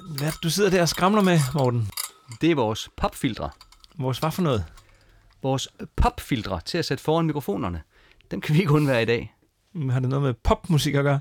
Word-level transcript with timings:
Hvad 0.00 0.32
du 0.42 0.50
sidder 0.50 0.70
der 0.70 0.82
og 0.82 0.88
skramler 0.88 1.22
med, 1.22 1.38
Morten? 1.54 1.88
Det 2.40 2.50
er 2.50 2.54
vores 2.54 2.88
popfiltre. 2.96 3.50
Vores 3.98 4.18
hvad 4.18 4.30
for 4.30 4.42
noget? 4.42 4.64
Vores 5.42 5.68
popfiltre 5.96 6.60
til 6.64 6.78
at 6.78 6.84
sætte 6.84 7.04
foran 7.04 7.26
mikrofonerne. 7.26 7.82
Dem 8.30 8.40
kan 8.40 8.54
vi 8.54 8.60
ikke 8.60 8.72
undvære 8.72 9.02
i 9.02 9.04
dag. 9.04 9.34
Mm, 9.74 9.88
Har 9.88 10.00
det 10.00 10.08
noget 10.08 10.22
med 10.22 10.34
popmusik 10.34 10.94
at 10.94 11.04
gøre? 11.04 11.20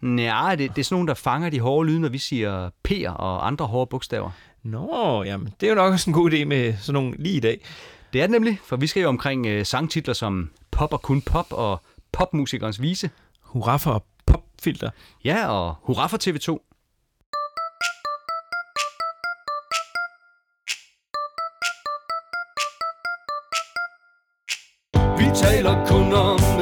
Nej, 0.00 0.54
det, 0.54 0.70
det 0.76 0.82
er 0.82 0.84
sådan 0.84 0.94
nogle, 0.94 1.08
der 1.08 1.14
fanger 1.14 1.50
de 1.50 1.60
hårde 1.60 1.88
lyde, 1.88 2.00
når 2.00 2.08
vi 2.08 2.18
siger 2.18 2.70
P'er 2.88 3.10
og 3.10 3.46
andre 3.46 3.66
hårde 3.66 3.88
bogstaver. 3.90 4.30
Nå, 4.62 5.22
jamen, 5.22 5.54
det 5.60 5.66
er 5.66 5.70
jo 5.70 5.76
nok 5.76 5.92
også 5.92 6.10
en 6.10 6.14
god 6.14 6.30
idé 6.30 6.44
med 6.44 6.74
sådan 6.80 6.92
nogle 6.94 7.16
lige 7.18 7.36
i 7.36 7.40
dag. 7.40 7.64
Det 8.12 8.20
er 8.20 8.26
det 8.26 8.30
nemlig, 8.30 8.58
for 8.64 8.76
vi 8.76 8.86
skal 8.86 9.02
jo 9.02 9.08
omkring 9.08 9.46
øh, 9.46 9.66
sangtitler 9.66 10.14
som 10.14 10.50
Pop 10.70 10.92
og 10.92 11.02
kun 11.02 11.22
pop 11.22 11.52
og 11.52 11.82
Popmusikernes 12.12 12.82
vise. 12.82 13.10
Hurra 13.40 13.76
for 13.76 14.04
popfilter. 14.26 14.90
Ja, 15.24 15.48
og 15.48 15.74
hurra 15.82 16.06
for 16.06 16.18
TV2. 16.28 16.73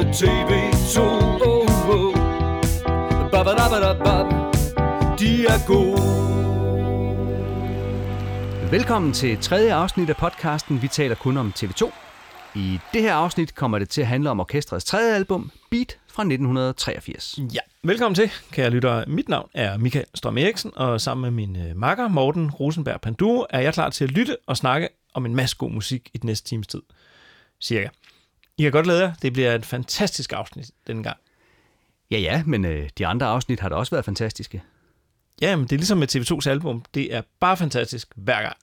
TV2 0.03 0.99
oh, 0.99 1.89
oh. 1.89 2.13
Babadabadabab. 3.31 4.25
De 5.19 5.45
er 5.45 5.67
gode 5.67 6.01
Velkommen 8.71 9.13
til 9.13 9.37
tredje 9.37 9.73
afsnit 9.73 10.09
af 10.09 10.17
podcasten 10.17 10.81
Vi 10.81 10.87
taler 10.87 11.15
kun 11.15 11.37
om 11.37 11.53
TV2. 11.59 11.91
I 12.55 12.79
det 12.93 13.01
her 13.01 13.13
afsnit 13.13 13.55
kommer 13.55 13.79
det 13.79 13.89
til 13.89 14.01
at 14.01 14.07
handle 14.07 14.29
om 14.29 14.39
orkestrets 14.39 14.85
tredje 14.85 15.15
album, 15.15 15.51
Beat 15.71 15.97
fra 16.07 16.23
1983. 16.23 17.39
Ja, 17.53 17.59
velkommen 17.83 18.15
til, 18.15 18.31
kære 18.51 18.69
lyttere. 18.69 19.05
Mit 19.07 19.29
navn 19.29 19.49
er 19.53 19.77
Michael 19.77 20.05
Strøm 20.15 20.37
Eriksen, 20.37 20.71
og 20.75 21.01
sammen 21.01 21.21
med 21.21 21.31
min 21.31 21.67
øh, 21.67 21.75
makker 21.77 22.07
Morten 22.07 22.51
Rosenberg 22.51 23.01
Panduro 23.01 23.45
er 23.49 23.59
jeg 23.59 23.73
klar 23.73 23.89
til 23.89 24.03
at 24.03 24.11
lytte 24.11 24.37
og 24.47 24.57
snakke 24.57 24.89
om 25.13 25.25
en 25.25 25.35
masse 25.35 25.57
god 25.57 25.71
musik 25.71 26.09
i 26.13 26.17
den 26.17 26.27
næste 26.27 26.49
times 26.49 26.67
tid. 26.67 26.81
Cirka. 27.61 27.87
I 28.57 28.61
kan 28.61 28.71
godt 28.71 28.83
glæde 28.83 29.01
jer. 29.01 29.13
Det 29.21 29.33
bliver 29.33 29.55
et 29.55 29.65
fantastisk 29.65 30.33
afsnit 30.33 30.71
denne 30.87 31.03
gang. 31.03 31.17
Ja, 32.11 32.19
ja, 32.19 32.43
men 32.45 32.65
øh, 32.65 32.89
de 32.97 33.07
andre 33.07 33.25
afsnit 33.25 33.59
har 33.59 33.69
da 33.69 33.75
også 33.75 33.91
været 33.91 34.05
fantastiske. 34.05 34.63
Ja, 35.41 35.55
men 35.55 35.65
det 35.65 35.71
er 35.71 35.77
ligesom 35.77 35.97
med 35.97 36.15
TV2's 36.15 36.49
album. 36.49 36.83
Det 36.93 37.15
er 37.15 37.21
bare 37.39 37.57
fantastisk 37.57 38.07
hver 38.15 38.41
gang. 38.41 38.57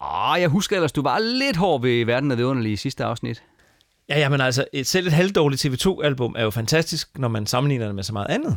Åh, 0.00 0.40
jeg 0.42 0.48
husker 0.48 0.76
ellers, 0.76 0.92
du 0.92 1.02
var 1.02 1.18
lidt 1.18 1.56
hård 1.56 1.82
ved 1.82 2.04
Verden 2.04 2.30
af 2.30 2.36
det 2.36 2.44
underlige 2.44 2.72
i 2.72 2.76
sidste 2.76 3.04
afsnit. 3.04 3.42
Ja, 4.08 4.18
ja, 4.18 4.28
men 4.28 4.40
altså, 4.40 4.64
et, 4.72 4.86
selv 4.86 5.06
et 5.06 5.12
halvdårligt 5.12 5.66
TV2-album 5.66 6.34
er 6.38 6.42
jo 6.42 6.50
fantastisk, 6.50 7.18
når 7.18 7.28
man 7.28 7.46
sammenligner 7.46 7.86
det 7.86 7.94
med 7.94 8.02
så 8.02 8.12
meget 8.12 8.26
andet. 8.26 8.56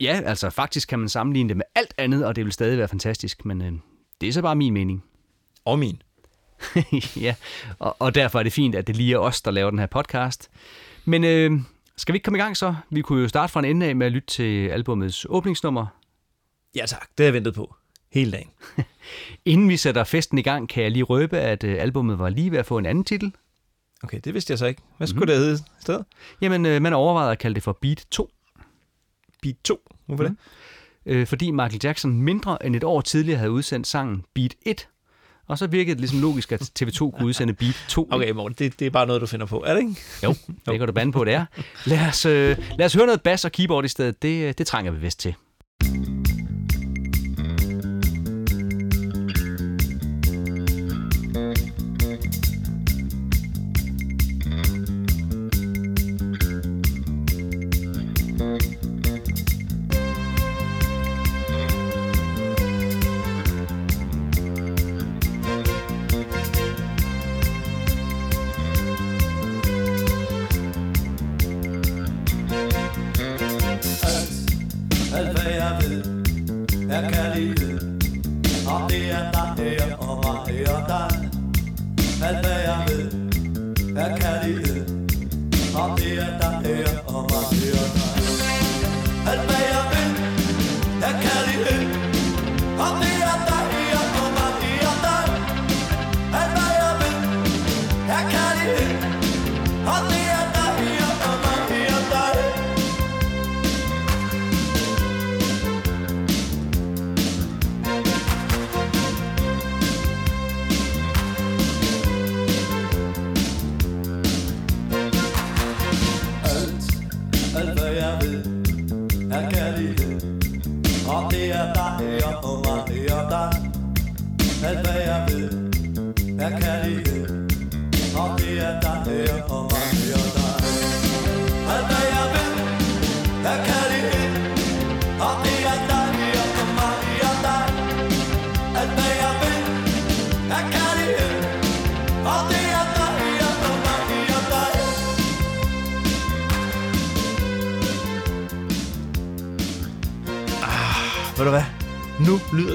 Ja, 0.00 0.20
altså 0.24 0.50
faktisk 0.50 0.88
kan 0.88 0.98
man 0.98 1.08
sammenligne 1.08 1.48
det 1.48 1.56
med 1.56 1.64
alt 1.74 1.94
andet, 1.98 2.26
og 2.26 2.36
det 2.36 2.44
vil 2.44 2.52
stadig 2.52 2.78
være 2.78 2.88
fantastisk, 2.88 3.44
men 3.44 3.62
øh, 3.62 3.72
det 4.20 4.28
er 4.28 4.32
så 4.32 4.42
bare 4.42 4.56
min 4.56 4.72
mening. 4.72 5.04
Og 5.64 5.78
min. 5.78 6.02
ja, 7.26 7.34
og, 7.78 7.96
og 7.98 8.14
derfor 8.14 8.38
er 8.38 8.42
det 8.42 8.52
fint, 8.52 8.74
at 8.74 8.86
det 8.86 8.96
lige 8.96 9.14
er 9.14 9.18
os, 9.18 9.42
der 9.42 9.50
laver 9.50 9.70
den 9.70 9.78
her 9.78 9.86
podcast. 9.86 10.50
Men 11.04 11.24
øh, 11.24 11.60
skal 11.96 12.12
vi 12.12 12.16
ikke 12.16 12.24
komme 12.24 12.38
i 12.38 12.42
gang 12.42 12.56
så? 12.56 12.74
Vi 12.90 13.02
kunne 13.02 13.22
jo 13.22 13.28
starte 13.28 13.52
fra 13.52 13.60
en 13.60 13.66
ende 13.66 13.86
af 13.86 13.96
med 13.96 14.06
at 14.06 14.12
lytte 14.12 14.28
til 14.28 14.68
albumets 14.68 15.26
åbningsnummer. 15.28 15.86
Ja 16.74 16.86
tak, 16.86 17.08
det 17.18 17.24
har 17.24 17.24
jeg 17.24 17.34
ventet 17.34 17.54
på. 17.54 17.74
Hele 18.12 18.32
dagen. 18.32 18.50
Inden 19.44 19.68
vi 19.68 19.76
sætter 19.76 20.04
festen 20.04 20.38
i 20.38 20.42
gang, 20.42 20.68
kan 20.68 20.82
jeg 20.82 20.90
lige 20.90 21.02
røbe, 21.02 21.38
at 21.38 21.64
øh, 21.64 21.82
albummet 21.82 22.18
var 22.18 22.28
lige 22.28 22.50
ved 22.50 22.58
at 22.58 22.66
få 22.66 22.78
en 22.78 22.86
anden 22.86 23.04
titel. 23.04 23.32
Okay, 24.02 24.20
det 24.24 24.34
vidste 24.34 24.50
jeg 24.50 24.58
så 24.58 24.66
ikke. 24.66 24.82
Hvad 24.96 25.06
skulle 25.06 25.18
mm-hmm. 25.18 25.28
det 25.28 25.38
hedde 25.38 25.54
i 25.54 25.82
stedet? 25.82 26.04
Jamen, 26.40 26.66
øh, 26.66 26.82
man 26.82 26.92
overvejede 26.92 27.32
at 27.32 27.38
kalde 27.38 27.54
det 27.54 27.62
for 27.62 27.78
Beat 27.82 28.06
2, 28.10 28.30
Beat 29.42 29.56
2. 29.64 29.80
Hvorfor 30.06 30.24
mm. 30.24 30.36
det? 31.06 31.12
øh, 31.12 31.26
fordi 31.26 31.50
Michael 31.50 31.80
Jackson 31.84 32.12
mindre 32.12 32.66
end 32.66 32.76
et 32.76 32.84
år 32.84 33.00
tidligere 33.00 33.38
havde 33.38 33.50
udsendt 33.50 33.86
sangen 33.86 34.24
Beat 34.34 34.54
1. 34.62 34.88
Og 35.48 35.58
så 35.58 35.66
virkede 35.66 35.94
det 35.94 36.00
ligesom 36.00 36.20
logisk, 36.20 36.52
at 36.52 36.62
TV2 36.82 36.98
kunne 36.98 37.26
udsende 37.28 37.52
Beat 37.54 37.84
2. 37.88 38.08
Okay, 38.10 38.30
Morten, 38.30 38.56
det, 38.58 38.78
det 38.80 38.86
er 38.86 38.90
bare 38.90 39.06
noget, 39.06 39.20
du 39.20 39.26
finder 39.26 39.46
på, 39.46 39.64
er 39.66 39.74
det 39.74 39.80
ikke? 39.80 39.96
Jo, 40.24 40.34
det 40.48 40.78
kan 40.78 40.86
du 40.86 40.92
bande 40.92 41.12
på, 41.12 41.24
det 41.24 41.34
er. 41.34 41.44
Lad 41.86 42.06
os, 42.08 42.26
øh, 42.26 42.56
lad 42.78 42.86
os 42.86 42.92
høre 42.94 43.06
noget 43.06 43.22
bass 43.22 43.44
og 43.44 43.52
keyboard 43.52 43.84
i 43.84 43.88
stedet. 43.88 44.22
Det, 44.22 44.48
øh, 44.48 44.54
det 44.58 44.66
trænger 44.66 44.92
vi 44.92 44.98
vist 44.98 45.20
til. 45.20 45.34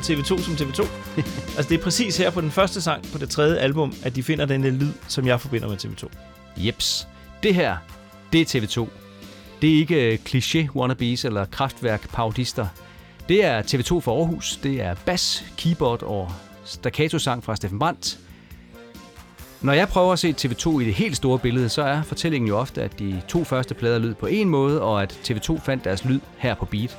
TV2 0.10 0.42
som 0.42 0.54
TV2. 0.54 0.82
altså, 1.58 1.70
det 1.70 1.80
er 1.80 1.84
præcis 1.84 2.18
her 2.18 2.30
på 2.30 2.42
den 2.42 2.52
første 2.52 2.82
sang 2.82 3.04
på 3.12 3.18
det 3.18 3.30
tredje 3.30 3.58
album, 3.58 3.94
at 4.04 4.16
de 4.16 4.24
finder 4.24 4.46
den 4.46 4.64
lyd, 4.64 4.92
som 5.08 5.28
jeg 5.28 5.42
forbinder 5.42 5.70
med 5.70 5.78
TV2. 5.86 6.10
Jeps. 6.58 7.08
Det 7.44 7.56
her, 7.56 7.78
det 8.34 8.42
er 8.42 8.60
TV2. 8.60 8.88
Det 9.62 9.74
er 9.74 9.76
ikke 9.76 10.12
øh, 10.14 10.20
kliché 10.30 10.76
wannabes 10.76 11.26
eller 11.26 11.46
kraftværk 11.46 12.10
parodister. 12.10 12.68
Det 13.30 13.46
er 13.46 13.62
TV2 13.62 14.00
for 14.00 14.18
Aarhus. 14.18 14.60
Det 14.64 14.82
er 14.82 14.96
bass, 15.06 15.46
keyboard 15.58 16.04
og 16.04 16.32
staccato-sang 16.66 17.44
fra 17.44 17.56
Steffen 17.56 17.80
Brandt. 17.80 18.20
Når 19.62 19.74
jeg 19.74 19.88
prøver 19.88 20.14
at 20.14 20.20
se 20.20 20.36
TV2 20.38 20.80
i 20.80 20.86
det 20.86 20.94
helt 20.94 21.18
store 21.18 21.40
billede, 21.40 21.70
så 21.70 21.82
er 21.82 22.02
fortællingen 22.02 22.48
jo 22.48 22.58
ofte, 22.58 22.84
at 22.84 23.00
de 23.00 23.22
to 23.28 23.44
første 23.44 23.74
plader 23.74 24.00
lød 24.00 24.14
på 24.14 24.26
en 24.26 24.50
måde, 24.50 24.82
og 24.82 25.04
at 25.04 25.20
TV2 25.30 25.60
fandt 25.60 25.84
deres 25.84 26.06
lyd 26.06 26.20
her 26.38 26.56
på 26.56 26.66
Beat. 26.66 26.98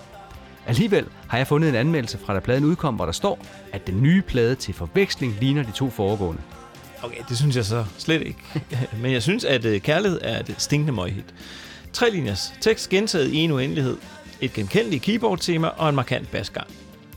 Alligevel 0.69 1.07
har 1.29 1.39
jeg 1.39 1.47
fundet 1.47 1.69
en 1.69 1.75
anmeldelse 1.75 2.19
fra 2.19 2.35
da 2.35 2.41
pladen 2.41 2.65
udkom, 2.65 2.95
hvor 2.95 3.05
der 3.05 3.13
står, 3.13 3.47
at 3.73 3.87
den 3.87 4.03
nye 4.03 4.23
plade 4.23 4.55
til 4.55 4.75
forveksling 4.75 5.37
ligner 5.41 5.63
de 5.63 5.73
to 5.73 5.91
foregående. 5.91 6.43
Okay, 7.03 7.21
det 7.29 7.37
synes 7.37 7.57
jeg 7.57 7.65
så 7.65 7.85
slet 7.99 8.23
ikke. 8.23 8.39
Men 9.03 9.13
jeg 9.13 9.23
synes, 9.23 9.45
at 9.45 9.65
øh, 9.65 9.81
kærlighed 9.81 10.21
er 10.23 10.41
et 10.41 10.55
stinkende 10.59 10.93
møghit. 10.93 11.35
Tre 11.93 12.11
linjers 12.11 12.53
tekst 12.61 12.89
gentaget 12.89 13.29
i 13.33 13.37
en 13.37 13.51
uendelighed. 13.51 13.97
Et 14.41 14.53
genkendeligt 14.53 15.03
keyboard-tema 15.03 15.69
og 15.69 15.89
en 15.89 15.95
markant 15.95 16.31
basgang. 16.31 16.67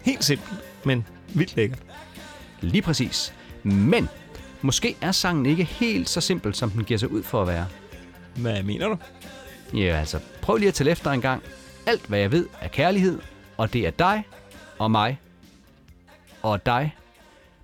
Helt 0.01 0.23
simpelt, 0.23 0.59
men 0.83 1.07
vildt 1.33 1.55
lækkert. 1.55 1.79
Lige 2.61 2.81
præcis. 2.81 3.33
Men 3.63 4.09
måske 4.61 4.95
er 5.01 5.11
sangen 5.11 5.45
ikke 5.45 5.63
helt 5.63 6.09
så 6.09 6.21
simpel, 6.21 6.53
som 6.53 6.69
den 6.69 6.83
giver 6.83 6.97
sig 6.97 7.11
ud 7.11 7.23
for 7.23 7.41
at 7.41 7.47
være. 7.47 7.65
Hvad 8.35 8.63
mener 8.63 8.87
du? 8.87 8.97
Ja, 9.73 9.99
altså, 9.99 10.19
prøv 10.41 10.57
lige 10.57 10.67
at 10.67 10.73
tælle 10.73 10.91
efter 10.91 11.11
en 11.11 11.21
gang. 11.21 11.43
Alt, 11.85 12.05
hvad 12.05 12.19
jeg 12.19 12.31
ved, 12.31 12.47
er 12.61 12.67
kærlighed, 12.67 13.19
og 13.61 13.73
det 13.73 13.87
er 13.87 13.91
dig, 13.91 14.23
og 14.79 14.91
mig 14.91 15.19
og 16.41 16.65
dig. 16.65 16.95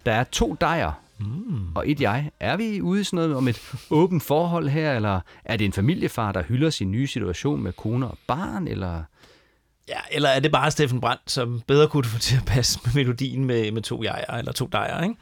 Der 0.05 0.11
er 0.11 0.23
to 0.23 0.57
dejer 0.61 0.91
mm. 1.17 1.75
og 1.75 1.89
et 1.89 2.01
jeg. 2.01 2.31
Er 2.39 2.57
vi 2.57 2.81
ude 2.81 3.01
i 3.01 3.03
sådan 3.03 3.17
noget 3.17 3.35
om 3.35 3.47
et 3.47 3.61
åbent 3.89 4.23
forhold 4.23 4.69
her, 4.69 4.93
eller 4.93 5.19
er 5.45 5.57
det 5.57 5.65
en 5.65 5.73
familiefar, 5.73 6.31
der 6.31 6.43
hylder 6.43 6.69
sin 6.69 6.91
nye 6.91 7.07
situation 7.07 7.63
med 7.63 7.73
kone 7.73 8.07
og 8.07 8.17
barn, 8.27 8.67
eller... 8.67 9.03
Ja, 9.87 9.99
eller 10.11 10.29
er 10.29 10.39
det 10.39 10.51
bare 10.51 10.71
Steffen 10.71 11.01
Brandt, 11.01 11.31
som 11.31 11.61
bedre 11.67 11.87
kunne 11.87 12.03
få 12.03 12.19
til 12.19 12.37
at 12.37 12.45
passe 12.45 12.79
med 12.85 12.93
melodien 12.93 13.45
med, 13.45 13.71
med 13.71 13.81
to 13.81 14.03
jeger, 14.03 14.37
eller 14.37 14.51
to 14.51 14.65
dejer, 14.71 15.03
ikke? 15.03 15.15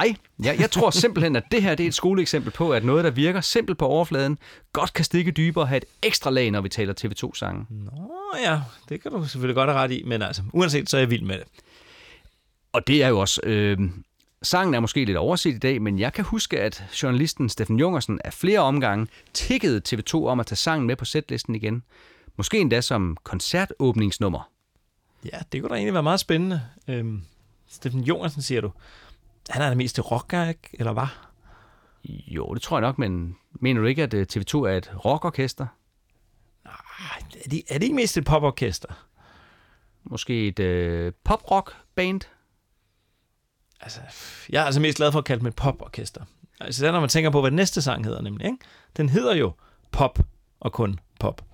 Ej, 0.00 0.14
jeg, 0.42 0.60
jeg 0.60 0.70
tror 0.70 0.90
simpelthen, 0.90 1.36
at 1.36 1.44
det 1.50 1.62
her 1.62 1.74
det 1.74 1.84
er 1.84 1.88
et 1.88 1.94
skoleeksempel 1.94 2.52
på, 2.52 2.72
at 2.72 2.84
noget, 2.84 3.04
der 3.04 3.10
virker 3.10 3.40
simpelt 3.40 3.78
på 3.78 3.86
overfladen, 3.86 4.38
godt 4.72 4.92
kan 4.92 5.04
stikke 5.04 5.30
dybere 5.30 5.64
og 5.64 5.68
have 5.68 5.76
et 5.76 5.84
ekstra 6.02 6.30
lag, 6.30 6.50
når 6.50 6.60
vi 6.60 6.68
taler 6.68 6.94
TV2-sange. 7.00 7.66
Nå 7.70 8.36
ja, 8.44 8.60
det 8.88 9.02
kan 9.02 9.12
du 9.12 9.24
selvfølgelig 9.28 9.54
godt 9.54 9.70
have 9.70 9.78
ret 9.80 9.90
i, 9.90 10.02
men 10.06 10.22
altså, 10.22 10.42
uanset 10.52 10.90
så 10.90 10.96
er 10.96 11.00
jeg 11.00 11.10
vild 11.10 11.22
med 11.22 11.38
det. 11.38 11.44
Og 12.72 12.86
det 12.86 13.02
er 13.02 13.08
jo 13.08 13.18
også... 13.18 13.40
Øh, 13.44 13.78
sangen 14.42 14.74
er 14.74 14.80
måske 14.80 15.04
lidt 15.04 15.16
overset 15.16 15.54
i 15.54 15.58
dag, 15.58 15.82
men 15.82 15.98
jeg 15.98 16.12
kan 16.12 16.24
huske, 16.24 16.60
at 16.60 16.84
journalisten 17.02 17.48
Steffen 17.48 17.78
Jungersen 17.78 18.20
af 18.24 18.32
flere 18.32 18.58
omgange 18.58 19.06
tikkede 19.34 19.82
TV2 19.88 20.14
om 20.14 20.40
at 20.40 20.46
tage 20.46 20.56
sangen 20.56 20.86
med 20.86 20.96
på 20.96 21.04
setlisten 21.04 21.54
igen. 21.54 21.82
Måske 22.36 22.58
endda 22.58 22.80
som 22.80 23.16
koncertåbningsnummer. 23.22 24.50
Ja, 25.24 25.38
det 25.52 25.60
kunne 25.60 25.70
da 25.70 25.74
egentlig 25.74 25.94
være 25.94 26.02
meget 26.02 26.20
spændende. 26.20 26.62
Øhm, 26.88 27.22
Steffen 27.68 28.00
Jungersen, 28.00 28.42
siger 28.42 28.60
du. 28.60 28.70
Han 29.50 29.62
er 29.62 29.68
det 29.68 29.76
mest 29.76 30.10
rocker, 30.10 30.48
ikke? 30.48 30.68
eller 30.72 30.92
hvad? 30.92 31.06
Jo, 32.04 32.54
det 32.54 32.62
tror 32.62 32.76
jeg 32.76 32.80
nok, 32.80 32.98
men 32.98 33.36
mener 33.52 33.80
du 33.80 33.86
ikke, 33.86 34.02
at 34.02 34.14
øh, 34.14 34.26
TV2 34.32 34.54
er 34.54 34.76
et 34.76 35.04
rockorkester? 35.04 35.66
Nej, 36.64 37.22
er 37.44 37.48
det, 37.48 37.62
er 37.68 37.74
det 37.74 37.82
ikke 37.82 37.96
mest 37.96 38.16
et 38.16 38.24
poporkester? 38.24 39.06
Måske 40.04 40.48
et 40.48 40.58
øh, 40.58 41.12
pop-rock-band? 41.24 42.20
Altså, 43.80 44.00
jeg 44.48 44.60
er 44.60 44.64
altså 44.64 44.80
mest 44.80 44.96
glad 44.96 45.12
for 45.12 45.18
at 45.18 45.24
kalde 45.24 45.40
dem 45.40 45.46
et 45.46 45.56
poporkester. 45.56 46.24
Altså, 46.60 46.82
det 46.82 46.88
er, 46.88 46.92
når 46.92 47.00
man 47.00 47.08
tænker 47.08 47.30
på, 47.30 47.40
hvad 47.40 47.50
den 47.50 47.56
næste 47.56 47.82
sang 47.82 48.04
hedder 48.04 48.22
nemlig. 48.22 48.46
Ikke? 48.46 48.58
Den 48.96 49.08
hedder 49.08 49.34
jo 49.34 49.52
Pop 49.90 50.18
og 50.60 50.72
kun 50.72 50.98
Pop. 51.20 51.44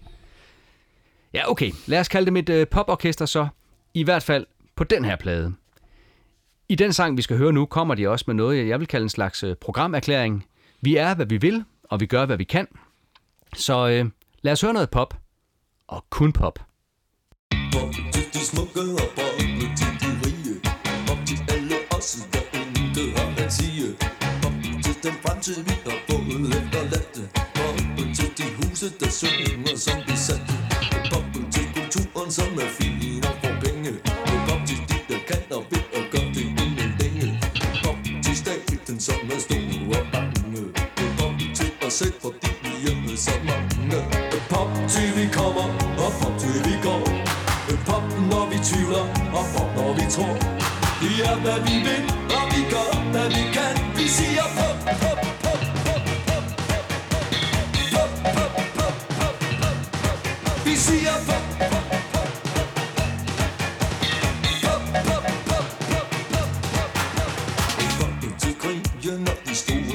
Ja, 1.34 1.50
okay. 1.50 1.72
Lad 1.86 2.00
os 2.00 2.08
kalde 2.08 2.26
dem 2.26 2.36
et 2.36 2.48
øh, 2.48 2.68
poporkester 2.68 3.26
så. 3.26 3.48
I 3.94 4.02
hvert 4.02 4.22
fald 4.22 4.46
på 4.74 4.84
den 4.84 5.04
her 5.04 5.16
plade. 5.16 5.54
I 6.68 6.74
den 6.74 6.92
sang, 6.92 7.16
vi 7.16 7.22
skal 7.22 7.36
høre 7.36 7.52
nu, 7.52 7.66
kommer 7.66 7.94
de 7.94 8.08
også 8.08 8.24
med 8.26 8.34
noget, 8.34 8.68
jeg 8.68 8.80
vil 8.80 8.88
kalde 8.88 9.02
en 9.02 9.08
slags 9.08 9.44
øh, 9.44 9.56
programerklæring. 9.56 10.44
Vi 10.80 10.96
er, 10.96 11.14
hvad 11.14 11.26
vi 11.26 11.36
vil, 11.36 11.64
og 11.84 12.00
vi 12.00 12.06
gør, 12.06 12.26
hvad 12.26 12.36
vi 12.36 12.44
kan. 12.44 12.66
Så 13.56 13.88
øh, 13.88 14.10
lad 14.42 14.52
os 14.52 14.60
høre 14.60 14.72
noget 14.72 14.90
pop. 14.90 15.14
Og 15.88 16.04
kun 16.10 16.32
pop. 16.32 16.58
Pop 17.72 17.92
til 18.12 18.24
de 18.34 18.38
smukke 18.38 18.80
og 18.80 19.08
pop 19.16 19.38
til 19.78 19.92
de 20.02 20.08
rige 20.24 20.60
Pop 21.06 21.18
til 21.26 21.38
alle 21.48 21.76
os, 21.96 22.16
der 22.32 22.42
intet 22.58 23.18
har 23.18 23.44
at 23.44 23.52
sige 23.52 23.86
Pop 24.42 24.52
til 24.84 24.94
den 25.02 25.14
fremtid, 25.22 25.64
vi 25.64 25.74
har 25.84 25.98
fået 26.08 26.46
efterladt 26.58 27.16
Pop 27.54 27.76
til 28.16 28.30
de 28.38 28.46
huse, 28.56 28.88
der 29.00 29.10
synger 29.10 29.76
som 29.76 29.98
besatte 30.06 30.54
Pop 31.12 31.26
til 31.52 31.66
kulturen, 31.74 32.30
som 32.30 32.52
er 32.64 32.68
fin 32.78 32.95
selv, 41.96 42.12
fordi 42.22 42.50
vi 42.62 42.72
er 43.12 43.16
så 43.16 43.30
mange 43.48 43.98
Pop 44.50 44.70
til 44.88 45.08
vi 45.16 45.26
kommer, 45.38 45.66
og 46.04 46.12
pop 46.20 46.34
til 46.40 46.56
vi 46.66 46.74
går 46.86 47.02
Pop 47.86 48.04
når 48.30 48.44
vi 48.50 48.58
tvivler, 48.68 49.04
og 49.38 49.44
pop 49.54 49.70
når 49.76 49.90
vi 49.98 50.04
tror 50.14 50.34
Vi 51.02 51.10
er 51.28 51.36
hvad 51.44 51.58
vi 51.66 51.74
vil, 51.86 52.02
og 52.36 52.44
vi 52.52 52.60
gør 52.72 52.90
hvad 53.12 53.28
vi 53.36 53.42
kan 53.56 53.74
Vi 53.98 54.06
siger 54.16 54.46
pop, 54.56 54.76
pop, 55.02 55.20
pop, 55.44 55.60
pop, 55.84 56.02
pop, 56.26 56.44
pop, 56.68 56.84
pop, 57.08 57.26
pop, 57.88 58.12
pop, 58.36 58.52
pop, 58.78 58.94
pop, 59.18 59.36
pop, 59.58 59.70
pop. 60.44 60.58
Vi 60.66 60.74
pop, 61.28 61.44
pop, 61.58 61.84
pop, 61.92 62.08
pop, 62.12 62.30
pop, 62.54 62.70
pop, 64.64 64.82
pop, 65.06 65.08
pop, 65.08 65.24
pop, 65.48 65.68
pop, 65.90 66.08
pop, 66.32 66.90
pop. 67.16 67.32
Poppen 67.98 68.32
til 68.40 68.54
krigen 68.60 69.28
og 69.28 69.38
de 69.46 69.54
store 69.54 69.76
maskiner 69.76 69.85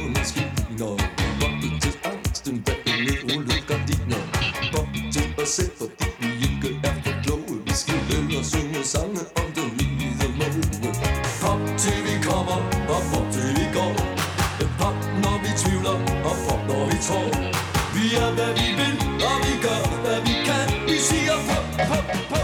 pop, 21.87 22.05
pop, 22.29 22.40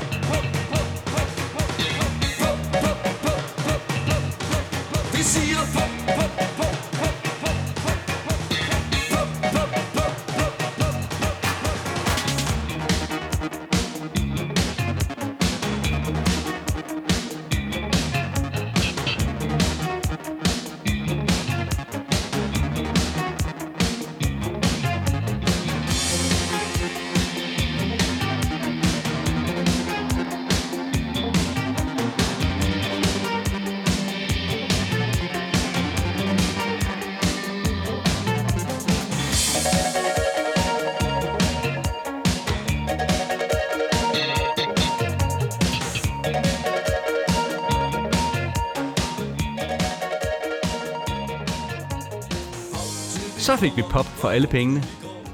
Så 53.48 53.56
fik 53.56 53.78
vi 53.78 53.82
pop 53.82 54.06
for 54.06 54.30
alle 54.30 54.48
pengene. 54.48 54.84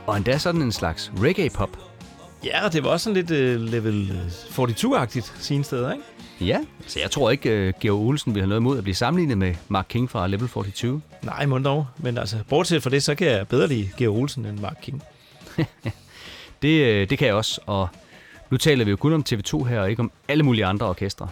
Og 0.07 0.17
endda 0.17 0.37
sådan 0.37 0.61
en 0.61 0.71
slags 0.71 1.11
reggae-pop. 1.17 1.77
Ja, 2.45 2.65
og 2.65 2.73
det 2.73 2.83
var 2.83 2.89
også 2.89 3.03
sådan 3.03 3.25
lidt 3.25 3.31
uh, 3.31 3.61
level 3.71 4.11
øh, 4.11 4.27
42-agtigt 4.27 5.41
sine 5.41 5.63
steder, 5.63 5.91
ikke? 5.93 6.03
Ja, 6.41 6.59
så 6.87 6.99
jeg 6.99 7.11
tror 7.11 7.31
ikke, 7.31 7.67
uh, 7.67 7.81
Georg 7.81 7.99
Olsen 7.99 8.35
vil 8.35 8.41
have 8.41 8.47
noget 8.47 8.59
imod 8.59 8.77
at 8.77 8.83
blive 8.83 8.95
sammenlignet 8.95 9.37
med 9.37 9.55
Mark 9.67 9.85
King 9.89 10.09
fra 10.09 10.27
Level 10.27 10.47
42. 10.47 11.01
Nej, 11.23 11.45
må 11.45 11.57
dog. 11.57 11.87
Men 11.97 12.17
altså, 12.17 12.37
bortset 12.49 12.83
fra 12.83 12.89
det, 12.89 13.03
så 13.03 13.15
kan 13.15 13.27
jeg 13.27 13.47
bedre 13.47 13.67
lide 13.67 13.89
Georg 13.97 14.17
Olsen 14.17 14.45
end 14.45 14.59
Mark 14.59 14.77
King. 14.81 15.03
Det, 16.61 16.85
øh, 16.85 17.09
det 17.09 17.17
kan 17.17 17.27
jeg 17.27 17.35
også, 17.35 17.61
og 17.65 17.87
nu 18.49 18.57
taler 18.57 18.85
vi 18.85 18.91
jo 18.91 18.97
kun 18.97 19.13
om 19.13 19.23
TV2 19.29 19.63
her, 19.63 19.79
og 19.79 19.89
ikke 19.89 19.99
om 19.99 20.11
alle 20.27 20.43
mulige 20.43 20.65
andre 20.65 20.85
orkestre. 20.85 21.27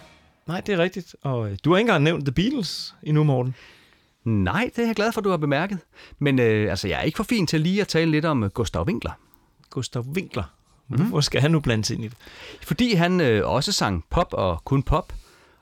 Nej, 0.46 0.60
det 0.60 0.72
er 0.72 0.78
rigtigt. 0.78 1.16
Og 1.22 1.50
øh, 1.50 1.58
du 1.64 1.70
har 1.70 1.78
ikke 1.78 1.88
engang 1.88 2.04
nævnt 2.04 2.24
The 2.24 2.32
Beatles 2.32 2.94
endnu, 3.02 3.24
Morten. 3.24 3.54
Nej, 4.24 4.70
det 4.76 4.82
er 4.82 4.86
jeg 4.86 4.96
glad 4.96 5.12
for, 5.12 5.20
du 5.20 5.30
har 5.30 5.36
bemærket. 5.36 5.78
Men 6.18 6.38
øh, 6.38 6.70
altså, 6.70 6.88
jeg 6.88 6.98
er 6.98 7.02
ikke 7.02 7.16
for 7.16 7.24
fin 7.24 7.46
til 7.46 7.60
lige 7.60 7.80
at 7.80 7.88
tale 7.88 8.10
lidt 8.10 8.24
om 8.24 8.42
øh, 8.42 8.50
Gustav 8.50 8.86
Winkler. 8.86 9.12
Gustav 9.70 10.02
Winkler. 10.02 10.54
Mm. 10.88 11.04
Hvor 11.04 11.20
skal 11.20 11.40
han 11.40 11.50
nu 11.50 11.60
blandes 11.60 11.90
ind 11.90 12.04
i 12.04 12.08
det? 12.08 12.16
Fordi 12.62 12.94
han 12.94 13.20
øh, 13.20 13.48
også 13.48 13.72
sang 13.72 14.04
pop 14.10 14.28
og 14.32 14.64
kun 14.64 14.82
pop, 14.82 15.12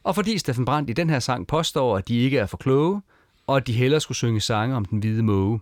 og 0.03 0.15
fordi 0.15 0.39
Steffen 0.39 0.65
Brandt 0.65 0.91
i 0.91 0.93
den 0.93 1.11
her 1.11 1.19
sang 1.19 1.47
påstår, 1.47 1.97
at 1.97 2.09
de 2.09 2.19
ikke 2.19 2.39
er 2.39 2.47
for 2.47 2.57
kloge, 2.57 3.03
og 3.47 3.57
at 3.57 3.67
de 3.67 3.73
hellere 3.73 4.01
skulle 4.01 4.17
synge 4.17 4.41
sange 4.41 4.77
om 4.77 4.85
den 4.85 4.99
hvide 4.99 5.23
måge. 5.23 5.61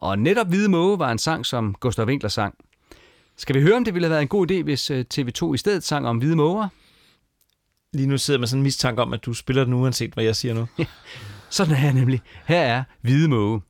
Og 0.00 0.18
netop 0.18 0.48
Hvide 0.48 0.68
Måge 0.68 0.98
var 0.98 1.12
en 1.12 1.18
sang, 1.18 1.46
som 1.46 1.74
Gustav 1.80 2.06
Winkler 2.06 2.28
sang. 2.28 2.54
Skal 3.36 3.54
vi 3.54 3.62
høre, 3.62 3.76
om 3.76 3.84
det 3.84 3.94
ville 3.94 4.06
have 4.06 4.10
været 4.10 4.22
en 4.22 4.28
god 4.28 4.50
idé, 4.50 4.62
hvis 4.62 4.90
øh, 4.90 5.04
TV2 5.14 5.54
i 5.54 5.56
stedet 5.56 5.84
sang 5.84 6.06
om 6.08 6.18
hvide 6.18 6.36
måger? 6.36 6.68
Lige 7.92 8.06
nu 8.06 8.18
sidder 8.18 8.40
man 8.40 8.48
sådan 8.48 8.58
en 8.58 8.62
mistanke 8.62 9.02
om, 9.02 9.12
at 9.12 9.24
du 9.24 9.34
spiller 9.34 9.64
den 9.64 9.72
uanset, 9.72 10.14
hvad 10.14 10.24
jeg 10.24 10.36
siger 10.36 10.54
nu. 10.54 10.68
Sådan 11.52 11.74
er 11.74 11.80
jeg 11.80 11.92
nemlig. 11.92 12.20
Her 12.46 12.60
er 12.60 12.84
Hvide 13.00 13.28
Måge. 13.28 13.60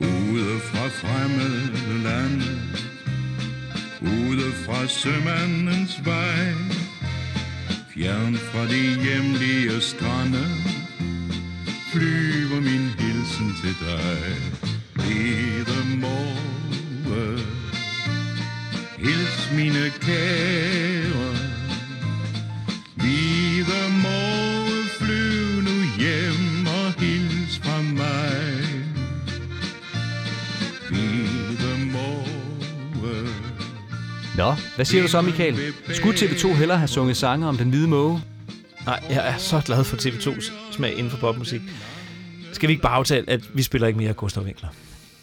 Ude 0.00 0.60
fra 0.60 0.88
fremmede 0.88 2.02
lande 2.02 2.44
Ude 4.02 4.52
fra 4.52 4.86
sømandens 4.86 6.00
vej 6.04 6.52
Fjern 7.94 8.36
fra 8.36 8.62
de 8.66 9.02
hjemlige 9.02 9.80
strande 9.80 10.44
Flyver 11.92 12.60
min 12.60 12.88
hilsen 12.98 13.54
til 13.62 13.74
dig 13.86 14.18
Hvide 14.94 15.96
måge 15.96 17.38
Hils 18.98 19.52
mine 19.56 19.90
kære 20.00 21.34
Vi 22.96 23.62
Nå, 34.38 34.52
hvad 34.76 34.84
siger 34.84 35.02
du 35.02 35.08
så, 35.08 35.20
Michael? 35.20 35.74
Skulle 35.92 36.18
TV2 36.18 36.54
hellere 36.54 36.78
have 36.78 36.88
sunget 36.88 37.16
sange 37.16 37.46
om 37.46 37.56
den 37.56 37.70
hvide 37.70 37.88
måge? 37.88 38.20
Nej, 38.86 39.04
jeg 39.10 39.28
er 39.28 39.36
så 39.36 39.62
glad 39.64 39.84
for 39.84 39.96
TV2's 39.96 40.52
smag 40.72 40.92
inden 40.92 41.10
for 41.10 41.18
popmusik. 41.18 41.60
Skal 42.52 42.68
vi 42.68 42.72
ikke 42.72 42.82
bare 42.82 42.94
aftale, 42.94 43.30
at 43.30 43.56
vi 43.56 43.62
spiller 43.62 43.86
ikke 43.88 43.98
mere 43.98 44.12
Gustav 44.12 44.42
Winkler? 44.42 44.68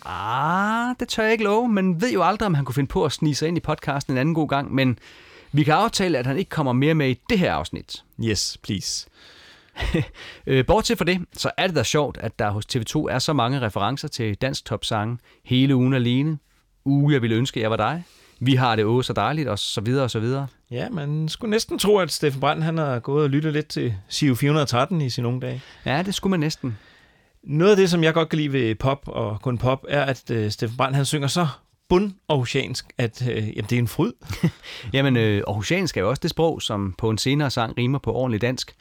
Ah, 0.05 0.95
det 0.99 1.07
tør 1.07 1.23
jeg 1.23 1.31
ikke 1.31 1.43
love, 1.43 1.69
men 1.69 2.01
ved 2.01 2.11
jo 2.13 2.23
aldrig, 2.23 2.45
om 2.45 2.53
han 2.53 2.65
kunne 2.65 2.75
finde 2.75 2.87
på 2.87 3.05
at 3.05 3.11
snige 3.11 3.35
sig 3.35 3.47
ind 3.47 3.57
i 3.57 3.59
podcasten 3.59 4.13
en 4.13 4.17
anden 4.17 4.35
god 4.35 4.47
gang, 4.47 4.73
men 4.73 4.99
vi 5.51 5.63
kan 5.63 5.73
aftale, 5.73 6.17
at 6.17 6.25
han 6.25 6.37
ikke 6.37 6.49
kommer 6.49 6.73
mere 6.73 6.95
med 6.95 7.09
i 7.09 7.19
det 7.29 7.39
her 7.39 7.53
afsnit. 7.53 8.03
Yes, 8.23 8.57
please. 8.63 9.07
Øh, 10.47 10.65
Bortset 10.65 10.97
fra 10.97 11.05
det, 11.05 11.21
så 11.33 11.51
er 11.57 11.67
det 11.67 11.75
da 11.75 11.83
sjovt, 11.83 12.17
at 12.17 12.39
der 12.39 12.49
hos 12.49 12.65
TV2 12.65 13.05
er 13.09 13.19
så 13.19 13.33
mange 13.33 13.61
referencer 13.61 14.07
til 14.07 14.35
dansk 14.35 14.65
topsange 14.65 15.17
hele 15.45 15.75
ugen 15.75 15.93
alene. 15.93 16.37
Uge, 16.85 17.13
jeg 17.13 17.21
ville 17.21 17.35
ønske, 17.35 17.61
jeg 17.61 17.71
var 17.71 17.77
dig. 17.77 18.03
Vi 18.39 18.55
har 18.55 18.75
det 18.75 18.85
åh 18.85 19.03
så 19.03 19.13
dejligt, 19.13 19.47
og 19.49 19.59
så 19.59 19.81
videre 19.81 20.03
og 20.03 20.11
så 20.11 20.19
videre. 20.19 20.47
Ja, 20.71 20.89
man 20.89 21.29
skulle 21.29 21.51
næsten 21.51 21.79
tro, 21.79 21.97
at 21.97 22.11
Steffen 22.11 22.41
Brandt 22.41 22.63
han 22.63 22.77
har 22.77 22.99
gået 22.99 23.23
og 23.23 23.29
lyttet 23.29 23.53
lidt 23.53 23.67
til 23.67 23.93
Siv 24.07 24.35
413 24.35 25.01
i 25.01 25.09
sine 25.09 25.27
unge 25.27 25.41
dage. 25.41 25.61
Ja, 25.85 26.03
det 26.05 26.15
skulle 26.15 26.31
man 26.31 26.39
næsten. 26.39 26.77
Noget 27.43 27.71
af 27.71 27.77
det, 27.77 27.89
som 27.89 28.03
jeg 28.03 28.13
godt 28.13 28.29
kan 28.29 28.37
lide 28.37 28.53
ved 28.53 28.75
pop 28.75 29.07
og 29.07 29.41
kun 29.41 29.57
pop, 29.57 29.85
er, 29.89 30.03
at 30.03 30.31
uh, 30.31 30.49
Steffen 30.49 30.77
Brandt 30.77 30.95
han 30.95 31.05
synger 31.05 31.27
så 31.27 31.47
bundaarhusiansk, 31.89 32.85
at 32.97 33.21
uh, 33.21 33.27
jamen, 33.27 33.65
det 33.69 33.71
er 33.71 33.79
en 33.79 33.87
fryd. 33.87 34.11
Jamen, 34.93 35.17
øh, 35.17 35.43
aarhusiansk 35.47 35.97
er 35.97 36.01
jo 36.01 36.09
også 36.09 36.19
det 36.19 36.29
sprog, 36.29 36.61
som 36.61 36.95
på 36.97 37.09
en 37.09 37.17
senere 37.17 37.51
sang 37.51 37.77
rimer 37.77 37.99
på 37.99 38.13
ordentligt 38.13 38.41
dansk. 38.41 38.75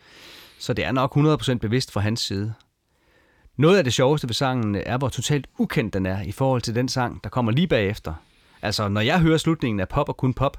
Så 0.58 0.73
det 0.73 0.84
er 0.84 0.92
nok 0.92 1.16
100% 1.16 1.54
bevidst 1.54 1.92
fra 1.92 2.00
hans 2.00 2.20
side. 2.20 2.54
Noget 3.56 3.78
af 3.78 3.84
det 3.84 3.94
sjoveste 3.94 4.28
ved 4.28 4.34
sangen 4.34 4.75
er, 4.75 4.99
hvor 4.99 5.08
totalt 5.08 5.46
ukendt 5.58 5.94
den 5.94 6.06
er 6.06 6.23
i 6.23 6.32
forhold 6.32 6.62
til 6.62 6.75
den 6.75 6.88
sang, 6.88 7.25
der 7.25 7.30
kommer 7.30 7.52
lige 7.52 7.66
bagefter. 7.66 8.14
Altså, 8.64 8.88
når 8.88 9.00
jeg 9.00 9.21
hører 9.21 9.38
slutningen 9.38 9.80
af 9.80 9.88
Pop 9.88 10.09
og 10.09 10.16
kun 10.16 10.35
pop, 10.35 10.56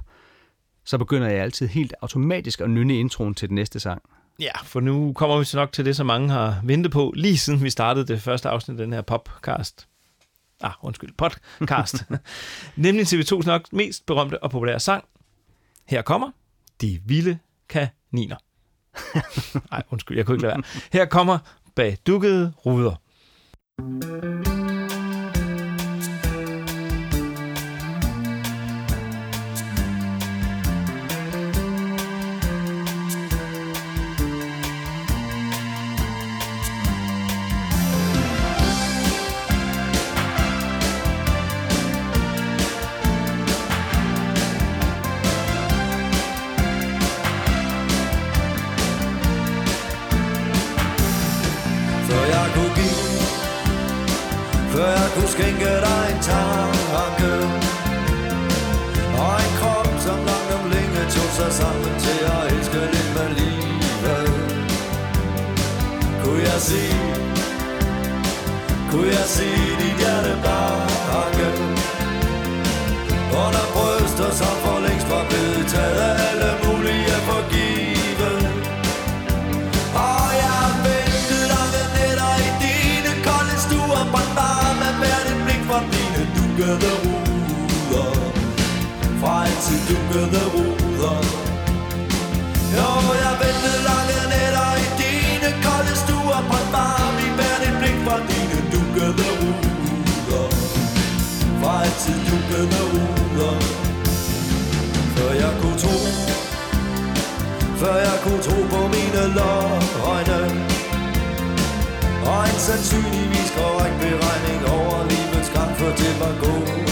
så 0.86 0.98
begynder 0.98 1.28
jeg 1.28 1.44
altid 1.44 1.68
helt 1.68 1.94
automatisk 2.02 2.62
at 2.62 2.70
nynne 2.70 3.00
introen 3.00 3.36
til 3.36 3.50
den 3.50 3.56
næste 3.56 3.80
sang. 3.80 4.02
Ja, 4.40 4.58
for 4.64 4.80
nu 4.80 5.14
kommer 5.14 5.38
vi 5.38 5.46
så 5.46 5.58
nok 5.58 5.72
til 5.72 5.86
det, 5.86 5.96
som 5.96 6.06
mange 6.06 6.30
har 6.30 6.62
ventet 6.64 6.92
på, 6.92 7.14
lige 7.16 7.38
siden 7.38 7.64
vi 7.64 7.70
startede 7.70 8.08
det 8.08 8.22
første 8.22 8.50
afsnit 8.50 8.80
af 8.80 8.86
den 8.86 8.94
her 8.94 9.02
popcast. 9.02 9.88
Ah, 10.62 10.72
undskyld, 10.82 11.14
podcast. 11.18 11.96
Nemlig 12.76 13.06
TV2's 13.14 13.46
nok 13.46 13.74
mest 13.74 14.06
berømte 14.06 14.44
og 14.44 14.52
populære 14.52 14.80
sang. 14.80 15.04
Her 15.86 16.02
kommer 16.02 16.32
De 16.82 17.00
Vilde 17.06 17.40
Kaniner. 17.70 18.38
Nej, 19.72 19.84
undskyld, 19.90 20.18
jeg 20.18 20.26
kunne 20.26 20.36
ikke 20.36 20.48
lade 20.48 20.56
være. 20.56 20.64
Her 20.94 21.06
kommer 21.06 21.38
Bag 21.76 21.98
dukkede 22.08 22.54
ruder. 22.66 22.96
Før 24.04 24.65
skænke 55.36 55.74
dig 55.88 56.04
en 56.14 56.20
tanke. 56.32 57.32
Og 59.24 59.34
en 59.46 59.54
krop 59.60 59.90
som 60.06 60.20
langt 60.30 60.52
om 60.58 60.64
længe 60.74 61.02
tog 61.16 61.30
sig 61.40 61.52
sammen 61.62 61.94
til 62.06 62.20
at 62.36 62.42
elske 62.54 62.80
lidt 62.94 63.10
med 63.18 63.30
livet. 63.40 64.30
Kunne 66.22 66.42
jeg 66.52 66.60
se, 66.70 66.84
Kunne 68.92 69.12
jeg 69.18 69.28
se 69.38 69.50
dit 69.82 69.96
hjerte 70.02 70.34
bakke 70.46 71.50
Under 73.44 73.66
bryster 73.76 74.32
som 74.40 74.56
for 74.64 74.80
længst 74.86 75.10
var 75.10 75.26
blevet 75.30 75.45
dukkede 86.66 86.94
ruder. 87.04 88.12
Fra 89.20 89.46
altid 89.46 89.80
dukkede 89.90 90.44
ruder. 90.54 91.18
Jo, 92.76 92.90
jeg 93.24 93.34
ventede 93.44 93.80
lange 93.90 94.18
nætter 94.32 94.72
i 94.84 94.88
dine 95.02 95.50
kolde 95.66 95.96
stuer 96.04 96.42
På 96.50 96.56
et 96.64 96.70
varme 96.76 97.22
i 97.28 97.32
hvert 97.38 97.62
dit 97.64 97.76
blik 97.80 97.98
fra 98.06 98.18
dine 98.30 98.60
dukkede 98.74 99.28
ruder. 99.42 100.48
Fra 101.60 101.74
altid 101.84 102.18
dukkede 102.30 102.82
ruder. 102.94 103.56
Før 105.16 105.32
jeg 105.44 105.54
kunne 105.62 105.80
tro 105.84 105.98
før 107.80 107.96
jeg 107.96 108.18
kunne 108.24 108.42
tro 108.42 108.58
på 108.74 108.82
mine 108.96 109.24
løgne. 109.38 110.40
Og 112.30 112.42
en 112.50 112.60
sandsynligvis 112.68 113.52
korrekt 113.58 113.98
beregning 114.02 114.75
for 115.86 115.92
det 115.92 116.14
var 116.20 116.34
gode. 116.44 116.86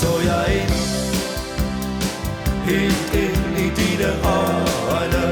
Så 0.00 0.10
jeg 0.28 0.44
ind 0.60 0.76
Helt 2.64 3.14
ind 3.24 3.58
i 3.64 3.68
dine 3.80 4.10
øjne. 4.96 5.24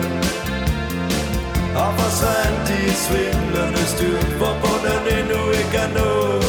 Og 1.82 1.90
forsvandt 1.98 2.70
i 2.76 2.80
et 2.90 2.98
svindlende 3.04 3.84
styrt 3.94 4.32
Hvor 4.38 4.54
bunden 4.62 5.18
endnu 5.18 5.50
ikke 5.50 5.76
er 5.76 5.90
nået. 5.98 6.43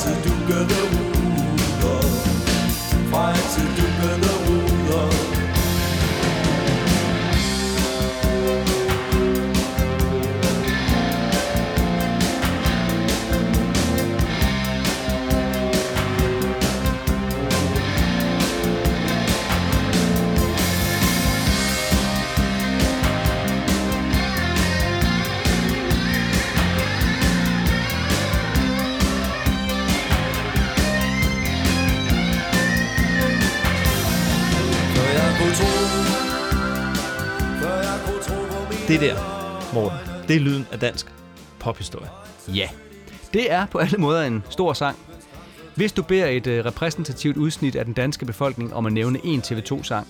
Blik 0.00 0.08
fra 0.08 0.10
altid 0.10 0.24
dukkede 0.24 0.64
ruder 0.64 1.09
Det 38.90 39.00
der, 39.00 39.16
Morten, 39.74 39.98
det 40.28 40.36
er 40.36 40.40
lyden 40.40 40.66
af 40.72 40.80
dansk 40.80 41.06
pophistorie. 41.58 42.08
Ja, 42.54 42.68
det 43.32 43.52
er 43.52 43.66
på 43.66 43.78
alle 43.78 43.98
måder 43.98 44.22
en 44.22 44.44
stor 44.50 44.72
sang. 44.72 44.96
Hvis 45.74 45.92
du 45.92 46.02
beder 46.02 46.26
et 46.26 46.46
øh, 46.46 46.64
repræsentativt 46.64 47.36
udsnit 47.36 47.76
af 47.76 47.84
den 47.84 47.94
danske 47.94 48.26
befolkning 48.26 48.74
om 48.74 48.86
at 48.86 48.92
nævne 48.92 49.18
en 49.24 49.40
TV2-sang, 49.40 50.06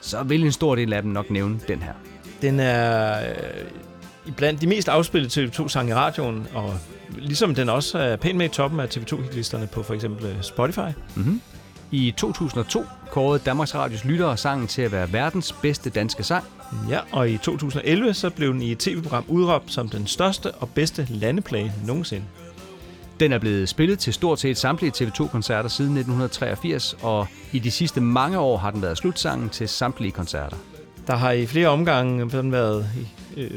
så 0.00 0.22
vil 0.22 0.44
en 0.44 0.52
stor 0.52 0.74
del 0.74 0.92
af 0.92 1.02
dem 1.02 1.10
nok 1.10 1.30
nævne 1.30 1.60
den 1.68 1.82
her. 1.82 1.92
Den 2.42 2.60
er 2.60 3.20
øh, 3.30 4.34
blandt 4.36 4.60
de 4.60 4.66
mest 4.66 4.88
afspillede 4.88 5.44
TV2-sange 5.44 5.90
i 5.90 5.94
radioen, 5.94 6.46
og 6.54 6.74
ligesom 7.18 7.54
den 7.54 7.68
også 7.68 7.98
er 7.98 8.16
pænt 8.16 8.36
med 8.38 8.46
i 8.46 8.48
toppen 8.48 8.80
af 8.80 8.96
TV2-hitlisterne 8.96 9.66
på 9.66 9.82
for 9.82 9.94
eksempel 9.94 10.26
øh, 10.26 10.42
Spotify. 10.42 10.90
I 11.90 12.14
2002 12.16 12.84
kårede 13.10 13.42
Danmarks 13.46 13.74
Radios 13.74 14.04
lyttere 14.04 14.36
sangen 14.36 14.66
til 14.66 14.82
at 14.82 14.92
være 14.92 15.12
verdens 15.12 15.52
bedste 15.62 15.90
danske 15.90 16.22
sang. 16.22 16.44
Ja, 16.88 16.98
og 17.12 17.30
i 17.30 17.38
2011 17.38 18.14
så 18.14 18.30
blev 18.30 18.52
den 18.52 18.62
i 18.62 18.72
et 18.72 18.78
tv-program 18.78 19.24
udråbt 19.28 19.72
som 19.72 19.88
den 19.88 20.06
største 20.06 20.52
og 20.52 20.68
bedste 20.68 21.06
landeplage 21.10 21.72
nogensinde. 21.86 22.24
Den 23.20 23.32
er 23.32 23.38
blevet 23.38 23.68
spillet 23.68 23.98
til 23.98 24.14
stort 24.14 24.40
set 24.40 24.56
samtlige 24.58 24.92
TV2-koncerter 24.96 25.68
siden 25.68 25.96
1983, 25.96 26.96
og 27.02 27.26
i 27.52 27.58
de 27.58 27.70
sidste 27.70 28.00
mange 28.00 28.38
år 28.38 28.56
har 28.56 28.70
den 28.70 28.82
været 28.82 28.98
slutsangen 28.98 29.48
til 29.48 29.68
samtlige 29.68 30.12
koncerter. 30.12 30.56
Der 31.06 31.16
har 31.16 31.30
i 31.30 31.46
flere 31.46 31.68
omgange 31.68 32.30
sådan 32.30 32.52
været 32.52 32.86
øh, 33.36 33.50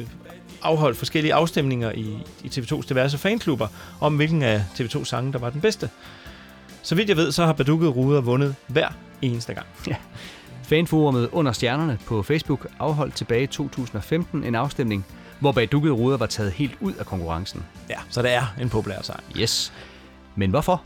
afholdt 0.61 0.97
forskellige 0.97 1.33
afstemninger 1.33 1.91
i, 1.91 2.17
i 2.43 2.47
TV2's 2.47 2.89
diverse 2.89 3.17
fanklubber 3.17 3.67
om, 3.99 4.15
hvilken 4.15 4.41
af 4.41 4.63
TV2's 4.79 5.03
sange, 5.03 5.33
der 5.33 5.39
var 5.39 5.49
den 5.49 5.61
bedste. 5.61 5.89
Så 6.83 6.95
vidt 6.95 7.09
jeg 7.09 7.17
ved, 7.17 7.31
så 7.31 7.45
har 7.45 7.53
Badukket 7.53 7.95
Ruder 7.95 8.21
vundet 8.21 8.55
hver 8.67 8.89
eneste 9.21 9.53
gang. 9.53 9.67
Fanforumet 10.63 11.29
Under 11.31 11.51
Stjernerne 11.51 11.99
på 12.05 12.23
Facebook 12.23 12.67
afholdt 12.79 13.15
tilbage 13.15 13.43
i 13.43 13.47
2015 13.47 14.43
en 14.43 14.55
afstemning, 14.55 15.05
hvor 15.39 15.51
Badukket 15.51 15.91
Ruder 15.93 16.17
var 16.17 16.25
taget 16.25 16.51
helt 16.51 16.77
ud 16.79 16.93
af 16.93 17.05
konkurrencen. 17.05 17.65
Ja, 17.89 17.99
så 18.09 18.21
det 18.21 18.31
er 18.31 18.55
en 18.61 18.69
populær 18.69 19.01
sang. 19.01 19.23
Yes. 19.37 19.73
Men 20.35 20.49
hvorfor? 20.49 20.83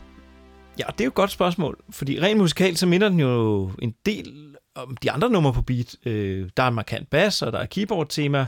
Ja, 0.78 0.84
det 0.92 1.00
er 1.00 1.04
jo 1.04 1.08
et 1.08 1.14
godt 1.14 1.30
spørgsmål, 1.30 1.78
fordi 1.90 2.20
rent 2.20 2.38
musikalt, 2.38 2.78
så 2.78 2.86
minder 2.86 3.08
den 3.08 3.20
jo 3.20 3.70
en 3.82 3.94
del 4.06 4.56
om 4.74 4.96
de 4.96 5.10
andre 5.10 5.30
numre 5.30 5.52
på 5.52 5.62
beat. 5.62 5.96
Øh, 6.06 6.48
der 6.56 6.62
er 6.62 6.68
en 6.68 6.74
markant 6.74 7.10
bass, 7.10 7.42
og 7.42 7.52
der 7.52 7.58
er 7.58 7.66
keyboard-tema. 7.66 8.46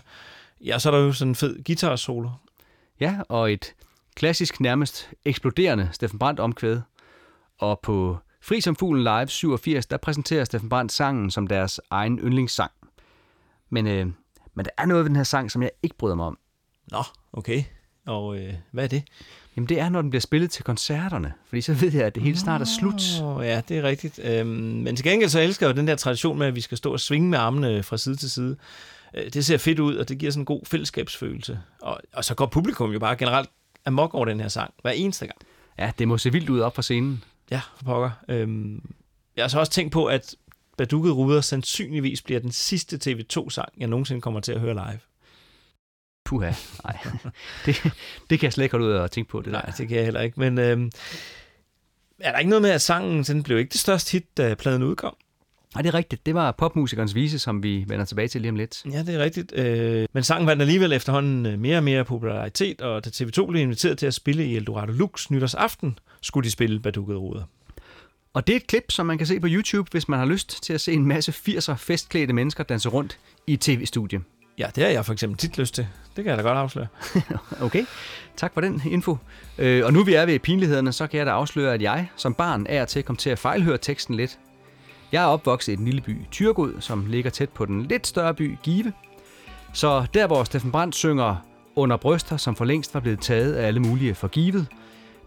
Ja, 0.65 0.79
så 0.79 0.91
er 0.91 0.97
der 0.97 1.05
jo 1.05 1.13
sådan 1.13 1.31
en 1.31 1.35
fed 1.35 1.65
guitar-solo. 1.65 2.31
Ja, 3.01 3.17
og 3.29 3.53
et 3.53 3.75
klassisk 4.15 4.61
nærmest 4.61 5.11
eksploderende 5.25 5.89
Steffen 5.93 6.19
Brandt 6.19 6.41
omkvæd. 6.41 6.81
Og 7.59 7.81
på 7.83 8.19
Fri 8.43 8.61
som 8.61 8.77
Fuglen 8.77 9.03
Live 9.05 9.27
87, 9.29 9.87
der 9.87 9.97
præsenterer 9.97 10.45
Steffen 10.45 10.69
Brandt 10.69 10.93
sangen 10.93 11.31
som 11.31 11.47
deres 11.47 11.81
egen 11.91 12.19
yndlingssang. 12.19 12.71
Men, 13.71 13.87
øh, 13.87 14.07
men 14.55 14.65
der 14.65 14.71
er 14.79 14.87
noget 14.87 15.05
ved 15.05 15.09
den 15.09 15.17
her 15.17 15.25
sang, 15.25 15.51
som 15.51 15.63
jeg 15.63 15.71
ikke 15.83 15.97
bryder 15.97 16.15
mig 16.15 16.27
om. 16.27 16.39
Nå, 16.91 17.03
okay. 17.33 17.65
Og 18.07 18.39
øh, 18.39 18.55
hvad 18.71 18.85
er 18.85 18.89
det? 18.89 19.03
Jamen 19.57 19.69
det 19.69 19.81
er, 19.81 19.89
når 19.89 20.03
den 20.03 20.11
bliver 20.11 20.21
spillet 20.21 20.51
til 20.51 20.65
koncerterne. 20.65 21.33
Fordi 21.49 21.61
så 21.61 21.75
ved 21.75 21.93
jeg, 21.93 22.07
at 22.07 22.15
det 22.15 22.23
hele 22.23 22.39
snart 22.39 22.61
er 22.61 22.65
slut. 22.65 23.23
Oh, 23.23 23.45
ja, 23.47 23.61
det 23.69 23.79
er 23.79 23.83
rigtigt. 23.83 24.21
Øhm, 24.25 24.49
men 24.51 24.97
til 24.97 25.05
gengæld 25.05 25.31
så 25.31 25.41
elsker 25.41 25.67
jeg 25.67 25.77
jo 25.77 25.81
den 25.81 25.89
der 25.89 25.97
tradition 25.97 26.39
med, 26.39 26.47
at 26.47 26.55
vi 26.55 26.61
skal 26.61 26.79
stå 26.79 26.93
og 26.93 27.01
svinge 27.01 27.29
med 27.29 27.39
armene 27.39 27.83
fra 27.83 27.97
side 27.97 28.17
til 28.17 28.31
side. 28.31 28.57
Øh, 29.15 29.33
Det 29.33 29.45
ser 29.47 29.59
fedt 29.59 29.79
ud, 29.79 29.97
og 29.97 30.09
det 30.09 30.19
giver 30.19 30.33
sådan 30.33 30.41
en 30.41 30.47
god 30.47 30.61
fællesskabsfølelse. 30.67 31.61
Og, 31.83 32.01
og 32.13 32.25
så 32.25 32.35
går 32.35 32.47
publikum 32.47 32.93
jo 32.93 32.99
bare 32.99 33.17
generelt 33.17 33.51
amok 33.85 34.15
over 34.15 34.25
den 34.25 34.41
her 34.41 34.49
sang 34.49 34.75
hver 34.83 34.91
eneste 34.91 35.27
gang. 35.27 35.39
Ja, 35.79 35.93
det 35.99 36.09
må 36.09 36.19
se 36.19 36.33
vildt 36.33 36.51
ud 36.51 36.61
op 36.61 36.73
på 36.73 36.83
scenen. 36.83 37.25
Ja, 37.51 37.61
for 37.77 37.85
pokker. 37.85 38.11
Øhm, 38.29 38.95
jeg 39.37 39.45
har 39.45 39.49
så 39.49 39.59
også 39.59 39.73
tænkt 39.73 39.93
på, 39.93 40.07
at 40.07 40.35
Badukket 40.77 41.17
Ruder 41.17 41.41
sandsynligvis 41.41 42.23
bliver 42.23 42.41
den 42.41 42.53
sidste 42.53 42.97
TV2-sang, 43.05 43.69
jeg 43.79 43.89
nogensinde 43.89 44.21
kommer 44.21 44.41
til 44.41 44.53
at 44.53 44.61
høre 44.61 44.75
live. 44.75 44.99
Puha, 46.25 46.53
nej. 46.85 46.99
det, 47.67 47.93
det 48.31 48.41
kan 48.41 48.47
jeg 48.47 48.53
slet 48.53 48.65
ikke 48.65 48.73
holde 48.73 48.87
ud 48.87 48.93
og 48.93 49.11
tænke 49.11 49.31
på, 49.31 49.39
det 49.39 49.53
der. 49.53 49.63
Nej, 49.63 49.73
det 49.79 49.89
kan 49.89 49.97
jeg 49.97 50.05
heller 50.05 50.21
ikke. 50.21 50.41
Men 50.41 50.59
øhm, 50.59 50.91
er 52.19 52.33
der 52.33 52.39
ikke 52.39 52.51
noget 52.51 52.63
med, 52.63 52.71
at 52.71 52.83
sangen 52.83 53.23
den 53.23 53.43
blev 53.43 53.59
ikke 53.59 53.73
det 53.73 53.81
største 53.81 54.13
hit, 54.13 54.37
da 54.37 54.55
pladen 54.55 54.83
udkom? 54.83 55.17
Nej, 55.79 55.83
det 55.83 55.89
er 55.89 55.95
rigtigt. 55.95 56.27
Det 56.27 56.35
var 56.35 56.53
popmusikernes 56.53 57.15
vise, 57.15 57.39
som 57.39 57.63
vi 57.63 57.85
vender 57.89 58.05
tilbage 58.05 58.29
til 58.29 58.41
lige 58.41 58.51
om 58.51 58.57
lidt. 58.57 58.83
Ja, 58.93 59.03
det 59.03 59.15
er 59.15 59.19
rigtigt. 59.19 59.53
Øh, 59.55 60.07
men 60.13 60.23
sangen 60.23 60.47
vandt 60.47 60.63
alligevel 60.63 60.93
efterhånden 60.93 61.47
øh, 61.47 61.59
mere 61.59 61.77
og 61.77 61.85
mere 61.85 62.05
popularitet, 62.05 62.81
og 62.81 63.05
da 63.05 63.11
TV2 63.11 63.47
blev 63.47 63.63
inviteret 63.63 63.99
til 63.99 64.07
at 64.07 64.15
spille 64.15 64.47
i 64.47 64.57
Eldorado 64.57 64.93
Lux 64.93 65.31
nytårsaften, 65.31 65.99
skulle 66.23 66.45
de 66.45 66.51
spille 66.51 66.81
Badukket 66.81 67.17
Ruder. 67.17 67.43
Og 68.35 68.47
det 68.47 68.53
er 68.53 68.57
et 68.57 68.67
klip, 68.67 68.85
som 68.91 69.07
man 69.07 69.19
kan 69.19 69.27
se 69.27 69.41
på 69.41 69.47
YouTube, 69.51 69.89
hvis 69.91 70.09
man 70.09 70.19
har 70.19 70.27
lyst 70.27 70.63
til 70.63 70.73
at 70.73 70.81
se 70.81 70.93
en 70.93 71.07
masse 71.07 71.33
80'er 71.33 71.75
festklædte 71.75 72.33
mennesker 72.33 72.65
danse 72.65 72.89
rundt 72.89 73.19
i 73.47 73.53
et 73.53 73.61
tv-studie. 73.61 74.21
Ja, 74.59 74.67
det 74.75 74.85
har 74.85 74.91
jeg 74.91 75.05
for 75.05 75.13
eksempel 75.13 75.39
tit 75.39 75.59
lyst 75.59 75.75
til. 75.75 75.87
Det 76.17 76.25
kan 76.25 76.31
jeg 76.31 76.39
da 76.39 76.43
godt 76.43 76.59
afsløre. 76.59 76.87
Okay, 77.67 77.85
tak 78.37 78.55
for 78.55 78.61
den 78.61 78.83
info. 78.91 79.17
Øh, 79.59 79.85
og 79.85 79.93
nu 79.93 80.05
vi 80.05 80.15
er 80.15 80.27
ved 80.27 80.39
pinlighederne, 80.39 80.93
så 80.93 81.07
kan 81.07 81.19
jeg 81.19 81.27
da 81.27 81.31
afsløre, 81.31 81.75
at 81.75 81.83
jeg 81.83 82.09
som 82.17 82.35
barn 82.35 82.67
er 82.69 82.85
til 82.85 82.99
at 82.99 83.05
komme 83.05 83.19
til 83.19 83.31
at 83.31 83.39
fejlhøre 83.39 83.79
teksten 83.79 84.15
lidt. 84.15 84.39
Jeg 85.13 85.23
er 85.23 85.27
opvokset 85.27 85.73
i 85.73 85.77
den 85.77 85.85
lille 85.85 86.01
by 86.01 86.17
Tyrgod, 86.31 86.75
som 86.81 87.07
ligger 87.07 87.31
tæt 87.31 87.49
på 87.49 87.65
den 87.65 87.83
lidt 87.87 88.07
større 88.07 88.35
by 88.35 88.57
Give. 88.63 88.93
Så 89.73 90.07
der, 90.15 90.27
hvor 90.27 90.45
Steffen 90.45 90.73
Brandt 90.73 90.95
synger 90.95 91.37
under 91.77 91.97
bryster, 91.97 92.37
som 92.37 92.57
for 92.57 92.65
længst 92.65 92.95
var 92.95 93.01
blevet 93.01 93.21
taget 93.21 93.55
af 93.55 93.67
alle 93.67 93.81
mulige 93.81 94.15
for 94.15 94.29
givet, 94.29 94.67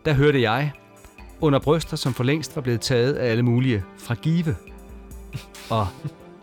der 0.06 0.14
hørte 0.14 0.42
jeg 0.42 0.72
under 1.42 1.60
bryster, 1.60 1.98
som 1.98 2.14
for 2.14 2.24
længst 2.24 2.56
var 2.56 2.62
blevet 2.62 2.82
taget 2.82 3.14
af 3.14 3.32
alle 3.32 3.44
mulige 3.44 3.84
fra 3.98 4.16
Give. 4.16 4.56
Og, 5.70 5.88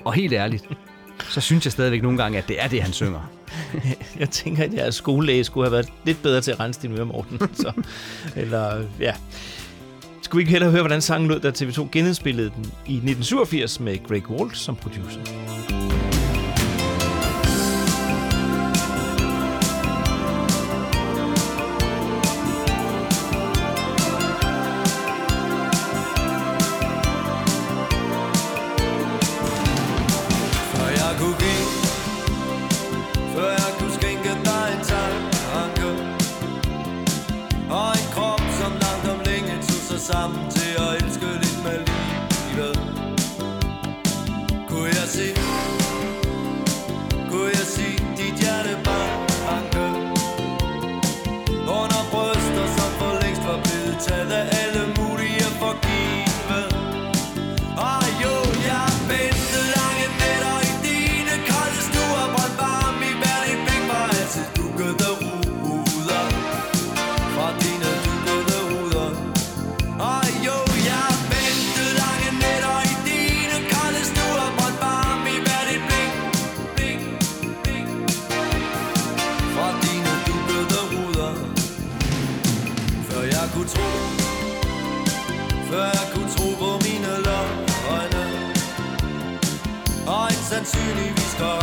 og 0.05 0.13
helt 0.13 0.33
ærligt, 0.33 0.69
så 1.29 1.41
synes 1.41 1.67
jeg 1.67 1.73
stadigvæk 1.73 2.03
nogle 2.03 2.19
gange, 2.19 2.39
at 2.39 2.49
det 2.49 2.63
er 2.63 2.69
det, 2.69 2.83
han 2.83 2.93
synger. 2.93 3.31
Jeg 4.19 4.31
tænker, 4.31 4.65
at 4.65 4.75
jeres 4.75 4.95
skolelæge 4.95 5.45
skulle 5.45 5.65
have 5.65 5.73
været 5.73 5.93
lidt 6.05 6.23
bedre 6.23 6.41
til 6.41 6.51
at 6.51 6.61
rense 6.61 6.83
din 6.83 6.99
øre, 6.99 7.05
Morten. 7.05 7.39
Så, 7.55 7.73
eller, 8.37 8.85
ja. 9.01 9.15
Skulle 10.29 10.39
vi 10.39 10.43
ikke 10.43 10.53
hellere 10.53 10.71
høre, 10.71 10.83
hvordan 10.83 11.01
sangen 11.01 11.29
lød, 11.29 11.41
da 11.41 11.51
TV2 11.51 11.89
genindspillede 11.93 12.51
den 12.57 12.65
i 12.65 12.97
1987 12.97 13.81
med 13.81 14.09
Greg 14.09 14.31
Walt 14.31 14.57
som 14.57 14.77
producer? 14.77 15.21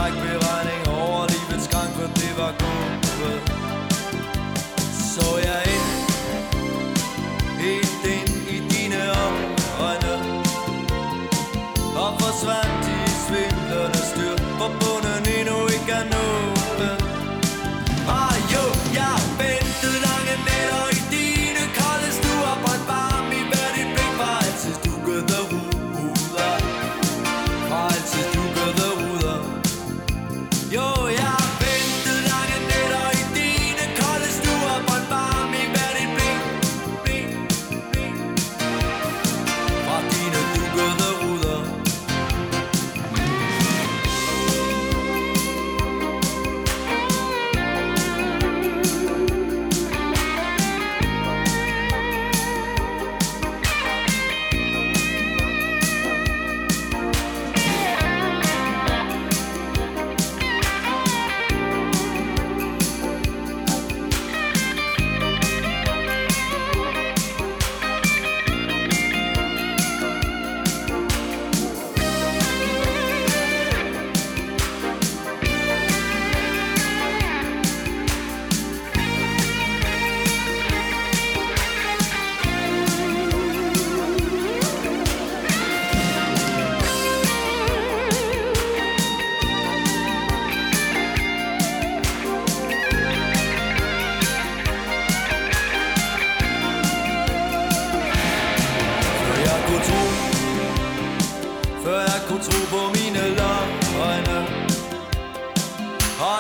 Sandsynligvis 0.06 0.36
korrekt 0.36 0.45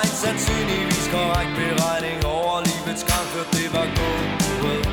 en 0.05 0.15
sandsynligvis 0.23 1.07
korrekt 1.15 1.53
beregning 1.59 2.19
Over 2.25 2.59
livets 2.67 3.03
gang, 3.09 3.25
før 3.33 3.45
det 3.55 3.67
var 3.75 3.87
gået. 3.99 4.85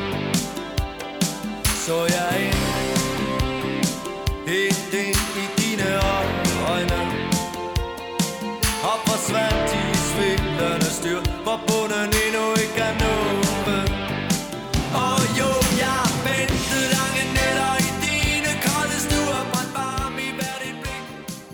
Så 1.85 1.97
jeg 2.17 2.31
ind 2.47 2.62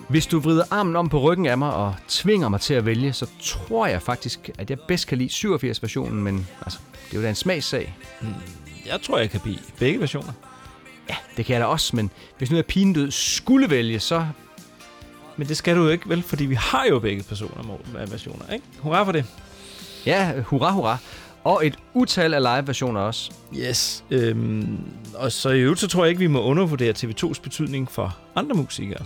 Hvis 0.08 0.26
du 0.26 0.40
vrider 0.40 0.64
armen 0.70 0.96
om 0.96 1.08
på 1.08 1.20
ryggen 1.20 1.46
af 1.46 1.58
mig 1.58 1.74
og 1.74 1.94
tvinger 2.08 2.48
mig 2.48 2.60
til 2.60 2.74
at 2.74 2.86
vælge, 2.86 3.12
så 3.12 3.26
tror 3.42 3.86
jeg 3.86 4.02
faktisk, 4.02 4.50
at 4.58 4.70
jeg 4.70 4.80
bedst 4.80 5.06
kan 5.06 5.18
lide 5.18 5.30
87-versionen, 5.30 6.22
men 6.22 6.46
altså, 6.62 6.78
det 6.92 7.12
er 7.12 7.16
jo 7.16 7.22
da 7.22 7.28
en 7.28 7.34
smagssag. 7.34 7.96
Jeg 8.86 9.00
tror, 9.02 9.18
jeg 9.18 9.30
kan 9.30 9.40
blive 9.40 9.58
begge 9.78 10.00
versioner. 10.00 10.32
Ja, 11.08 11.16
det 11.36 11.44
kan 11.46 11.52
jeg 11.52 11.60
da 11.60 11.66
også, 11.66 11.96
men 11.96 12.10
hvis 12.38 12.50
nu 12.50 12.56
jeg 12.56 12.66
pigen 12.66 12.92
død 12.92 13.10
skulle 13.10 13.70
vælge, 13.70 14.00
så... 14.00 14.26
Men 15.36 15.48
det 15.48 15.56
skal 15.56 15.76
du 15.76 15.82
jo 15.82 15.88
ikke, 15.88 16.08
vel? 16.08 16.22
Fordi 16.22 16.44
vi 16.44 16.54
har 16.54 16.84
jo 16.84 16.98
begge 16.98 17.22
personer 17.22 17.78
versioner, 18.06 18.52
ikke? 18.52 18.64
Hurra 18.78 19.04
for 19.04 19.12
det. 19.12 19.24
Ja, 20.06 20.40
hurra, 20.40 20.72
hurra. 20.72 20.96
Og 21.44 21.66
et 21.66 21.76
utal 21.94 22.34
af 22.34 22.42
live-versioner 22.42 23.00
også. 23.00 23.32
Yes. 23.56 24.04
Øhm, 24.10 24.78
og 25.14 25.32
så 25.32 25.50
i 25.50 25.60
øvrigt, 25.60 25.80
så 25.80 25.88
tror 25.88 26.04
jeg 26.04 26.10
ikke, 26.10 26.20
vi 26.20 26.26
må 26.26 26.42
undervurdere 26.42 26.94
TV2's 26.98 27.40
betydning 27.42 27.90
for 27.90 28.16
andre 28.36 28.54
musikere. 28.56 29.04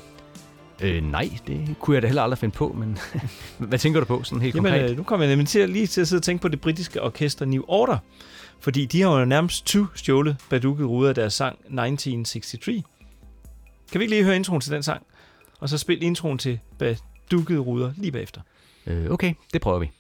Øh, 0.80 1.04
nej, 1.04 1.30
det 1.46 1.74
kunne 1.80 1.94
jeg 1.94 2.02
da 2.02 2.06
heller 2.06 2.22
aldrig 2.22 2.38
finde 2.38 2.54
på, 2.54 2.76
men 2.78 2.98
hvad 3.68 3.78
tænker 3.78 4.00
du 4.00 4.06
på 4.06 4.22
sådan 4.22 4.40
helt 4.42 4.54
Jamen, 4.54 4.72
konkret? 4.72 4.90
øh, 4.90 4.96
nu 4.96 5.02
kommer 5.02 5.26
jeg 5.26 5.32
nemlig 5.32 5.48
til, 5.48 5.70
lige 5.70 5.86
til 5.86 6.00
at 6.00 6.08
sidde 6.08 6.18
og 6.20 6.22
tænke 6.22 6.42
på 6.42 6.48
det 6.48 6.60
britiske 6.60 7.02
orkester 7.02 7.44
New 7.44 7.62
Order. 7.68 7.98
Fordi 8.60 8.86
de 8.86 9.02
har 9.02 9.18
jo 9.18 9.24
nærmest 9.24 9.66
20 9.66 9.88
stjålet 9.94 10.36
Baduket 10.50 10.86
Ruder 10.86 11.08
af 11.08 11.14
deres 11.14 11.34
sang 11.34 11.52
1963. 11.54 12.82
Kan 13.92 13.98
vi 13.98 14.04
ikke 14.04 14.14
lige 14.14 14.24
høre 14.24 14.36
introen 14.36 14.60
til 14.60 14.72
den 14.72 14.82
sang? 14.82 15.06
Og 15.60 15.68
så 15.68 15.78
spil 15.78 16.02
introen 16.02 16.38
til 16.38 16.58
Baduket 16.78 17.58
Ruder 17.66 17.92
lige 17.96 18.12
bagefter. 18.12 18.40
Øh, 18.86 19.10
okay, 19.10 19.34
det 19.52 19.60
prøver 19.60 19.78
vi. 19.78 19.90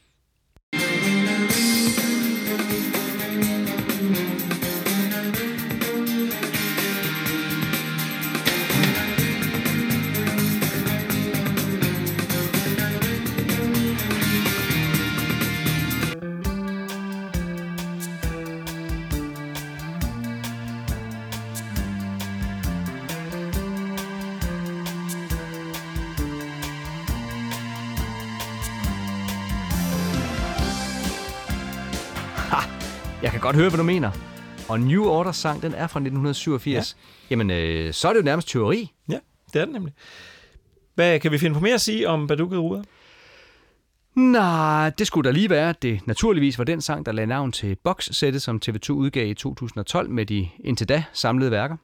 Jeg 33.22 33.30
kan 33.30 33.40
godt 33.40 33.56
høre, 33.56 33.68
hvad 33.68 33.78
du 33.78 33.84
mener. 33.84 34.10
Og 34.68 34.80
New 34.80 35.04
Order 35.04 35.32
sang, 35.32 35.62
den 35.62 35.72
er 35.74 35.86
fra 35.86 36.00
1987. 36.00 36.96
Ja. 36.96 37.02
Jamen, 37.30 37.50
øh, 37.50 37.92
så 37.92 38.08
er 38.08 38.12
det 38.12 38.20
jo 38.20 38.24
nærmest 38.24 38.48
teori. 38.48 38.92
Ja, 39.08 39.18
det 39.52 39.60
er 39.60 39.64
det 39.64 39.74
nemlig. 39.74 39.94
Hvad 40.94 41.20
kan 41.20 41.32
vi 41.32 41.38
finde 41.38 41.54
på 41.54 41.60
mere 41.60 41.74
at 41.74 41.80
sige 41.80 42.08
om 42.08 42.26
Baduket 42.26 42.58
Ruder? 42.58 42.82
Nej, 44.14 44.90
det 44.98 45.06
skulle 45.06 45.26
der 45.28 45.34
lige 45.34 45.50
være. 45.50 45.68
at 45.68 45.82
Det 45.82 46.06
naturligvis 46.06 46.58
var 46.58 46.64
den 46.64 46.80
sang, 46.80 47.06
der 47.06 47.12
lagde 47.12 47.26
navn 47.26 47.52
til 47.52 47.76
boxsættet, 47.84 48.42
som 48.42 48.60
TV2 48.66 48.90
udgav 48.92 49.26
i 49.26 49.34
2012 49.34 50.10
med 50.10 50.26
de 50.26 50.48
indtil 50.64 50.88
da 50.88 51.04
samlede 51.12 51.50
værker. 51.50 51.76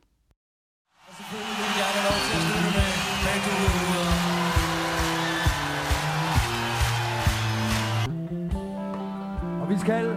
Og 9.63 9.71
vi 9.71 9.79
skal 9.81 10.17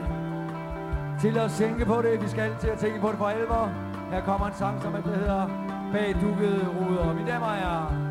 til 1.21 1.37
at 1.37 1.51
tænke 1.51 1.85
på 1.85 2.01
det. 2.01 2.21
Vi 2.21 2.27
skal 2.27 2.51
til 2.59 2.67
at 2.67 2.79
tænke 2.79 2.99
på 2.99 3.07
det 3.07 3.17
for 3.17 3.25
alvor. 3.25 3.71
Her 4.11 4.21
kommer 4.21 4.47
en 4.47 4.53
sang, 4.53 4.81
som 4.81 4.95
altså 4.95 5.11
hedder 5.11 5.47
Bag 5.93 6.15
dukkede 6.21 6.67
ruder. 6.67 7.13
Mine 7.13 7.31
damer 7.31 7.45
og 7.45 7.55
herrer. 7.55 8.10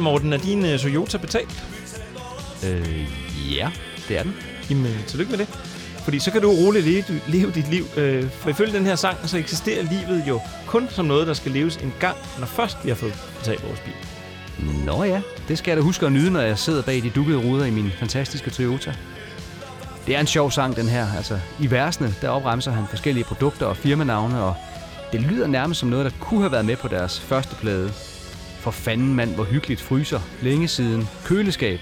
Så, 0.00 0.04
Morten? 0.04 0.32
Er 0.32 0.38
din 0.38 0.64
uh, 0.64 0.78
Toyota 0.78 1.18
betalt? 1.18 1.64
Øh, 2.64 3.06
ja, 3.56 3.70
det 4.08 4.18
er 4.18 4.22
den. 4.22 4.34
Jamen, 4.70 4.86
øh, 4.86 5.06
tillykke 5.06 5.30
med 5.30 5.38
det. 5.38 5.48
Fordi 6.04 6.18
så 6.18 6.30
kan 6.30 6.42
du 6.42 6.50
roligt 6.50 6.86
leve, 6.86 7.20
leve 7.28 7.50
dit 7.50 7.70
liv. 7.70 7.84
Øh, 7.96 8.30
for 8.30 8.50
ifølge 8.50 8.72
den 8.72 8.86
her 8.86 8.96
sang, 8.96 9.16
så 9.28 9.38
eksisterer 9.38 9.82
livet 9.82 10.24
jo 10.28 10.40
kun 10.66 10.88
som 10.90 11.04
noget, 11.04 11.26
der 11.26 11.34
skal 11.34 11.52
leves 11.52 11.76
en 11.76 11.94
gang, 12.00 12.16
når 12.38 12.46
først 12.46 12.76
vi 12.84 12.88
har 12.88 12.96
fået 12.96 13.14
betalt 13.38 13.66
vores 13.66 13.80
bil. 13.80 13.94
Nå 14.84 15.04
ja, 15.04 15.22
det 15.48 15.58
skal 15.58 15.70
jeg 15.70 15.76
da 15.76 15.82
huske 15.82 16.06
at 16.06 16.12
nyde, 16.12 16.30
når 16.30 16.40
jeg 16.40 16.58
sidder 16.58 16.82
bag 16.82 17.02
de 17.02 17.10
dukkede 17.10 17.38
ruder 17.38 17.64
i 17.64 17.70
min 17.70 17.90
fantastiske 17.98 18.50
Toyota. 18.50 18.94
Det 20.06 20.16
er 20.16 20.20
en 20.20 20.26
sjov 20.26 20.50
sang, 20.50 20.76
den 20.76 20.88
her. 20.88 21.06
Altså, 21.16 21.38
i 21.60 21.70
versene, 21.70 22.14
der 22.22 22.28
opremser 22.28 22.72
han 22.72 22.86
forskellige 22.90 23.24
produkter 23.24 23.66
og 23.66 23.76
firmanavne, 23.76 24.42
og 24.42 24.54
det 25.12 25.20
lyder 25.20 25.46
nærmest 25.46 25.80
som 25.80 25.88
noget, 25.88 26.04
der 26.04 26.18
kunne 26.20 26.40
have 26.40 26.52
været 26.52 26.64
med 26.64 26.76
på 26.76 26.88
deres 26.88 27.20
første 27.20 27.56
plade. 27.56 27.92
For 28.60 28.70
fanden 28.70 29.14
mand, 29.14 29.34
hvor 29.34 29.44
hyggeligt 29.44 29.80
fryser. 29.80 30.20
Længe 30.42 30.68
siden. 30.68 31.08
Køleskab. 31.24 31.80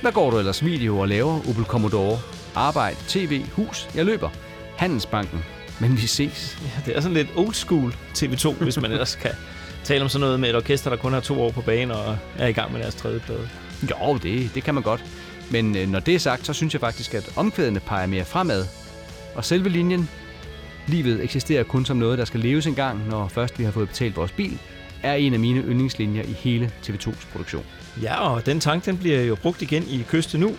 Hvad 0.00 0.12
går 0.12 0.30
du 0.30 0.38
ellers 0.38 0.64
video 0.64 0.98
og 0.98 1.08
laver, 1.08 1.48
Opel 1.48 1.64
Commodore? 1.64 2.18
Arbejde, 2.54 2.96
tv, 3.08 3.44
hus, 3.52 3.88
jeg 3.94 4.04
løber. 4.04 4.28
Handelsbanken. 4.76 5.44
Men 5.80 5.96
vi 5.96 6.06
ses. 6.06 6.58
Ja, 6.62 6.82
det 6.86 6.96
er 6.96 7.00
sådan 7.00 7.14
lidt 7.14 7.28
old 7.36 7.54
school 7.54 7.94
TV2, 8.18 8.62
hvis 8.62 8.80
man 8.80 8.90
ellers 8.92 9.14
kan 9.14 9.30
tale 9.84 10.02
om 10.02 10.08
sådan 10.08 10.20
noget 10.20 10.40
med 10.40 10.48
et 10.48 10.56
orkester, 10.56 10.90
der 10.90 10.96
kun 10.96 11.12
har 11.12 11.20
to 11.20 11.42
år 11.42 11.50
på 11.50 11.60
banen 11.60 11.90
og 11.90 12.16
er 12.38 12.46
i 12.46 12.52
gang 12.52 12.72
med 12.72 12.80
deres 12.80 12.94
tredje 12.94 13.20
plade. 13.20 13.48
Jo, 13.90 14.18
det, 14.22 14.54
det 14.54 14.64
kan 14.64 14.74
man 14.74 14.82
godt. 14.82 15.04
Men 15.50 15.76
øh, 15.76 15.88
når 15.88 16.00
det 16.00 16.14
er 16.14 16.18
sagt, 16.18 16.46
så 16.46 16.52
synes 16.52 16.74
jeg 16.74 16.80
faktisk, 16.80 17.14
at 17.14 17.32
omkvædene 17.36 17.80
peger 17.80 18.06
mere 18.06 18.24
fremad. 18.24 18.64
Og 19.34 19.44
selve 19.44 19.68
linjen, 19.68 20.08
livet 20.86 21.24
eksisterer 21.24 21.62
kun 21.62 21.84
som 21.84 21.96
noget, 21.96 22.18
der 22.18 22.24
skal 22.24 22.40
leves 22.40 22.66
en 22.66 22.74
gang, 22.74 23.08
når 23.08 23.28
først 23.28 23.58
vi 23.58 23.64
har 23.64 23.70
fået 23.70 23.88
betalt 23.88 24.16
vores 24.16 24.32
bil, 24.32 24.58
er 25.02 25.14
en 25.14 25.34
af 25.34 25.40
mine 25.40 25.60
yndlingslinjer 25.60 26.22
i 26.22 26.32
hele 26.32 26.72
TV2's 26.82 27.32
produktion. 27.32 27.64
Ja, 28.02 28.28
og 28.28 28.46
den 28.46 28.60
tank, 28.60 28.86
den 28.86 28.98
bliver 28.98 29.22
jo 29.22 29.34
brugt 29.34 29.62
igen 29.62 29.82
i 29.82 30.04
Kyste 30.08 30.38
Nu, 30.38 30.50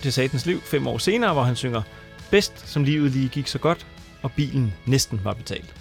til 0.00 0.12
Satans 0.12 0.46
Liv, 0.46 0.60
fem 0.60 0.86
år 0.86 0.98
senere, 0.98 1.32
hvor 1.32 1.42
han 1.42 1.56
synger 1.56 1.82
Bedst, 2.30 2.68
som 2.68 2.84
livet 2.84 3.10
lige 3.10 3.28
gik 3.28 3.46
så 3.46 3.58
godt, 3.58 3.86
og 4.22 4.32
bilen 4.32 4.74
næsten 4.86 5.20
var 5.24 5.32
betalt. 5.32 5.74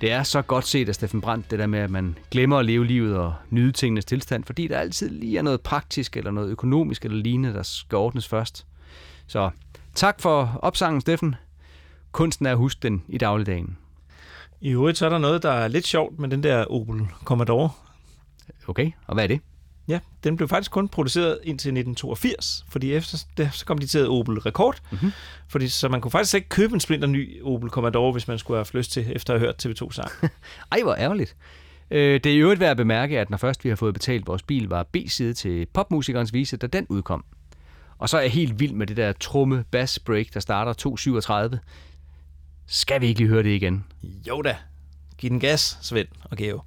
Det 0.00 0.12
er 0.12 0.22
så 0.22 0.42
godt 0.42 0.66
set 0.66 0.88
af 0.88 0.94
Steffen 0.94 1.20
Brandt, 1.20 1.50
det 1.50 1.58
der 1.58 1.66
med, 1.66 1.78
at 1.78 1.90
man 1.90 2.18
glemmer 2.30 2.58
at 2.58 2.66
leve 2.66 2.86
livet 2.86 3.16
og 3.16 3.34
nyde 3.50 3.72
tingenes 3.72 4.04
tilstand, 4.04 4.44
fordi 4.44 4.68
der 4.68 4.78
altid 4.78 5.10
lige 5.10 5.38
er 5.38 5.42
noget 5.42 5.60
praktisk 5.60 6.16
eller 6.16 6.30
noget 6.30 6.50
økonomisk 6.50 7.04
eller 7.04 7.18
lignende, 7.18 7.54
der 7.54 7.62
skal 7.62 7.96
ordnes 7.96 8.28
først. 8.28 8.66
Så 9.26 9.50
tak 9.94 10.20
for 10.20 10.58
opsangen, 10.62 11.00
Steffen. 11.00 11.34
Kunsten 12.12 12.46
er 12.46 12.50
at 12.50 12.56
huske 12.56 12.78
den 12.82 13.02
i 13.08 13.18
dagligdagen. 13.18 13.76
I 14.66 14.70
øvrigt 14.70 14.98
så 14.98 15.06
er 15.06 15.10
der 15.10 15.18
noget, 15.18 15.42
der 15.42 15.50
er 15.50 15.68
lidt 15.68 15.86
sjovt 15.86 16.18
med 16.18 16.28
den 16.28 16.42
der 16.42 16.64
Opel 16.64 17.06
Commodore. 17.24 17.70
Okay, 18.66 18.90
og 19.06 19.14
hvad 19.14 19.24
er 19.24 19.28
det? 19.28 19.40
Ja, 19.88 19.98
den 20.24 20.36
blev 20.36 20.48
faktisk 20.48 20.70
kun 20.70 20.88
produceret 20.88 21.38
indtil 21.42 21.68
1982, 21.68 22.64
fordi 22.68 22.92
efter 22.92 23.18
det, 23.36 23.50
så 23.52 23.66
kom 23.66 23.78
de 23.78 23.86
til 23.86 23.98
at 23.98 24.08
Opel 24.08 24.38
Rekord. 24.38 24.78
Mm-hmm. 24.90 25.12
Fordi, 25.48 25.68
så 25.68 25.88
man 25.88 26.00
kunne 26.00 26.10
faktisk 26.10 26.34
ikke 26.34 26.48
købe 26.48 26.74
en 26.74 26.80
splinter 26.80 27.08
ny 27.08 27.42
Opel 27.42 27.70
Commodore, 27.70 28.12
hvis 28.12 28.28
man 28.28 28.38
skulle 28.38 28.58
have 28.58 28.66
lyst 28.72 28.92
til, 28.92 29.12
efter 29.16 29.34
at 29.34 29.40
have 29.40 29.46
hørt 29.46 29.66
TV2 29.66 29.92
sang. 29.92 30.10
Ej, 30.72 30.80
hvor 30.82 30.94
ærgerligt. 30.94 31.36
Øh, 31.90 32.14
det 32.14 32.26
er 32.26 32.34
i 32.34 32.38
øvrigt 32.38 32.60
værd 32.60 32.70
at 32.70 32.76
bemærke, 32.76 33.20
at 33.20 33.30
når 33.30 33.36
først 33.36 33.64
vi 33.64 33.68
har 33.68 33.76
fået 33.76 33.94
betalt 33.94 34.26
vores 34.26 34.42
bil, 34.42 34.68
var 34.68 34.82
B-side 34.82 35.34
til 35.34 35.66
popmusikernes 35.74 36.32
vise, 36.32 36.56
da 36.56 36.66
den 36.66 36.86
udkom. 36.88 37.24
Og 37.98 38.08
så 38.08 38.16
er 38.16 38.20
jeg 38.20 38.30
helt 38.30 38.60
vild 38.60 38.72
med 38.72 38.86
det 38.86 38.96
der 38.96 39.12
trumme 39.12 39.64
bass 39.70 39.98
break, 39.98 40.26
der 40.34 40.40
starter 40.40 40.72
2.37. 41.52 41.58
Skal 42.68 43.00
vi 43.00 43.06
ikke 43.06 43.20
lige 43.20 43.28
høre 43.28 43.42
det 43.42 43.50
igen? 43.50 43.84
jo 44.28 44.42
da, 44.42 44.56
giv 45.18 45.30
den 45.30 45.40
gas, 45.40 45.78
Svend 45.82 46.08
og 46.24 46.36
Geo. 46.36 46.60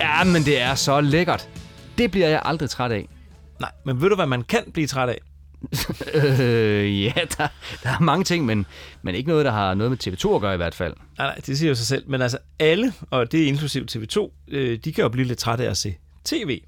Ja, 0.00 0.24
men 0.24 0.42
det 0.44 0.60
er 0.60 0.74
så 0.74 1.00
lækkert. 1.00 1.48
Det 1.98 2.10
bliver 2.10 2.28
jeg 2.28 2.42
aldrig 2.44 2.70
træt 2.70 2.92
af. 2.92 3.08
Nej, 3.60 3.70
men 3.84 4.00
ved 4.00 4.08
du, 4.08 4.14
hvad 4.14 4.26
man 4.26 4.42
kan 4.42 4.70
blive 4.72 4.86
træt 4.86 5.08
af? 5.08 5.18
Øh, 6.14 7.02
ja, 7.02 7.12
der, 7.38 7.48
der 7.82 7.88
er 7.90 8.00
mange 8.00 8.24
ting, 8.24 8.44
men, 8.44 8.66
men 9.02 9.14
ikke 9.14 9.28
noget, 9.28 9.44
der 9.44 9.50
har 9.50 9.74
noget 9.74 9.90
med 9.90 9.98
TV2 10.06 10.34
at 10.34 10.40
gøre 10.40 10.54
i 10.54 10.56
hvert 10.56 10.74
fald. 10.74 10.94
Nej, 11.18 11.26
nej, 11.26 11.34
det 11.46 11.58
siger 11.58 11.68
jo 11.68 11.74
sig 11.74 11.86
selv. 11.86 12.04
Men 12.10 12.22
altså 12.22 12.38
alle, 12.58 12.92
og 13.10 13.32
det 13.32 13.42
er 13.42 13.46
inklusiv 13.46 13.86
TV2, 13.90 14.30
øh, 14.48 14.78
de 14.84 14.92
kan 14.92 15.02
jo 15.02 15.08
blive 15.08 15.26
lidt 15.26 15.38
trætte 15.38 15.64
af 15.66 15.70
at 15.70 15.76
se 15.76 15.94
tv. 16.24 16.60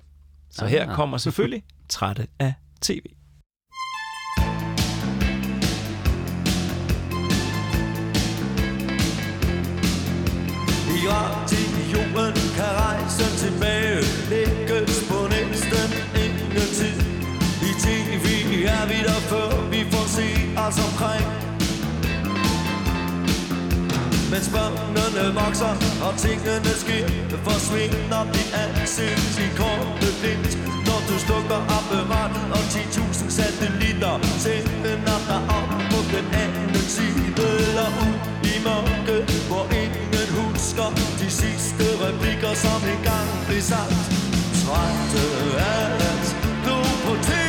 Så 0.51 0.65
Ah. 0.65 0.71
her 0.71 0.95
kommer 0.95 1.19
selvfølgelig 1.19 1.63
trætte 1.89 2.27
af 2.39 2.55
tv. 2.81 3.01
Os 20.69 20.79
omkring. 20.89 21.27
Mens 24.31 24.49
børnene 24.55 25.25
vokser 25.41 25.75
og 26.07 26.13
tingene 26.23 26.73
sker 26.83 27.07
Forsvinder 27.49 28.23
dit 28.35 28.51
ansigt 28.65 29.39
i 29.47 29.49
korte 29.61 30.09
glimt 30.21 30.55
Når 30.87 31.01
du 31.09 31.15
slukker 31.27 31.61
apparatet 31.77 32.47
og 32.57 32.65
10.000 32.75 33.31
satellitter 33.39 34.15
Sender 34.45 35.19
dig 35.31 35.43
op 35.59 35.73
på 35.93 36.01
den 36.15 36.27
anden 36.43 36.87
side 36.97 37.43
Eller 37.55 37.89
ud 38.05 38.17
i 38.53 38.55
mørke, 38.67 39.17
hvor 39.51 39.65
ingen 39.83 40.29
husker 40.39 40.89
De 41.21 41.31
sidste 41.41 41.85
replikker, 42.05 42.55
som 42.65 42.81
engang 42.95 43.29
blev 43.47 43.63
sagt. 43.73 44.05
Trætte 44.63 45.23
af 45.59 45.87
at 46.11 46.25
glo 46.65 46.79
på 47.05 47.13
tv 47.23 47.46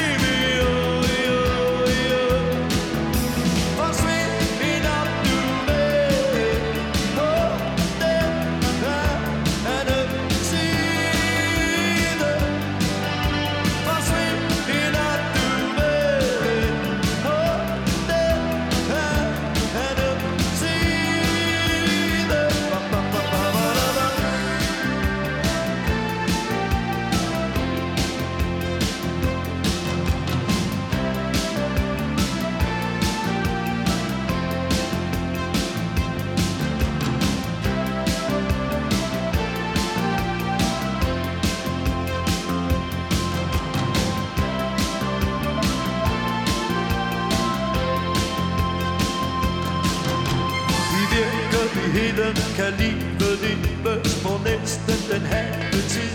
tiden 52.18 52.56
kan 52.56 52.74
livet 52.80 53.36
leves 53.46 54.12
på 54.24 54.32
næsten 54.50 55.00
den 55.12 55.22
halve 55.22 55.82
tid. 55.94 56.14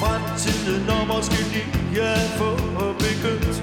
Fremtiden 0.00 0.90
og 0.90 1.06
måske 1.06 1.40
lige 1.54 2.02
at 2.02 2.30
få 2.38 2.50
begyndt. 3.04 3.56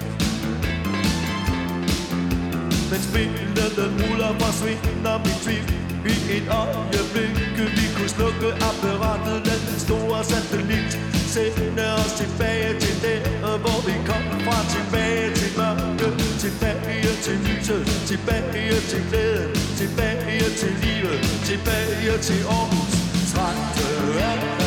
Men 2.90 3.00
spillet 3.08 3.72
den 3.80 3.94
ruller 4.04 4.34
forsvinder 4.40 5.18
mit 5.26 5.38
tvivl. 5.44 5.72
I 6.14 6.38
et 6.38 6.48
øjeblik 6.64 7.36
vi 7.78 7.86
kunne 7.96 8.10
slukke 8.10 8.50
apparatet 8.70 9.48
Lad 9.48 9.60
den 9.70 9.80
store 9.80 10.24
satellit 10.24 11.15
sende 11.36 11.86
os 12.02 12.12
tilbage 12.22 12.80
til 12.80 12.96
der 13.04 13.58
Hvor 13.64 13.80
vi 13.88 13.96
kom 14.10 14.24
fra. 14.46 14.58
Tilbage 14.76 15.28
til 15.40 15.52
mørke 15.60 16.08
Tilbage 16.44 17.14
til 17.26 17.38
lyset 17.46 17.84
Tilbage 18.10 18.80
til 18.92 19.02
glæden 19.10 19.56
Tilbage 19.80 20.50
til 20.60 20.74
livet 20.84 21.20
Tilbage 21.50 22.18
til 22.28 22.42
Aarhus. 22.56 22.94
Trætte 23.32 24.65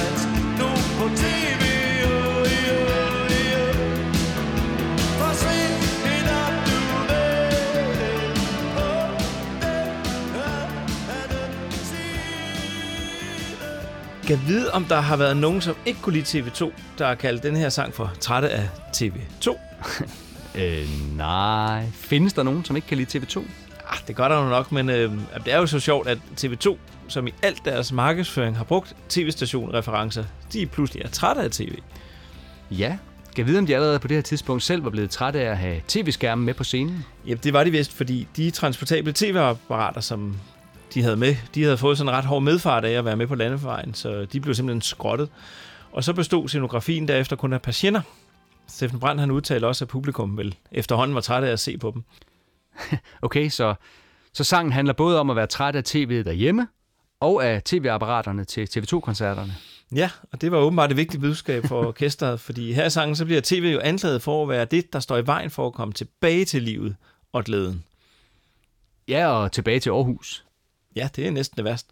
kan 14.28 14.40
vide, 14.46 14.70
om 14.72 14.84
der 14.84 15.00
har 15.00 15.16
været 15.16 15.36
nogen, 15.36 15.60
som 15.60 15.76
ikke 15.86 16.00
kunne 16.02 16.12
lide 16.12 16.40
TV2, 16.40 16.72
der 16.98 17.06
har 17.06 17.14
kaldt 17.14 17.42
den 17.42 17.56
her 17.56 17.68
sang 17.68 17.94
for 17.94 18.12
Trætte 18.20 18.50
af 18.50 18.68
TV2. 18.96 19.56
Øh, 20.54 20.88
nej. 21.16 21.86
Findes 21.92 22.32
der 22.32 22.42
nogen, 22.42 22.64
som 22.64 22.76
ikke 22.76 22.88
kan 22.88 22.96
lide 22.96 23.18
TV2? 23.18 23.38
Ah, 23.88 23.98
det 24.06 24.16
gør 24.16 24.28
der 24.28 24.42
jo 24.42 24.48
nok, 24.48 24.72
men 24.72 24.90
øh, 24.90 25.12
det 25.44 25.52
er 25.52 25.58
jo 25.58 25.66
så 25.66 25.80
sjovt, 25.80 26.08
at 26.08 26.18
TV2, 26.40 26.76
som 27.08 27.26
i 27.26 27.34
alt 27.42 27.64
deres 27.64 27.92
markedsføring 27.92 28.56
har 28.56 28.64
brugt 28.64 28.96
tv-station-referencer, 29.08 30.24
de 30.52 30.66
pludselig 30.66 31.04
er 31.04 31.08
trætte 31.08 31.42
af 31.42 31.50
tv. 31.50 31.78
Ja. 32.70 32.96
Kan 33.36 33.46
vide, 33.46 33.58
om 33.58 33.66
de 33.66 33.74
allerede 33.74 33.98
på 33.98 34.08
det 34.08 34.16
her 34.16 34.22
tidspunkt 34.22 34.62
selv 34.62 34.84
var 34.84 34.90
blevet 34.90 35.10
trætte 35.10 35.40
af 35.40 35.50
at 35.50 35.58
have 35.58 35.80
tv-skærmen 35.88 36.46
med 36.46 36.54
på 36.54 36.64
scenen? 36.64 37.04
Ja, 37.26 37.34
det 37.34 37.52
var 37.52 37.64
de 37.64 37.70
vist, 37.70 37.92
fordi 37.92 38.28
de 38.36 38.50
transportable 38.50 39.12
tv-apparater, 39.12 40.00
som 40.00 40.36
de 40.98 41.02
havde 41.02 41.16
med, 41.16 41.36
de 41.54 41.62
havde 41.62 41.78
fået 41.78 41.98
sådan 41.98 42.12
en 42.12 42.16
ret 42.16 42.24
hård 42.24 42.42
medfart 42.42 42.84
af 42.84 42.90
at 42.90 43.04
være 43.04 43.16
med 43.16 43.26
på 43.26 43.34
landevejen, 43.34 43.94
så 43.94 44.24
de 44.24 44.40
blev 44.40 44.54
simpelthen 44.54 44.82
skrottet. 44.82 45.28
Og 45.92 46.04
så 46.04 46.12
bestod 46.12 46.48
scenografien 46.48 47.08
derefter 47.08 47.36
kun 47.36 47.52
af 47.52 47.62
patienter. 47.62 48.00
Steffen 48.66 49.00
Brandt 49.00 49.20
han 49.20 49.30
udtalte 49.30 49.66
også, 49.66 49.84
at 49.84 49.88
publikum 49.88 50.36
vel 50.36 50.54
efterhånden 50.72 51.14
var 51.14 51.20
trætte 51.20 51.48
af 51.48 51.52
at 51.52 51.60
se 51.60 51.78
på 51.78 51.90
dem. 51.94 52.04
Okay, 53.22 53.48
så, 53.48 53.74
så 54.32 54.44
sangen 54.44 54.72
handler 54.72 54.94
både 54.94 55.20
om 55.20 55.30
at 55.30 55.36
være 55.36 55.46
træt 55.46 55.76
af 55.76 55.82
tv'et 55.88 56.24
derhjemme, 56.24 56.68
og 57.20 57.46
af 57.46 57.62
tv-apparaterne 57.62 58.44
til 58.44 58.68
TV2-koncerterne. 58.76 59.54
Ja, 59.94 60.10
og 60.32 60.40
det 60.40 60.52
var 60.52 60.58
åbenbart 60.58 60.88
det 60.88 60.96
vigtige 60.96 61.20
budskab 61.20 61.66
for 61.66 61.86
orkestret, 61.86 62.40
fordi 62.40 62.72
her 62.72 62.86
i 62.86 62.90
sangen 62.90 63.16
så 63.16 63.24
bliver 63.24 63.40
tv 63.44 63.70
jo 63.72 63.80
anklaget 63.80 64.22
for 64.22 64.42
at 64.42 64.48
være 64.48 64.64
det, 64.64 64.92
der 64.92 65.00
står 65.00 65.16
i 65.16 65.26
vejen 65.26 65.50
for 65.50 65.66
at 65.66 65.74
komme 65.74 65.94
tilbage 65.94 66.44
til 66.44 66.62
livet 66.62 66.96
og 67.32 67.44
glæden. 67.44 67.84
Ja, 69.08 69.26
og 69.28 69.52
tilbage 69.52 69.80
til 69.80 69.90
Aarhus. 69.90 70.44
Ja, 70.98 71.08
det 71.16 71.26
er 71.26 71.30
næsten 71.30 71.56
det 71.56 71.64
værste. 71.64 71.90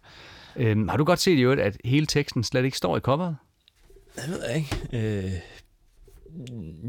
Øhm, 0.55 0.87
har 0.87 0.97
du 0.97 1.03
godt 1.03 1.19
set 1.19 1.37
i 1.37 1.41
øvrigt, 1.41 1.61
at 1.61 1.77
hele 1.85 2.05
teksten 2.05 2.43
slet 2.43 2.65
ikke 2.65 2.77
står 2.77 2.97
i 2.97 2.99
coveret? 2.99 3.35
Jeg 4.17 4.29
ved 4.29 4.39
jeg 4.47 4.55
ikke. 4.55 4.77
Øh, 4.93 5.31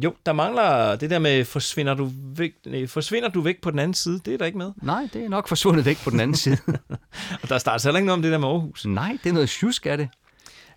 jo, 0.04 0.14
der 0.26 0.32
mangler 0.32 0.96
det 0.96 1.10
der 1.10 1.18
med, 1.18 1.44
forsvinder 1.44 1.94
du, 1.94 2.10
væk, 2.36 2.52
nej, 2.66 2.86
forsvinder 2.86 3.28
du 3.28 3.40
væk 3.40 3.60
på 3.60 3.70
den 3.70 3.78
anden 3.78 3.94
side? 3.94 4.20
Det 4.24 4.34
er 4.34 4.38
der 4.38 4.46
ikke 4.46 4.58
med. 4.58 4.72
Nej, 4.82 5.08
det 5.12 5.24
er 5.24 5.28
nok 5.28 5.48
forsvundet 5.48 5.84
væk 5.84 5.98
på 6.04 6.10
den 6.10 6.20
anden 6.20 6.36
side. 6.36 6.58
Og 7.42 7.48
der 7.48 7.58
starter 7.58 7.88
heller 7.88 7.98
ikke 7.98 8.06
noget 8.06 8.18
om 8.18 8.22
det 8.22 8.32
der 8.32 8.38
med 8.38 8.48
Aarhus. 8.48 8.86
Nej, 8.86 9.18
det 9.24 9.30
er 9.30 9.34
noget 9.34 9.48
sjusk 9.48 9.86
af 9.86 9.96
det. 9.96 10.08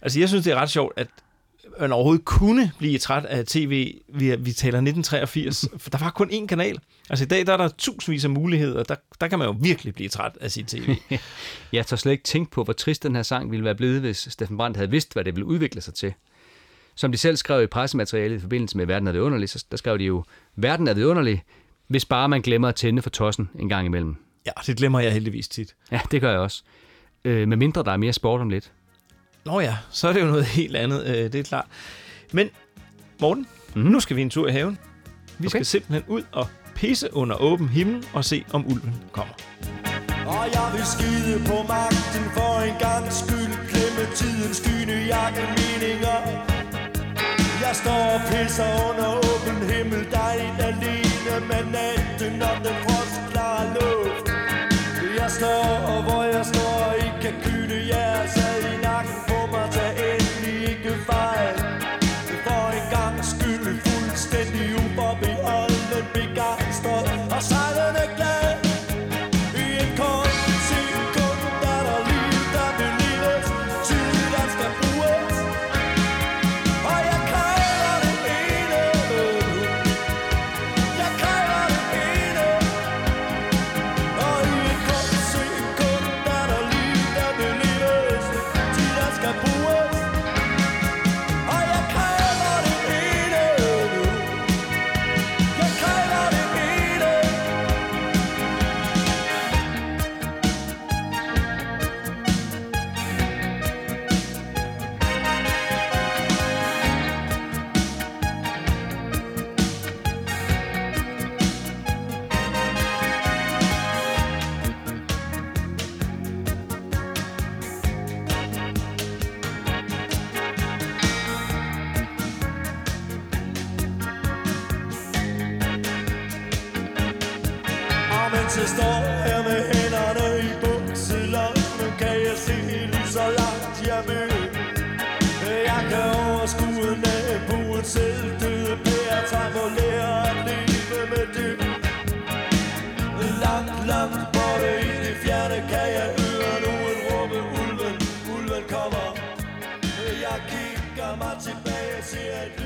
Altså, 0.01 0.19
jeg 0.19 0.29
synes, 0.29 0.43
det 0.43 0.53
er 0.53 0.55
ret 0.55 0.69
sjovt, 0.69 0.93
at 0.97 1.07
man 1.81 1.91
overhovedet 1.91 2.25
kunne 2.25 2.71
blive 2.77 2.97
træt 2.97 3.25
af 3.25 3.45
tv. 3.45 3.95
Vi, 4.07 4.35
vi 4.35 4.51
taler 4.51 4.77
1983, 4.77 5.65
for 5.83 5.89
der 5.89 5.97
var 5.97 6.09
kun 6.09 6.29
én 6.29 6.45
kanal. 6.45 6.79
Altså 7.09 7.25
i 7.25 7.27
dag, 7.27 7.45
der 7.45 7.53
er 7.53 7.57
der 7.57 7.67
tusindvis 7.67 8.23
af 8.23 8.29
muligheder. 8.29 8.83
Der, 8.83 8.95
der 9.21 9.27
kan 9.27 9.39
man 9.39 9.47
jo 9.47 9.55
virkelig 9.61 9.93
blive 9.93 10.09
træt 10.09 10.37
af 10.41 10.51
sit 10.51 10.67
tv. 10.67 10.95
Jeg 11.73 11.85
tør 11.85 11.97
slet 11.97 12.11
ikke 12.11 12.23
tænke 12.23 12.51
på, 12.51 12.63
hvor 12.63 12.73
trist 12.73 13.03
den 13.03 13.15
her 13.15 13.23
sang 13.23 13.51
ville 13.51 13.65
være 13.65 13.75
blevet, 13.75 13.99
hvis 13.99 14.27
Steffen 14.31 14.57
Brandt 14.57 14.77
havde 14.77 14.91
vidst, 14.91 15.13
hvad 15.13 15.23
det 15.23 15.35
ville 15.35 15.45
udvikle 15.45 15.81
sig 15.81 15.93
til. 15.93 16.13
Som 16.95 17.11
de 17.11 17.17
selv 17.17 17.37
skrev 17.37 17.63
i 17.63 17.67
pressematerialet 17.67 18.37
i 18.37 18.39
forbindelse 18.39 18.77
med 18.77 18.85
Verden 18.85 19.07
er 19.07 19.11
vidunderlig, 19.11 19.49
så 19.49 19.65
der 19.71 19.77
skrev 19.77 19.99
de 19.99 20.03
jo, 20.03 20.23
Verden 20.55 20.87
er 20.87 20.93
vidunderlig, 20.93 21.43
hvis 21.87 22.05
bare 22.05 22.29
man 22.29 22.41
glemmer 22.41 22.67
at 22.67 22.75
tænde 22.75 23.01
for 23.01 23.09
tossen 23.09 23.49
en 23.59 23.69
gang 23.69 23.85
imellem. 23.85 24.15
ja, 24.45 24.51
det 24.67 24.77
glemmer 24.77 24.99
jeg 24.99 25.13
heldigvis 25.13 25.47
tit. 25.47 25.75
Ja, 25.91 26.01
det 26.11 26.21
gør 26.21 26.31
jeg 26.31 26.39
også. 26.39 26.63
Øh, 27.25 27.47
med 27.47 27.57
mindre 27.57 27.83
der 27.83 27.91
er 27.91 27.97
mere 27.97 28.13
sport 28.13 28.41
om 28.41 28.49
lidt. 28.49 28.71
Nå 29.45 29.59
ja, 29.59 29.77
så 29.91 30.07
er 30.07 30.13
det 30.13 30.21
jo 30.21 30.25
noget 30.25 30.45
helt 30.59 30.75
andet, 30.75 31.05
øh, 31.05 31.15
det 31.15 31.35
er 31.35 31.43
klart. 31.43 31.65
Men 32.31 32.49
Morten, 33.19 33.47
mm. 33.75 33.81
nu 33.81 33.99
skal 33.99 34.15
vi 34.15 34.21
en 34.21 34.29
tur 34.29 34.47
i 34.47 34.51
haven. 34.51 34.77
Vi 35.37 35.47
okay. 35.47 35.49
skal 35.49 35.65
simpelthen 35.65 36.03
ud 36.07 36.23
og 36.31 36.47
pisse 36.75 37.13
under 37.13 37.35
åben 37.35 37.69
himmel 37.69 38.05
og 38.13 38.25
se, 38.25 38.45
om 38.53 38.65
ulven 38.67 38.95
kommer. 39.11 39.33
Og 40.25 40.45
jeg 40.53 40.67
vil 40.75 40.85
skide 40.93 41.35
på 41.49 41.57
magten 41.73 42.25
for 42.35 42.53
en 42.69 42.77
gang 42.85 43.05
skyld 43.21 43.53
Glemme 43.69 44.03
tidens 44.19 44.57
skyne 44.57 44.95
jakke 45.13 45.43
meninger 45.57 46.19
Jeg 47.63 47.73
står 47.81 48.03
og 48.15 48.21
pisser 48.29 48.71
under 48.89 49.09
åben 49.29 49.57
himmel 49.71 50.01
Dejligt 50.11 50.59
alene 50.69 51.35
med 51.49 51.63
natten 51.75 52.41
og 52.49 52.55
den 52.65 52.77
frostklare 52.83 53.65
luft 53.75 54.25
Jeg 55.19 55.29
står 55.37 55.65
og 55.91 55.99
hvor 56.03 56.23
jeg 56.23 56.45
står 56.51 56.60
outside 67.41 67.80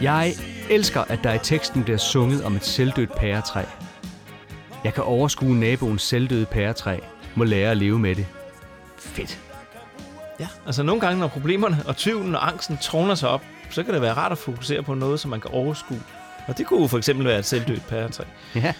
Jeg 0.02 0.34
elsker, 0.70 1.02
at 1.02 1.20
der 1.24 1.34
i 1.34 1.40
teksten 1.40 1.84
bliver 1.84 1.98
sunget 1.98 2.44
om 2.44 2.56
et 2.56 2.66
selvdødt 2.66 3.16
pæretræ. 3.16 3.64
Jeg 4.84 4.94
kan 4.94 5.04
overskue 5.04 5.60
naboens 5.60 6.02
selvdøde 6.02 6.46
pæretræ. 6.46 6.98
Må 7.36 7.44
lære 7.44 7.72
at 7.72 7.78
leve 7.78 8.00
med 8.00 8.16
det. 8.16 8.26
Fedt. 8.98 9.40
Ja, 10.40 10.48
altså 10.66 10.84
nogle 10.84 11.02
gange, 11.02 11.20
når 11.20 11.28
problemerne 11.28 11.84
og 11.86 11.98
tvivlen 11.98 12.36
og 12.36 12.48
angsten 12.48 12.78
tårner 12.78 13.16
sig 13.16 13.30
op, 13.30 13.44
så 13.70 13.84
kan 13.84 13.94
det 13.94 14.02
være 14.02 14.14
rart 14.14 14.32
at 14.32 14.38
fokusere 14.38 14.84
på 14.84 14.94
noget, 14.94 15.20
som 15.20 15.32
man 15.32 15.42
kan 15.42 15.52
overskue. 15.52 16.02
Og 16.48 16.58
det 16.58 16.68
kunne 16.68 16.90
for 16.90 16.98
eksempel 16.98 17.26
være 17.26 17.40
et 17.40 17.46
selvdødt 17.46 17.88
pæretræ. 17.88 18.24
Ja, 18.56 18.74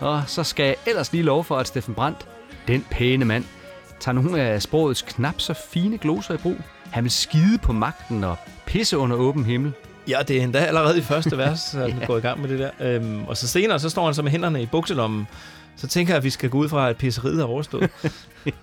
og 0.00 0.22
så 0.26 0.44
skal 0.44 0.66
jeg 0.66 0.76
ellers 0.86 1.12
lige 1.12 1.22
love 1.22 1.44
for, 1.44 1.56
at 1.56 1.66
Steffen 1.66 1.94
Brandt, 1.94 2.26
den 2.68 2.86
pæne 2.90 3.24
mand, 3.24 3.44
tager 4.00 4.14
nogle 4.14 4.42
af 4.42 4.62
sprogets 4.62 5.02
knap 5.02 5.40
så 5.40 5.54
fine 5.54 5.98
gloser 5.98 6.34
i 6.34 6.36
brug. 6.36 6.56
Han 6.90 7.04
vil 7.04 7.10
skide 7.10 7.58
på 7.58 7.72
magten 7.72 8.24
og 8.24 8.36
pisse 8.66 8.98
under 8.98 9.16
åben 9.16 9.44
himmel. 9.44 9.72
Ja, 10.08 10.18
det 10.28 10.38
er 10.38 10.42
endda 10.42 10.58
allerede 10.58 10.98
i 10.98 11.02
første 11.02 11.38
vers, 11.38 11.74
at 11.74 11.92
han 11.92 12.06
går 12.06 12.16
i 12.16 12.20
gang 12.20 12.40
med 12.40 12.48
det 12.48 12.58
der. 12.58 12.70
Øhm, 12.80 13.24
og 13.24 13.36
så 13.36 13.48
senere, 13.48 13.78
så 13.78 13.88
står 13.90 14.04
han 14.04 14.14
så 14.14 14.22
med 14.22 14.30
hænderne 14.30 14.62
i 14.62 14.66
bukselommen. 14.66 15.26
Så 15.76 15.86
tænker 15.86 16.12
jeg, 16.12 16.18
at 16.18 16.24
vi 16.24 16.30
skal 16.30 16.50
gå 16.50 16.58
ud 16.58 16.68
fra, 16.68 16.88
at 16.88 16.96
pisseriet 16.96 17.40
er 17.40 17.44
overstået. 17.44 17.90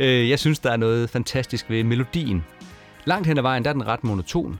Øh, 0.00 0.30
jeg 0.30 0.38
synes, 0.38 0.58
der 0.58 0.70
er 0.70 0.76
noget 0.76 1.10
fantastisk 1.10 1.70
ved 1.70 1.84
melodien. 1.84 2.44
Langt 3.04 3.26
hen 3.26 3.38
ad 3.38 3.42
vejen, 3.42 3.64
der 3.64 3.70
er 3.70 3.74
den 3.74 3.86
ret 3.86 4.04
monoton, 4.04 4.58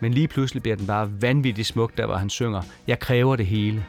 men 0.00 0.14
lige 0.14 0.28
pludselig 0.28 0.62
bliver 0.62 0.76
den 0.76 0.86
bare 0.86 1.22
vanvittigt 1.22 1.68
smuk, 1.68 1.96
der 1.96 2.06
hvor 2.06 2.14
han 2.16 2.30
synger, 2.30 2.62
jeg 2.86 2.98
kræver 2.98 3.36
det 3.36 3.46
hele. 3.46 3.84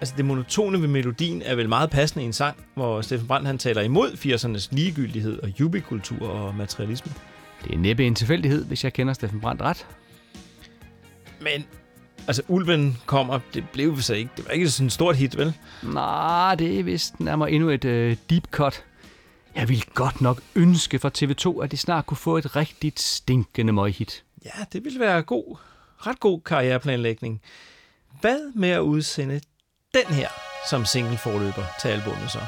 altså 0.00 0.14
det 0.16 0.24
monotone 0.24 0.80
ved 0.80 0.88
melodien 0.88 1.42
er 1.42 1.54
vel 1.54 1.68
meget 1.68 1.90
passende 1.90 2.22
i 2.22 2.26
en 2.26 2.32
sang, 2.32 2.56
hvor 2.74 3.00
Steffen 3.00 3.28
Brandt 3.28 3.46
han 3.46 3.58
taler 3.58 3.82
imod 3.82 4.10
80'ernes 4.10 4.68
ligegyldighed 4.70 5.38
og 5.42 5.60
jubikultur 5.60 6.28
og 6.28 6.54
materialisme. 6.54 7.12
Det 7.64 7.74
er 7.74 7.78
næppe 7.78 8.04
en 8.06 8.14
tilfældighed, 8.14 8.64
hvis 8.64 8.84
jeg 8.84 8.92
kender 8.92 9.12
Steffen 9.14 9.40
Brandt 9.40 9.62
ret. 9.62 9.86
Men 11.44 11.66
altså, 12.26 12.42
Ulven 12.48 12.98
kommer, 13.06 13.40
det 13.54 13.64
blev 13.72 14.00
så 14.00 14.14
ikke, 14.14 14.30
det 14.36 14.46
var 14.46 14.52
ikke 14.52 14.70
sådan 14.70 14.86
et 14.86 14.92
stort 14.92 15.16
hit, 15.16 15.38
vel? 15.38 15.54
Nej, 15.82 16.54
det 16.54 16.78
er 16.78 16.82
vist 16.82 17.20
nærmere 17.20 17.50
endnu 17.50 17.68
et 17.68 17.84
øh, 17.84 18.16
deep 18.30 18.44
cut. 18.50 18.84
Jeg 19.54 19.68
ville 19.68 19.84
godt 19.94 20.20
nok 20.20 20.40
ønske 20.54 20.98
for 20.98 21.10
TV2, 21.18 21.62
at 21.64 21.70
de 21.70 21.76
snart 21.76 22.06
kunne 22.06 22.16
få 22.16 22.36
et 22.36 22.56
rigtigt 22.56 23.00
stinkende 23.00 23.72
møghit. 23.72 24.24
Ja, 24.44 24.64
det 24.72 24.84
ville 24.84 25.00
være 25.00 25.22
god, 25.22 25.56
ret 25.98 26.20
god 26.20 26.40
karriereplanlægning. 26.40 27.40
Hvad 28.20 28.52
med 28.54 28.68
at 28.68 28.80
udsende 28.80 29.40
den 29.94 30.14
her 30.14 30.28
som 30.70 30.84
single 30.84 31.18
forløber 31.18 31.64
til 31.82 31.88
albumet 31.88 32.30
så? 32.30 32.38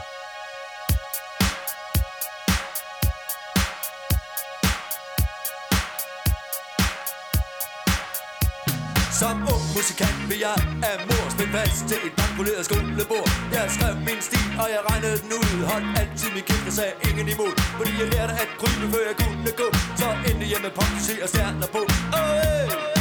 Som 9.21 9.37
ung 9.55 9.64
musikant 9.77 10.19
vil 10.29 10.39
jeg 10.47 10.57
af 10.91 10.97
mors 11.09 11.33
spændt 11.33 11.53
fast 11.57 11.89
til 11.89 11.99
et 12.07 12.12
bankoleret 12.21 12.64
skolebord. 12.69 13.29
Jeg 13.53 13.64
skrev 13.77 13.95
min 14.09 14.21
stil, 14.29 14.49
og 14.62 14.69
jeg 14.75 14.81
regnede 14.91 15.19
den 15.23 15.33
ud. 15.41 15.64
Holdt 15.71 15.99
altid 16.01 16.31
min 16.37 16.45
kæft 16.49 16.67
og 16.71 16.73
sagde 16.73 16.95
ingen 17.09 17.29
imod. 17.35 17.53
Fordi 17.79 17.93
jeg 18.01 18.09
lærte 18.12 18.33
at 18.43 18.49
krybe, 18.61 18.87
før 18.93 19.03
jeg 19.11 19.17
kunne 19.23 19.53
gå. 19.61 19.69
Så 20.01 20.09
endte 20.29 20.47
jeg 20.53 20.61
med 20.64 20.73
pop, 20.79 20.93
og 21.25 21.29
stjerner 21.29 21.69
på. 21.77 21.83
Oh, 22.19 22.29
hey! 22.37 22.96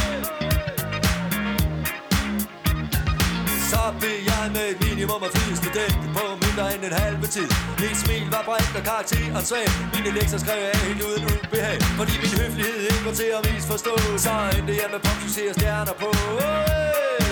Så 3.72 3.82
vil 4.02 4.18
jeg 4.30 4.44
med 4.56 4.66
et 4.72 4.78
minimum 4.86 5.22
af 5.26 5.30
fri 5.34 5.44
student 5.62 5.96
På 6.16 6.22
mindre 6.44 6.64
end 6.74 6.82
en 6.88 6.94
halve 7.02 7.26
tid. 7.36 7.48
Mit 7.82 7.96
smil 8.02 8.26
var 8.34 8.42
brændt 8.48 8.74
og 8.78 8.84
karakteren 8.90 9.44
svag. 9.50 9.68
Mine 9.94 10.10
lektier 10.16 10.40
skrev 10.44 10.58
jeg 10.66 10.74
helt 10.86 11.02
uden 11.08 11.24
ubehag. 11.32 11.78
Fordi 11.98 12.14
min 12.22 12.34
høflighed 12.40 12.80
ikke 12.92 13.04
var 13.08 13.14
til 13.20 13.30
at 13.38 13.42
misforstå 13.46 13.94
Så 14.26 14.32
endte 14.56 14.72
jeg 14.82 14.88
med 14.94 15.00
pop, 15.06 15.20
og 15.50 15.54
stjerner 15.58 15.94
på. 16.02 16.08
Hey! 16.40 17.25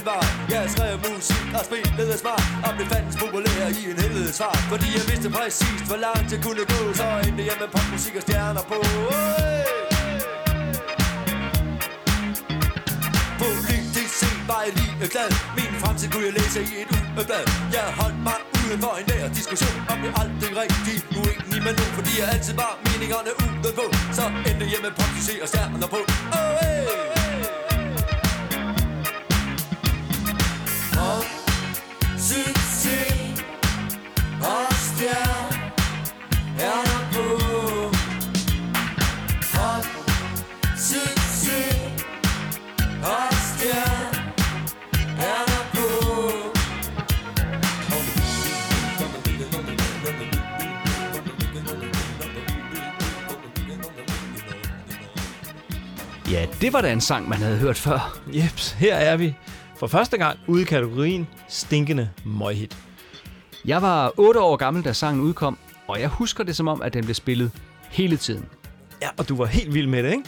Den 0.00 0.06
var 0.06 0.22
Jeg 0.54 0.64
skrev 0.74 0.94
musik 1.04 1.48
og 1.58 1.62
spillede 1.68 2.18
smart 2.22 2.44
Og 2.66 2.70
blev 2.76 2.86
fandens 2.92 3.16
populær 3.22 3.64
i 3.80 3.82
en 3.90 3.98
helvedes 4.02 4.38
fart. 4.42 4.62
Fordi 4.72 4.88
jeg 4.98 5.04
vidste 5.10 5.28
præcis 5.38 5.80
hvor 5.88 6.00
langt 6.06 6.28
jeg 6.34 6.40
kunne 6.46 6.64
gå 6.72 6.80
Så 7.00 7.06
endte 7.26 7.42
jeg 7.50 7.56
med 7.62 7.68
popmusik 7.74 8.14
og 8.20 8.22
stjerner 8.26 8.64
på. 8.72 8.78
Hey! 9.10 9.60
Politisk 13.42 14.12
set 14.22 14.40
var 14.50 14.60
jeg 14.66 14.72
lige 14.80 15.08
glad. 15.14 15.30
Min 15.58 15.72
fremtid 15.82 16.08
kunne 16.12 16.26
jeg 16.28 16.34
læse 16.40 16.60
i 16.70 16.72
et 16.82 16.90
ugeblad 16.98 17.44
Jeg 17.76 17.86
holdt 18.00 18.20
mig 18.28 18.38
uden 18.58 18.78
for 18.84 18.94
en 19.00 19.04
nær 19.10 19.28
diskussion 19.38 19.76
Og 19.90 19.96
blev 20.00 20.12
aldrig 20.22 20.50
rigtig 20.62 20.96
uenig 21.20 21.60
med 21.66 21.74
nogen 21.78 21.92
Fordi 21.98 22.12
jeg 22.20 22.26
altid 22.34 22.54
var 22.62 22.72
meningerne 22.86 23.32
ude 23.42 23.72
på. 23.78 23.86
Så 24.18 24.24
endte 24.48 24.64
jeg 24.74 24.80
med 24.86 24.92
popmusik 24.98 25.38
og 25.44 25.48
stjerner 25.52 25.88
på. 25.94 26.00
Oh, 26.38 26.52
hey! 26.60 27.19
Pop, 31.00 31.24
succes 32.18 33.44
og 34.40 34.72
stjerner 34.72 36.20
på 37.12 37.24
Pop, 39.52 39.84
succes 40.76 41.76
og 43.02 43.32
stjerner 43.32 44.10
på 45.72 45.86
Ja, 56.30 56.46
det 56.60 56.72
var 56.72 56.80
da 56.80 56.92
en 56.92 57.00
sang, 57.00 57.28
man 57.28 57.38
havde 57.38 57.56
hørt 57.56 57.76
før. 57.76 58.18
Jeps, 58.34 58.70
her 58.70 58.94
er 58.94 59.16
vi 59.16 59.34
for 59.80 59.86
første 59.86 60.18
gang 60.18 60.38
ude 60.46 60.62
i 60.62 60.64
kategorien 60.64 61.28
stinkende 61.48 62.10
møghit. 62.24 62.76
Jeg 63.64 63.82
var 63.82 64.12
8 64.16 64.40
år 64.40 64.56
gammel, 64.56 64.84
da 64.84 64.92
sangen 64.92 65.22
udkom, 65.22 65.58
og 65.86 66.00
jeg 66.00 66.08
husker 66.08 66.44
det 66.44 66.56
som 66.56 66.68
om, 66.68 66.82
at 66.82 66.94
den 66.94 67.04
blev 67.04 67.14
spillet 67.14 67.50
hele 67.90 68.16
tiden. 68.16 68.44
Ja, 69.02 69.08
og 69.18 69.28
du 69.28 69.36
var 69.36 69.46
helt 69.46 69.74
vild 69.74 69.86
med 69.86 70.02
det, 70.02 70.10
ikke? 70.10 70.24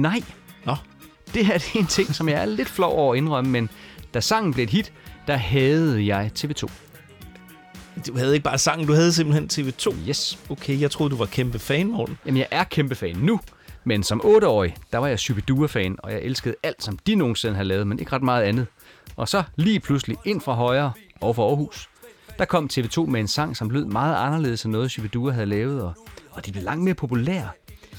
Nej, 0.00 0.22
Nå, 0.64 0.76
det 1.34 1.46
her 1.46 1.58
det 1.58 1.74
er 1.74 1.78
en 1.78 1.86
ting, 1.86 2.14
som 2.14 2.28
jeg 2.28 2.40
er 2.40 2.44
lidt 2.44 2.68
flov 2.68 2.92
over 2.98 3.12
at 3.12 3.16
indrømme, 3.16 3.50
men 3.50 3.70
da 4.14 4.20
sangen 4.20 4.54
blev 4.54 4.62
et 4.62 4.70
hit, 4.70 4.92
der 5.26 5.36
havde 5.36 6.06
jeg 6.06 6.30
TV2. 6.38 6.70
du 8.06 8.16
havde 8.16 8.34
ikke 8.34 8.44
bare 8.44 8.58
sangen, 8.58 8.86
du 8.86 8.92
havde 8.92 9.12
simpelthen 9.12 9.66
TV2. 9.66 10.08
Yes. 10.08 10.38
Okay, 10.50 10.80
jeg 10.80 10.90
troede, 10.90 11.10
du 11.10 11.16
var 11.16 11.26
kæmpe 11.26 11.58
fan, 11.58 11.86
Morten. 11.86 12.18
Jamen, 12.26 12.38
jeg 12.38 12.48
er 12.50 12.64
kæmpe 12.64 12.94
fan 12.94 13.16
nu, 13.16 13.40
men 13.88 14.02
som 14.02 14.20
8-årig, 14.24 14.76
der 14.92 14.98
var 14.98 15.06
jeg 15.06 15.18
Shubidua-fan, 15.18 15.96
og 15.98 16.12
jeg 16.12 16.20
elskede 16.22 16.54
alt, 16.62 16.84
som 16.84 16.98
de 16.98 17.14
nogensinde 17.14 17.54
havde 17.54 17.68
lavet, 17.68 17.86
men 17.86 17.98
ikke 17.98 18.12
ret 18.12 18.22
meget 18.22 18.42
andet. 18.42 18.66
Og 19.16 19.28
så 19.28 19.42
lige 19.56 19.80
pludselig 19.80 20.16
ind 20.24 20.40
fra 20.40 20.54
højre 20.54 20.92
og 21.20 21.36
fra 21.36 21.42
Aarhus, 21.42 21.88
der 22.38 22.44
kom 22.44 22.70
TV2 22.72 23.06
med 23.06 23.20
en 23.20 23.28
sang, 23.28 23.56
som 23.56 23.70
lød 23.70 23.84
meget 23.84 24.16
anderledes 24.16 24.64
end 24.64 24.72
noget, 24.72 24.90
Shubidua 24.90 25.32
havde 25.32 25.46
lavet, 25.46 25.82
og, 25.82 25.92
og 26.30 26.46
de 26.46 26.52
blev 26.52 26.64
langt 26.64 26.84
mere 26.84 26.94
populære. 26.94 27.48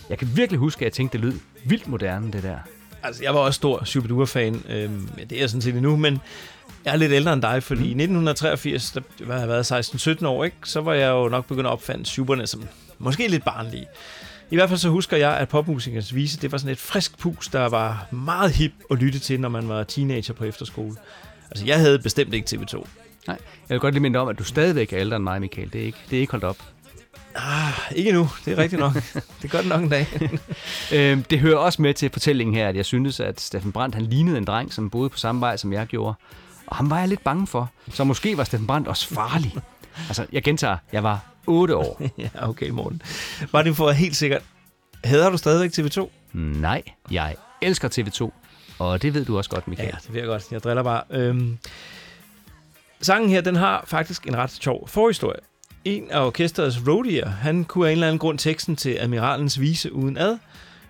Jeg 0.09 0.17
kan 0.17 0.27
virkelig 0.35 0.59
huske, 0.59 0.79
at 0.79 0.83
jeg 0.83 0.93
tænkte, 0.93 1.17
det 1.17 1.25
lød 1.25 1.33
vildt 1.65 1.87
moderne, 1.87 2.31
det 2.31 2.43
der. 2.43 2.57
Altså, 3.03 3.23
jeg 3.23 3.33
var 3.33 3.39
også 3.39 3.57
stor 3.57 3.83
Shubidua-fan. 3.85 4.63
Øhm, 4.69 5.09
det 5.29 5.31
er 5.31 5.39
jeg 5.39 5.49
sådan 5.49 5.61
set 5.61 5.75
endnu, 5.75 5.95
men 5.95 6.19
jeg 6.85 6.93
er 6.93 6.97
lidt 6.97 7.11
ældre 7.11 7.33
end 7.33 7.41
dig, 7.41 7.63
fordi 7.63 7.81
i 7.81 7.91
1983, 7.91 8.91
der 8.91 9.01
var 9.19 9.39
jeg 9.39 9.47
været 9.47 9.71
16-17 10.21 10.25
år, 10.27 10.43
ikke? 10.43 10.57
så 10.63 10.81
var 10.81 10.93
jeg 10.93 11.09
jo 11.09 11.29
nok 11.29 11.45
begyndt 11.45 11.67
at 11.67 11.71
opfinde 11.71 12.05
Schuberne 12.05 12.47
som 12.47 12.63
måske 12.99 13.27
lidt 13.27 13.45
barnlige. 13.45 13.87
I 14.51 14.55
hvert 14.55 14.69
fald 14.69 14.79
så 14.79 14.89
husker 14.89 15.17
jeg, 15.17 15.37
at 15.37 15.49
popmusikernes 15.49 16.15
vise, 16.15 16.39
det 16.41 16.51
var 16.51 16.57
sådan 16.57 16.71
et 16.71 16.79
frisk 16.79 17.17
pus, 17.17 17.47
der 17.47 17.69
var 17.69 18.07
meget 18.11 18.51
hip 18.51 18.71
at 18.91 18.97
lytte 18.97 19.19
til, 19.19 19.39
når 19.39 19.49
man 19.49 19.69
var 19.69 19.83
teenager 19.83 20.33
på 20.33 20.43
efterskole. 20.43 20.95
Altså, 21.51 21.65
jeg 21.65 21.79
havde 21.79 21.99
bestemt 21.99 22.33
ikke 22.33 22.55
TV2. 22.55 22.75
Nej, 23.27 23.37
jeg 23.69 23.75
vil 23.75 23.79
godt 23.79 23.93
lige 23.93 24.01
minde 24.01 24.19
om, 24.19 24.27
at 24.27 24.39
du 24.39 24.43
stadigvæk 24.43 24.93
er 24.93 24.99
ældre 24.99 25.15
end 25.15 25.23
mig, 25.23 25.41
Michael. 25.41 25.73
Det 25.73 25.81
er 25.81 25.85
ikke, 25.85 25.97
det 26.09 26.15
er 26.15 26.21
ikke 26.21 26.31
holdt 26.31 26.43
op. 26.43 26.57
Ah, 27.35 27.73
ikke 27.95 28.11
nu. 28.11 28.29
Det 28.45 28.53
er 28.53 28.57
rigtigt 28.57 28.79
nok. 28.79 28.93
det 29.41 29.51
gør 29.51 29.57
det 29.57 29.67
nok 29.67 29.81
en 29.81 29.89
dag. 29.89 30.07
Øhm, 30.93 31.23
det 31.23 31.39
hører 31.39 31.57
også 31.57 31.81
med 31.81 31.93
til 31.93 32.09
fortællingen 32.13 32.55
her, 32.55 32.69
at 32.69 32.75
jeg 32.75 32.85
synes, 32.85 33.19
at 33.19 33.41
Steffen 33.41 33.71
Brandt 33.71 33.95
han 33.95 34.05
lignede 34.05 34.37
en 34.37 34.45
dreng, 34.45 34.73
som 34.73 34.89
boede 34.89 35.09
på 35.09 35.17
samme 35.17 35.41
vej, 35.41 35.57
som 35.57 35.73
jeg 35.73 35.87
gjorde. 35.87 36.13
Og 36.67 36.75
ham 36.75 36.89
var 36.89 36.99
jeg 36.99 37.07
lidt 37.07 37.23
bange 37.23 37.47
for. 37.47 37.69
Så 37.93 38.03
måske 38.03 38.37
var 38.37 38.43
Steffen 38.43 38.67
Brandt 38.67 38.87
også 38.87 39.07
farlig. 39.13 39.55
Altså, 40.07 40.25
jeg 40.31 40.43
gentager, 40.43 40.77
jeg 40.93 41.03
var 41.03 41.25
8 41.49 41.75
år. 41.75 42.01
ja, 42.17 42.29
okay, 42.49 42.69
Morten. 42.69 43.01
Var 43.51 43.61
det 43.61 43.75
for 43.75 43.91
helt 43.91 44.15
sikkert. 44.15 44.41
Hader 45.03 45.29
du 45.29 45.37
stadigvæk 45.37 45.71
TV2? 45.71 46.09
Nej, 46.33 46.83
jeg 47.11 47.35
elsker 47.61 47.89
TV2. 47.89 48.31
Og 48.79 49.01
det 49.01 49.13
ved 49.13 49.25
du 49.25 49.37
også 49.37 49.49
godt, 49.49 49.67
Michael. 49.67 49.89
ja, 49.93 49.97
det 50.03 50.13
ved 50.13 50.19
jeg 50.19 50.27
godt. 50.27 50.43
Jeg 50.51 50.63
driller 50.63 50.83
bare. 50.83 51.03
Øhm, 51.09 51.57
sangen 53.01 53.29
her, 53.29 53.41
den 53.41 53.55
har 53.55 53.83
faktisk 53.87 54.27
en 54.27 54.37
ret 54.37 54.51
sjov 54.51 54.87
forhistorie. 54.87 55.39
En 55.85 56.11
af 56.11 56.25
orkesterets 56.25 56.77
roadier, 56.87 57.29
han 57.29 57.63
kunne 57.63 57.87
af 57.87 57.91
en 57.91 57.95
eller 57.97 58.07
anden 58.07 58.19
grund 58.19 58.37
teksten 58.37 58.75
til 58.75 58.97
Admiralens 58.99 59.59
vise 59.59 59.93
uden 59.93 60.17
ad. 60.17 60.37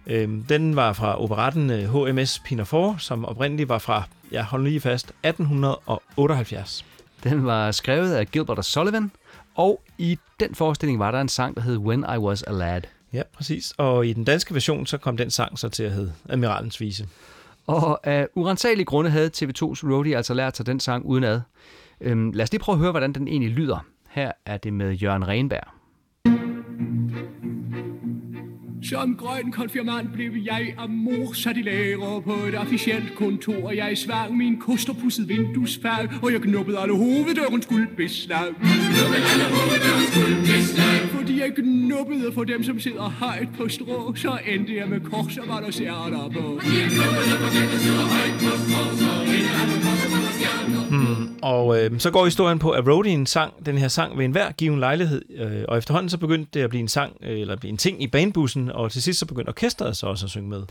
Øhm, 0.07 0.43
den 0.43 0.75
var 0.75 0.93
fra 0.93 1.21
operetten 1.23 1.69
øh, 1.69 1.93
HMS 1.93 2.41
Pinafore, 2.45 2.95
som 2.99 3.25
oprindeligt 3.25 3.69
var 3.69 3.77
fra, 3.77 4.03
ja, 4.31 4.43
hold 4.43 4.63
lige 4.63 4.81
fast, 4.81 5.11
1878. 5.23 6.85
Den 7.23 7.45
var 7.45 7.71
skrevet 7.71 8.13
af 8.13 8.31
Gilbert 8.31 8.57
og 8.57 8.65
Sullivan. 8.65 9.11
Og 9.59 9.81
i 9.97 10.17
den 10.39 10.55
forestilling 10.55 10.99
var 10.99 11.11
der 11.11 11.21
en 11.21 11.29
sang, 11.29 11.55
der 11.55 11.61
hed 11.61 11.77
When 11.77 12.05
I 12.15 12.17
Was 12.17 12.43
a 12.43 12.51
Lad. 12.51 12.81
Ja, 13.13 13.21
præcis. 13.33 13.73
Og 13.77 14.07
i 14.07 14.13
den 14.13 14.23
danske 14.23 14.53
version, 14.53 14.85
så 14.85 14.97
kom 14.97 15.17
den 15.17 15.31
sang 15.31 15.59
så 15.59 15.69
til 15.69 15.83
at 15.83 15.91
hedde 15.91 16.13
Admiralens 16.29 16.81
vise. 16.81 17.07
Og 17.67 18.07
af 18.07 18.27
urensagelige 18.35 18.85
grunde 18.85 19.09
havde 19.09 19.31
TV2's 19.35 19.89
roadie 19.91 20.17
altså 20.17 20.33
lært 20.33 20.57
sig 20.57 20.65
den 20.65 20.79
sang 20.79 21.05
uden 21.05 21.23
ad. 21.23 21.41
Øhm, 22.01 22.31
lad 22.31 22.43
os 22.43 22.51
lige 22.51 22.59
prøve 22.59 22.73
at 22.73 22.79
høre, 22.79 22.91
hvordan 22.91 23.13
den 23.13 23.27
egentlig 23.27 23.51
lyder. 23.51 23.85
Her 24.09 24.31
er 24.45 24.57
det 24.57 24.73
med 24.73 24.93
Jørgen 24.93 25.27
Renberg. 25.27 25.67
Som 28.83 29.15
grøn 29.15 29.51
konfirmand 29.51 30.07
blev 30.13 30.31
jeg 30.45 30.75
af 30.77 30.89
mor 30.89 31.33
sat 31.33 31.57
i 31.57 31.61
lære 31.61 32.21
på 32.21 32.33
et 32.47 32.59
officielt 32.59 33.15
kontor. 33.15 33.71
Jeg 33.71 33.97
svang 33.97 34.37
min 34.37 34.59
kosterpudset 34.59 35.29
vinduesfag, 35.29 36.09
og 36.23 36.31
jeg 36.33 36.41
knuppede 36.41 36.79
alle 36.79 36.95
hoveddøren 36.95 37.61
skulle 37.61 37.87
beslag. 37.97 38.47
Fordi 41.11 41.39
jeg 41.39 41.55
knuppede 41.55 42.31
for 42.33 42.43
dem, 42.43 42.63
som 42.63 42.79
sidder 42.79 43.01
højt 43.01 43.49
på 43.57 43.69
strå, 43.69 44.15
så 44.15 44.37
endte 44.47 44.75
jeg 44.75 44.89
med 44.89 44.99
kors 44.99 45.37
og 45.37 45.47
var 45.47 45.59
der 45.59 45.71
stjerner 45.71 46.29
på. 46.29 46.59
strå, 46.61 47.03
så 47.29 47.47
endte 47.59 47.87
jeg 47.87 48.07
med 49.69 49.79
kors 49.83 50.23
Og 50.23 50.28
øh, 51.77 51.99
så 51.99 52.11
går 52.11 52.25
historien 52.25 52.59
på, 52.59 52.71
at 52.71 52.87
Rodin 52.87 53.25
sang 53.25 53.65
den 53.65 53.77
her 53.77 53.87
sang 53.87 54.17
ved 54.17 54.25
enhver 54.25 54.51
given 54.51 54.79
lejlighed, 54.79 55.21
øh, 55.37 55.65
og 55.67 55.77
efterhånden 55.77 56.09
så 56.09 56.17
begyndte 56.17 56.49
det 56.53 56.63
at 56.63 56.69
blive 56.69 56.81
en 56.81 56.87
sang, 56.87 57.13
øh, 57.21 57.39
eller 57.39 57.55
blive 57.55 57.69
en 57.69 57.77
ting 57.77 58.03
i 58.03 58.07
bandbussen, 58.07 58.71
og 58.71 58.91
til 58.91 59.03
sidst 59.03 59.19
så 59.19 59.25
begyndte 59.25 59.49
orkestret 59.49 59.97
så 59.97 60.07
også 60.07 60.25
at 60.25 60.29
synge 60.29 60.49
med. 60.49 60.63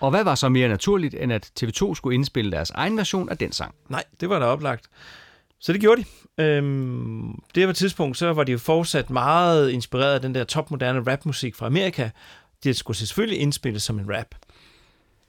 Og 0.00 0.10
hvad 0.10 0.24
var 0.24 0.34
så 0.34 0.48
mere 0.48 0.68
naturligt, 0.68 1.14
end 1.14 1.32
at 1.32 1.50
TV2 1.60 1.94
skulle 1.94 2.14
indspille 2.14 2.52
deres 2.52 2.70
egen 2.70 2.96
version 2.96 3.28
af 3.28 3.38
den 3.38 3.52
sang? 3.52 3.74
Nej, 3.88 4.04
det 4.20 4.28
var 4.28 4.38
da 4.38 4.44
oplagt. 4.44 4.86
Så 5.60 5.72
det 5.72 5.80
gjorde 5.80 6.02
de. 6.02 6.42
Øhm, 6.42 7.42
det 7.54 7.66
var 7.66 7.72
tidspunkt, 7.72 8.18
så 8.18 8.32
var 8.32 8.44
de 8.44 8.52
jo 8.52 8.58
fortsat 8.58 9.10
meget 9.10 9.70
inspireret 9.70 10.14
af 10.14 10.20
den 10.20 10.34
der 10.34 10.44
topmoderne 10.44 11.12
rapmusik 11.12 11.54
fra 11.54 11.66
Amerika. 11.66 12.10
Det 12.64 12.76
skulle 12.76 12.96
selvfølgelig 12.96 13.40
indspilles 13.40 13.82
som 13.82 13.98
en 13.98 14.16
rap. 14.16 14.34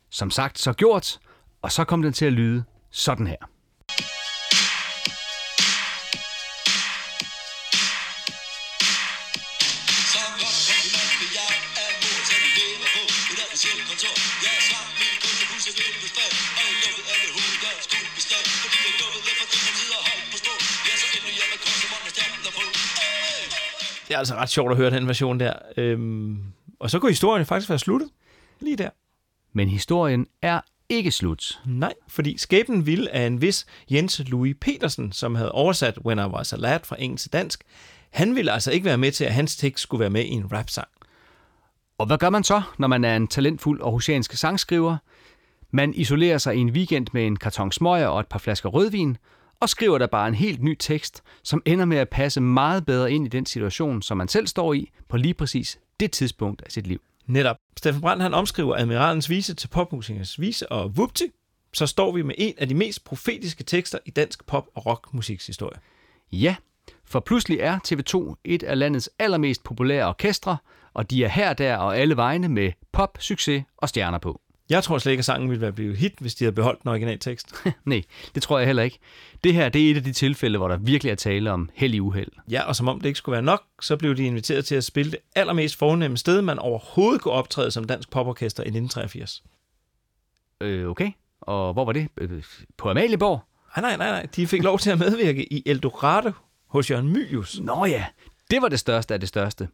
Som 0.10 0.32
sagt, 0.32 0.60
så 0.60 0.74
gjort, 0.74 1.20
og 1.62 1.72
så 1.72 1.84
kom 1.84 2.02
den 2.02 2.14
til 2.14 2.26
at 2.26 2.34
lyde 2.34 2.64
sådan 2.92 3.28
her. 3.28 3.53
Det 24.08 24.14
er 24.14 24.18
altså 24.18 24.36
ret 24.36 24.50
sjovt 24.50 24.72
at 24.72 24.78
høre 24.78 24.92
den 24.92 25.08
version 25.08 25.40
der. 25.40 25.54
Øhm, 25.78 26.44
og 26.80 26.90
så 26.90 27.00
kunne 27.00 27.12
historien 27.12 27.46
faktisk 27.46 27.70
være 27.70 27.80
sluttet. 27.80 28.10
Lige 28.60 28.76
der. 28.76 28.90
Men 29.54 29.70
historien 29.70 30.28
er 30.42 30.62
ikke 30.90 31.12
slut. 31.12 31.60
Nej, 31.66 31.94
fordi 32.08 32.38
skæbnen 32.38 32.86
ville 32.86 33.12
af 33.12 33.28
en 33.28 33.42
vis 33.42 33.66
Jens 33.92 34.22
Louis 34.28 34.56
Petersen, 34.62 35.12
som 35.12 35.36
havde 35.36 35.52
oversat 35.52 35.98
When 36.06 36.20
I 36.20 36.22
Was 36.22 36.54
a 36.54 36.56
Lad 36.56 36.80
fra 36.84 36.96
engelsk 37.00 37.24
til 37.24 37.34
dansk, 37.34 37.64
han 38.10 38.36
ville 38.36 38.52
altså 38.52 38.72
ikke 38.72 38.86
være 38.86 38.98
med 38.98 39.12
til, 39.12 39.26
at 39.26 39.34
hans 39.34 39.56
tekst 39.56 39.84
skulle 39.84 40.00
være 40.00 40.10
med 40.10 40.26
i 40.26 40.30
en 40.30 40.52
rap-sang. 40.52 40.88
Og 41.98 42.06
hvad 42.06 42.18
gør 42.18 42.30
man 42.30 42.44
så, 42.44 42.62
når 42.78 42.88
man 42.88 43.04
er 43.04 43.16
en 43.16 43.28
talentfuld 43.28 43.82
aarhusiansk 43.82 44.34
sangskriver? 44.34 44.98
Man 45.72 45.94
isolerer 45.94 46.38
sig 46.38 46.56
i 46.56 46.60
en 46.60 46.70
weekend 46.70 47.08
med 47.14 47.28
en 47.28 47.36
karton 47.36 47.72
smøger 47.72 48.08
og 48.08 48.20
et 48.20 48.28
par 48.28 48.40
flasker 48.40 48.70
rødvin, 48.70 49.18
og 49.60 49.70
skriver 49.70 49.98
der 49.98 50.08
bare 50.08 50.28
en 50.28 50.36
helt 50.36 50.64
ny 50.64 50.76
tekst, 50.80 51.24
som 51.44 51.62
ender 51.66 51.86
med 51.86 51.98
at 51.98 52.10
passe 52.10 52.42
meget 52.42 52.86
bedre 52.86 53.12
ind 53.12 53.26
i 53.26 53.30
den 53.30 53.46
situation, 53.46 54.02
som 54.02 54.18
man 54.18 54.28
selv 54.28 54.48
står 54.48 54.74
i 54.74 54.92
på 55.10 55.18
lige 55.18 55.34
præcis 55.34 55.80
det 56.00 56.12
tidspunkt 56.12 56.62
af 56.66 56.72
sit 56.72 56.88
liv. 56.88 57.02
Netop. 57.26 57.56
Steffen 57.78 58.02
Brandt 58.02 58.24
han 58.24 58.34
omskriver 58.34 58.76
Admiralens 58.76 59.30
vise 59.30 59.54
til 59.54 59.68
popmusikers 59.68 60.40
vise, 60.40 60.72
og 60.72 60.98
vupti, 60.98 61.24
så 61.74 61.88
står 61.88 62.12
vi 62.12 62.22
med 62.22 62.36
en 62.38 62.54
af 62.58 62.68
de 62.68 62.76
mest 62.76 63.04
profetiske 63.04 63.64
tekster 63.64 64.00
i 64.06 64.12
dansk 64.12 64.46
pop- 64.46 64.70
og 64.76 64.86
rockmusikshistorie. 64.86 65.80
Ja, 66.32 66.56
for 67.06 67.20
pludselig 67.20 67.60
er 67.60 67.80
TV2 67.88 68.36
et 68.44 68.64
af 68.64 68.80
landets 68.80 69.10
allermest 69.20 69.64
populære 69.64 70.08
orkestre, 70.08 70.58
og 70.94 71.10
de 71.10 71.24
er 71.24 71.30
her, 71.30 71.54
der 71.54 71.78
og 71.78 71.98
alle 71.98 72.18
vegne 72.18 72.50
med 72.50 72.72
pop, 72.92 73.18
succes 73.20 73.64
og 73.78 73.90
stjerner 73.90 74.18
på. 74.18 74.42
Jeg 74.70 74.84
tror 74.84 74.98
slet 74.98 75.12
ikke, 75.12 75.22
at 75.22 75.26
sangen 75.26 75.50
ville 75.50 75.62
være 75.62 75.72
blevet 75.72 75.98
hit, 75.98 76.14
hvis 76.20 76.36
de 76.36 76.44
havde 76.46 76.56
beholdt 76.56 76.84
den 76.84 76.90
originale 76.90 77.18
tekst. 77.18 77.54
Nej, 77.86 78.04
det 78.36 78.44
tror 78.44 78.58
jeg 78.60 78.68
heller 78.68 78.84
ikke. 78.84 79.00
Det 79.44 79.54
her 79.54 79.70
det 79.70 79.88
er 79.88 79.92
et 79.92 79.98
af 79.98 80.04
de 80.04 80.14
tilfælde, 80.14 80.58
hvor 80.58 80.68
der 80.68 80.78
virkelig 80.78 81.12
er 81.12 81.16
tale 81.16 81.52
om 81.52 81.70
held 81.74 81.94
i 81.94 82.00
uheld. 82.00 82.32
Ja, 82.50 82.62
og 82.62 82.76
som 82.76 82.88
om 82.88 83.00
det 83.02 83.10
ikke 83.10 83.18
skulle 83.18 83.34
være 83.34 83.42
nok, 83.42 83.64
så 83.82 83.98
blev 83.98 84.16
de 84.16 84.24
inviteret 84.26 84.66
til 84.66 84.76
at 84.76 84.84
spille 84.84 85.12
det 85.12 85.20
allermest 85.36 85.76
fornemme 85.76 86.18
sted, 86.18 86.42
man 86.42 86.60
overhovedet 86.60 87.22
kunne 87.22 87.34
optræde 87.34 87.72
som 87.72 87.84
dansk 87.84 88.12
poporkester 88.12 88.64
i 88.64 88.68
1983. 88.68 89.44
Øh, 90.62 90.90
okay. 90.90 91.12
Og 91.42 91.74
hvor 91.74 91.86
var 91.86 91.92
det? 91.92 92.08
Øh, 92.18 92.44
På 92.78 92.90
Amalieborg? 92.90 93.42
Nej, 93.78 93.82
nej, 93.82 93.98
nej, 93.98 94.12
nej. 94.12 94.28
De 94.36 94.48
fik 94.48 94.64
lov 94.64 94.80
til 94.80 94.90
at 94.90 95.00
medvirke 95.00 95.54
i 95.54 95.64
Eldorado 95.66 96.32
hos 96.68 96.92
Jørgen 96.92 97.10
Mylius. 97.10 97.60
Nå 97.60 97.86
ja, 97.86 98.06
det 98.52 98.62
var 98.62 98.68
det 98.68 98.80
største 98.80 99.14
af 99.14 99.20
det 99.20 99.30
største. 99.30 99.68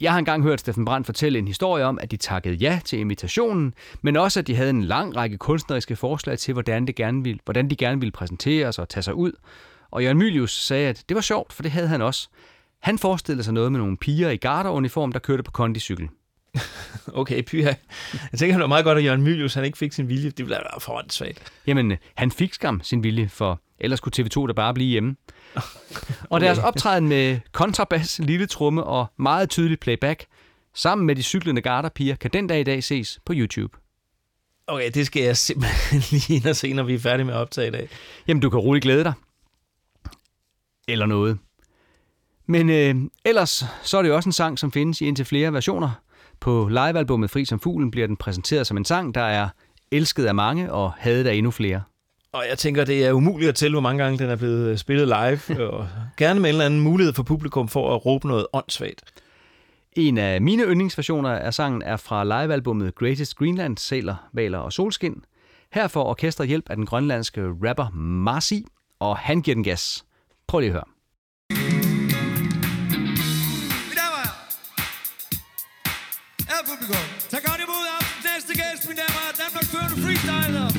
Jeg 0.00 0.12
har 0.12 0.18
engang 0.18 0.42
hørt 0.42 0.60
Steffen 0.60 0.84
Brandt 0.84 1.06
fortælle 1.06 1.38
en 1.38 1.46
historie 1.46 1.84
om, 1.84 1.98
at 2.02 2.10
de 2.10 2.16
takkede 2.16 2.54
ja 2.54 2.80
til 2.84 2.98
invitationen, 2.98 3.74
men 4.02 4.16
også 4.16 4.40
at 4.40 4.46
de 4.46 4.56
havde 4.56 4.70
en 4.70 4.84
lang 4.84 5.16
række 5.16 5.38
kunstneriske 5.38 5.96
forslag 5.96 6.38
til, 6.38 6.52
hvordan, 6.52 6.86
det 6.86 6.94
gerne 6.94 7.24
ville, 7.24 7.40
hvordan 7.44 7.70
de 7.70 7.76
gerne 7.76 8.00
ville 8.00 8.12
præsenteres 8.12 8.78
og 8.78 8.88
tage 8.88 9.02
sig 9.02 9.14
ud. 9.14 9.32
Og 9.90 10.02
Jørgen 10.02 10.18
Mylius 10.18 10.64
sagde, 10.64 10.88
at 10.88 11.04
det 11.08 11.14
var 11.14 11.20
sjovt, 11.20 11.52
for 11.52 11.62
det 11.62 11.72
havde 11.72 11.88
han 11.88 12.02
også. 12.02 12.28
Han 12.80 12.98
forestillede 12.98 13.44
sig 13.44 13.54
noget 13.54 13.72
med 13.72 13.80
nogle 13.80 13.96
piger 13.96 14.30
i 14.30 14.36
garderuniform, 14.36 15.12
der 15.12 15.18
kørte 15.18 15.42
på 15.42 15.50
kondicykel. 15.50 16.08
Okay, 17.14 17.42
pyha. 17.42 17.72
Jeg 18.32 18.38
tænker, 18.38 18.56
det 18.56 18.60
var 18.60 18.66
meget 18.66 18.84
godt, 18.84 18.98
at 18.98 19.04
Jørgen 19.04 19.22
Mylius 19.22 19.54
han 19.54 19.64
ikke 19.64 19.78
fik 19.78 19.92
sin 19.92 20.08
vilje. 20.08 20.30
Det 20.30 20.38
ville 20.38 20.50
være 20.50 20.80
for 20.80 20.98
åndssvagt. 20.98 21.52
Jamen, 21.66 21.96
han 22.14 22.30
fik 22.30 22.54
skam 22.54 22.80
sin 22.82 23.02
vilje, 23.02 23.28
for 23.28 23.60
ellers 23.80 24.00
kunne 24.00 24.12
TV2 24.16 24.46
da 24.46 24.52
bare 24.52 24.74
blive 24.74 24.90
hjemme. 24.90 25.16
Og 26.30 26.40
deres 26.40 26.58
optræden 26.58 27.08
med 27.08 27.40
kontrabas, 27.52 28.18
lille 28.18 28.46
tromme 28.46 28.84
og 28.84 29.06
meget 29.16 29.50
tydelig 29.50 29.80
playback, 29.80 30.26
sammen 30.74 31.06
med 31.06 31.16
de 31.16 31.22
cyklende 31.22 31.62
garderpiger, 31.62 32.16
kan 32.16 32.30
den 32.32 32.46
dag 32.46 32.60
i 32.60 32.64
dag 32.64 32.84
ses 32.84 33.20
på 33.24 33.32
YouTube. 33.36 33.78
Okay, 34.66 34.90
det 34.94 35.06
skal 35.06 35.22
jeg 35.22 35.36
simpelthen 35.36 36.02
lige 36.10 36.34
ind 36.36 36.46
og 36.46 36.56
se, 36.56 36.72
når 36.72 36.82
vi 36.82 36.94
er 36.94 36.98
færdige 36.98 37.24
med 37.24 37.34
at 37.34 37.40
optage 37.40 37.68
i 37.68 37.70
dag. 37.70 37.88
Jamen, 38.28 38.40
du 38.40 38.50
kan 38.50 38.58
roligt 38.58 38.82
glæde 38.82 39.04
dig. 39.04 39.12
Eller 40.88 41.06
noget. 41.06 41.38
Men 42.46 42.70
øh, 42.70 42.94
ellers 43.24 43.64
så 43.82 43.98
er 43.98 44.02
det 44.02 44.08
jo 44.08 44.16
også 44.16 44.28
en 44.28 44.32
sang, 44.32 44.58
som 44.58 44.72
findes 44.72 45.00
i 45.00 45.04
indtil 45.04 45.24
flere 45.24 45.52
versioner. 45.52 45.90
På 46.40 46.68
livealbummet 46.68 47.30
Fri 47.30 47.44
som 47.44 47.60
fuglen 47.60 47.90
bliver 47.90 48.06
den 48.06 48.16
præsenteret 48.16 48.66
som 48.66 48.76
en 48.76 48.84
sang, 48.84 49.14
der 49.14 49.20
er 49.20 49.48
elsket 49.92 50.26
af 50.26 50.34
mange 50.34 50.72
og 50.72 50.92
hadet 50.98 51.26
af 51.26 51.34
endnu 51.34 51.50
flere. 51.50 51.82
Og 52.32 52.44
jeg 52.48 52.58
tænker, 52.58 52.84
det 52.84 53.06
er 53.06 53.12
umuligt 53.12 53.48
at 53.48 53.54
tælle, 53.54 53.74
hvor 53.74 53.80
mange 53.80 54.02
gange 54.04 54.18
den 54.18 54.30
er 54.30 54.36
blevet 54.36 54.68
øh, 54.70 54.78
spillet 54.78 55.06
live, 55.06 55.60
og 55.72 55.88
gerne 56.16 56.40
med 56.40 56.50
en 56.50 56.54
eller 56.54 56.66
anden 56.66 56.80
mulighed 56.80 57.14
for 57.14 57.22
publikum 57.22 57.68
for 57.68 57.94
at 57.94 58.06
råbe 58.06 58.28
noget 58.28 58.46
åndssvagt. 58.52 59.02
En 59.92 60.18
af 60.18 60.40
mine 60.40 60.62
yndlingsversioner 60.62 61.30
af 61.30 61.54
sangen 61.54 61.82
er 61.82 61.96
fra 61.96 62.24
livealbummet 62.24 62.94
Greatest 62.94 63.36
Greenland, 63.36 63.78
Sæler, 63.78 64.28
Valer 64.32 64.58
og 64.58 64.72
Solskin. 64.72 65.24
Her 65.72 65.88
får 65.88 66.04
orkestret 66.04 66.48
hjælp 66.48 66.70
af 66.70 66.76
den 66.76 66.86
grønlandske 66.86 67.42
rapper 67.42 67.90
Marci, 67.94 68.64
og 68.98 69.16
han 69.16 69.42
giver 69.42 69.54
den 69.54 69.64
gas. 69.64 70.04
Prøv 70.46 70.60
lige 70.60 70.68
at 70.68 70.72
høre. 70.72 70.97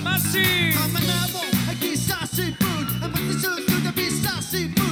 Massive. 0.04 0.70
Massive. 4.52 4.89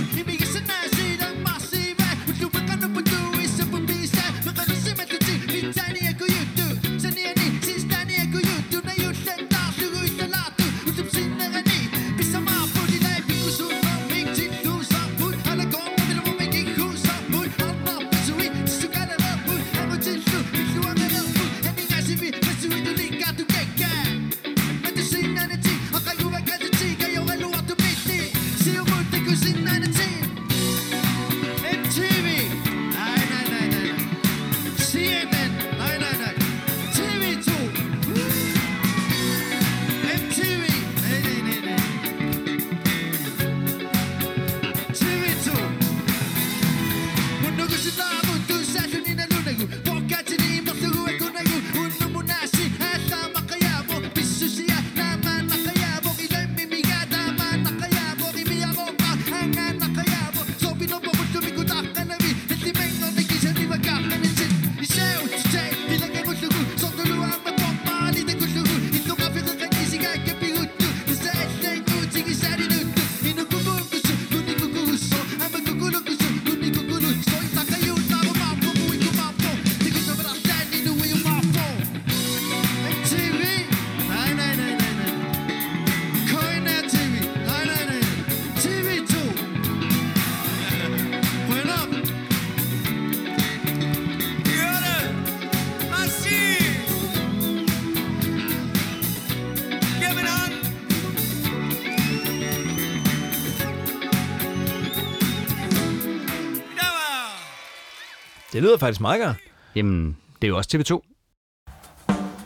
Det 108.57 108.63
lyder 108.63 108.77
faktisk 108.77 109.01
meget 109.01 109.21
godt. 109.21 109.37
Jamen, 109.75 110.17
det 110.41 110.47
er 110.47 110.49
jo 110.49 110.57
også 110.57 110.69
TV2. 110.73 110.91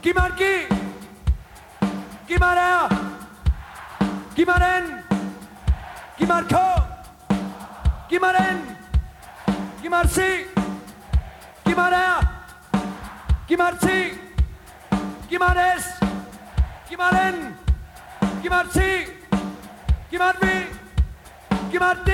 Giv 0.04 0.14
mig 0.16 0.26
en 0.26 0.32
G! 0.32 0.44
Giv 2.28 2.40
mig 2.40 2.52
en 2.52 2.58
R! 2.58 2.96
Giv 4.36 4.46
mig 4.46 4.56
en 4.78 4.84
N! 4.84 4.88
Giv 6.18 6.28
mig 6.28 6.40
en 6.40 6.46
K! 6.46 6.56
Giv 8.10 8.20
mig 8.22 8.36
en 8.40 8.58
N! 8.58 8.62
Giv 9.82 9.90
mig 9.90 10.02
en 10.02 10.10
C! 10.10 10.20
Giv 11.66 11.76
mig 11.76 11.88
en 11.88 11.94
R! 11.94 12.26
Giv 13.48 13.58
mig 13.58 13.70
en 13.72 13.78
T! 13.78 13.88
Giv 15.30 15.40
mig 15.40 15.52
en 15.52 15.82
S! 15.82 15.86
Giv 16.90 16.98
mig 16.98 17.28
en 17.28 17.36
N! 17.36 17.56
Giv 18.42 18.52
mig 18.52 18.62
en 18.62 18.70
T! 18.70 18.80
Giv 20.10 20.20
mig 20.20 20.34
en 20.42 20.48
V! 20.48 20.52
Giv 21.72 21.80
mig 21.80 21.92
en 21.92 21.98
D! 22.06 22.12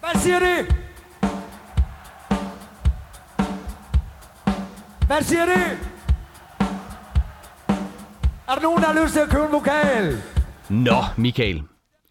Hvad 0.00 0.20
siger 0.20 0.38
det? 0.38 0.87
Hvad 5.08 5.22
siger 5.22 5.46
det? 5.46 5.78
Er 8.48 8.54
der 8.54 8.62
nogen, 8.62 8.82
der 8.82 8.86
har 8.92 9.02
lyst 9.02 9.12
til 9.12 9.20
at 9.20 9.28
købe 9.28 9.44
en 9.44 9.52
vokal? 9.52 10.22
Nå, 10.70 11.04
Michael. 11.16 11.62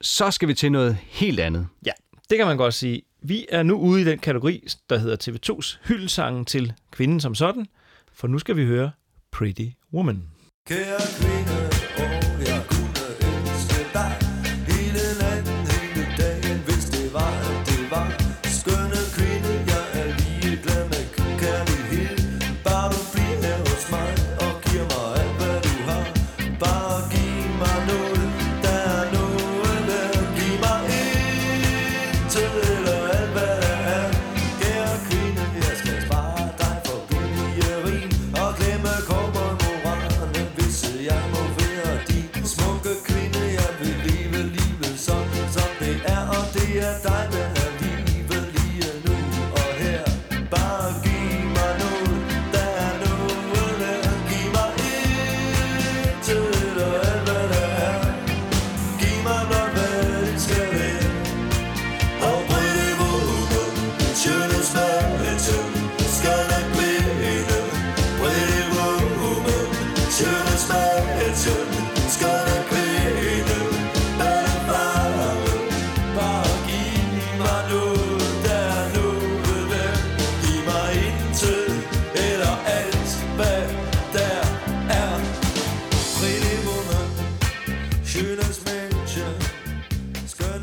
Så 0.01 0.31
skal 0.31 0.47
vi 0.47 0.53
til 0.53 0.71
noget 0.71 0.97
helt 1.01 1.39
andet. 1.39 1.67
Ja, 1.85 1.91
det 2.29 2.37
kan 2.37 2.47
man 2.47 2.57
godt 2.57 2.73
sige. 2.73 3.01
Vi 3.21 3.45
er 3.49 3.63
nu 3.63 3.77
ude 3.79 4.01
i 4.01 4.03
den 4.03 4.19
kategori, 4.19 4.67
der 4.89 4.97
hedder 4.97 5.15
TV2's 5.31 5.77
hyldsangen 5.87 6.45
til 6.45 6.73
kvinden 6.91 7.19
som 7.19 7.35
sådan, 7.35 7.65
for 8.13 8.27
nu 8.27 8.39
skal 8.39 8.55
vi 8.55 8.65
høre 8.65 8.91
Pretty 9.31 9.67
Woman. 9.93 10.23
Kære 10.67 11.01
kvinde, 11.19 11.76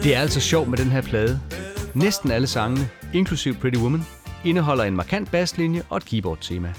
Det 0.05 0.15
er 0.15 0.21
altså 0.21 0.41
sjovt 0.41 0.69
med 0.69 0.79
den 0.79 0.91
her 0.91 1.01
plade. 1.03 1.41
Næsten 1.95 2.31
alle 2.31 2.47
sangene, 2.47 2.89
inklusive 3.15 3.55
Pretty 3.55 3.79
Woman, 3.79 4.07
indeholder 4.45 4.85
en 4.85 4.97
markant 4.97 5.31
basslinje 5.31 5.83
og 5.91 5.97
et 5.97 6.05
keyboard-tema. 6.05 6.75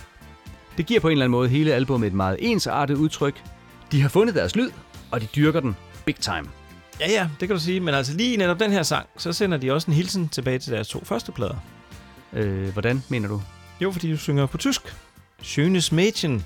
Det 0.77 0.85
giver 0.85 0.99
på 0.99 1.07
en 1.07 1.11
eller 1.11 1.25
anden 1.25 1.31
måde 1.31 1.49
hele 1.49 1.73
albummet 1.73 2.07
et 2.07 2.13
meget 2.13 2.37
ensartet 2.39 2.95
udtryk. 2.95 3.43
De 3.91 4.01
har 4.01 4.09
fundet 4.09 4.35
deres 4.35 4.55
lyd, 4.55 4.69
og 5.11 5.21
de 5.21 5.27
dyrker 5.35 5.59
den 5.59 5.75
big 6.05 6.15
time. 6.15 6.49
Ja, 6.99 7.11
ja, 7.11 7.29
det 7.39 7.47
kan 7.47 7.57
du 7.57 7.61
sige, 7.63 7.79
men 7.79 7.93
altså 7.95 8.13
lige 8.13 8.37
netop 8.37 8.59
den 8.59 8.71
her 8.71 8.83
sang, 8.83 9.07
så 9.17 9.33
sender 9.33 9.57
de 9.57 9.71
også 9.71 9.91
en 9.91 9.93
hilsen 9.93 10.29
tilbage 10.29 10.59
til 10.59 10.73
deres 10.73 10.87
to 10.87 11.03
første 11.05 11.31
plader. 11.31 11.55
Øh, 12.33 12.69
hvordan 12.73 13.03
mener 13.09 13.27
du? 13.27 13.41
Jo, 13.81 13.91
fordi 13.91 14.11
du 14.11 14.17
synger 14.17 14.45
på 14.45 14.57
tysk. 14.57 14.81
Schönes 15.41 15.93
Mädchen. 15.93 16.41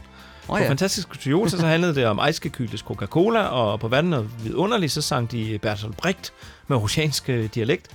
På 0.49 0.57
ja, 0.57 0.69
Fantastisk 0.69 1.09
Kuriosa, 1.09 1.57
så 1.57 1.67
handlede 1.67 1.95
det 1.95 2.05
om 2.05 2.19
Eiskekyldes 2.27 2.81
Coca-Cola, 2.81 3.39
og 3.39 3.79
på 3.79 3.87
Verden 3.87 4.13
og 4.13 4.27
Vidunderligt, 4.43 4.91
så 4.91 5.01
sang 5.01 5.31
de 5.31 5.59
Bertolt 5.61 5.97
Brecht 5.97 6.33
med 6.67 6.77
oceansk 6.77 7.29
øh, 7.29 7.49
dialekt. 7.55 7.87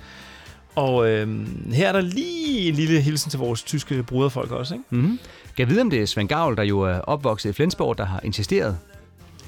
Og 0.74 1.08
øh, 1.08 1.46
her 1.72 1.88
er 1.88 1.92
der 1.92 2.00
lige 2.00 2.68
en 2.68 2.74
lille 2.74 3.00
hilsen 3.00 3.30
til 3.30 3.38
vores 3.38 3.62
tyske 3.62 4.02
bruderfolk 4.02 4.50
også, 4.50 4.74
ikke? 4.74 4.84
mm-hmm. 4.90 5.18
Kan 5.56 5.58
jeg 5.58 5.68
vide, 5.68 5.80
om 5.80 5.90
det 5.90 6.02
er 6.02 6.06
Svend 6.06 6.28
Gavl, 6.28 6.56
der 6.56 6.62
jo 6.62 6.80
er 6.80 6.98
opvokset 6.98 7.50
i 7.50 7.52
Flensborg, 7.52 7.98
der 7.98 8.04
har 8.04 8.20
insisteret? 8.24 8.78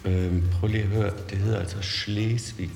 Øhm, 0.05 0.43
prøv 0.61 0.69
lige 0.71 0.83
at 0.83 0.89
høre, 0.89 1.11
det 1.31 1.39
hedder 1.39 1.59
altså 1.59 1.77
Schleswig. 1.83 2.71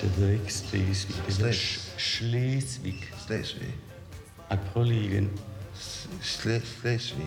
Det 0.00 0.10
hedder 0.10 0.32
ikke 0.32 0.54
Slesvig, 0.54 1.16
det 1.26 1.34
hedder 1.36 1.52
Sch- 1.52 1.98
Schleswig. 1.98 3.04
Slesvig. 3.26 3.74
Ej, 4.50 4.58
prøv 4.72 4.84
lige 4.84 5.04
igen. 5.10 5.30
Sle 6.22 6.62
Slesvig. 6.80 7.26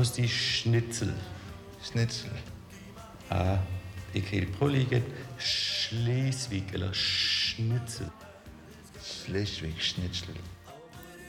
At 0.00 0.06
sige 0.06 0.28
Schnitzel. 0.28 1.12
Snitsel. 1.82 2.30
Ah, 3.30 3.56
ikke 4.14 4.28
helt. 4.28 4.58
Prøv 4.58 4.68
lige 4.68 4.82
igen. 4.82 5.02
Schleswig 5.38 6.64
eller 6.72 6.92
Schnitzel. 6.92 8.06
Slesvig 9.02 9.74
Schnitzel. 9.80 10.38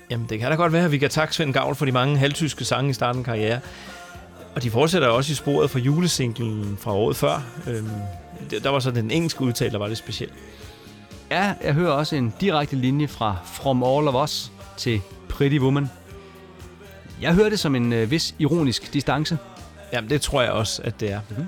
Jamen, 0.10 0.30
det 0.30 0.40
kan 0.40 0.50
da 0.50 0.56
godt 0.56 0.74
være, 0.74 0.86
at 0.86 0.92
vi 0.92 0.98
kan 0.98 1.10
takke 1.10 1.36
Svend 1.36 1.54
Gavl 1.54 1.76
for 1.76 1.86
de 1.86 1.92
mange 1.92 2.18
halvtyske 2.18 2.66
sange 2.66 2.90
i 2.90 2.94
starten 2.94 3.20
af 3.20 3.26
karriere. 3.26 3.60
Og 4.56 4.64
de 4.64 4.72
fortsætter 4.72 5.08
også 5.08 5.32
i 5.32 5.36
sporet 5.36 5.70
fra 5.70 5.80
julesinglen 5.80 6.78
fra 6.78 6.94
året 6.94 7.16
før. 7.16 7.44
Øhm, 7.68 7.90
der 8.52 8.60
der 8.60 8.70
var 8.70 8.80
så 8.80 8.92
den 8.92 9.12
engelske 9.12 9.42
udtale, 9.42 9.72
der 9.72 9.78
var 9.78 9.88
lidt 9.88 10.00
speciel. 10.00 10.30
Ja, 11.32 11.54
jeg 11.64 11.74
hører 11.74 11.92
også 11.92 12.16
en 12.16 12.34
direkte 12.42 12.76
linje 12.76 13.08
fra 13.08 13.38
From 13.46 13.84
All 13.84 14.08
of 14.08 14.24
Us 14.24 14.52
til 14.78 15.02
Pretty 15.30 15.60
Woman. 15.60 15.90
Jeg 17.22 17.34
hører 17.34 17.50
det 17.50 17.60
som 17.60 17.76
en 17.76 17.94
øh, 17.94 18.12
vis 18.12 18.36
ironisk 18.40 18.94
distance. 18.94 19.38
Jamen, 19.94 20.10
det 20.10 20.22
tror 20.22 20.42
jeg 20.42 20.52
også, 20.52 20.82
at 20.86 21.00
det 21.00 21.12
er. 21.12 21.20
Mm-hmm. 21.30 21.46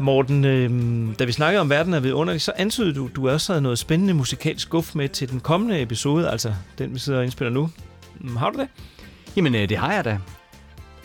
Morten, 0.00 0.44
øhm, 0.44 1.14
da 1.18 1.24
vi 1.24 1.32
snakkede 1.32 1.60
om 1.60 1.70
verden 1.70 1.94
er 1.94 2.00
vidunderlig, 2.00 2.40
så 2.42 2.52
antydede 2.56 2.94
du, 2.94 3.10
du 3.16 3.28
også 3.30 3.52
havde 3.52 3.62
noget 3.62 3.78
spændende 3.78 4.14
musikalsk 4.14 4.70
guf 4.70 4.94
med 4.94 5.08
til 5.08 5.30
den 5.30 5.40
kommende 5.40 5.82
episode, 5.82 6.30
altså 6.30 6.54
den, 6.78 6.94
vi 6.94 6.98
sidder 6.98 7.18
og 7.18 7.24
indspiller 7.24 7.52
nu. 7.52 7.70
Mm, 8.20 8.36
Har 8.36 8.50
du 8.50 8.58
det? 8.60 8.68
Jamen, 9.36 9.54
øh, 9.54 9.68
det 9.68 9.76
har 9.78 9.92
jeg 9.92 10.04
da. 10.04 10.18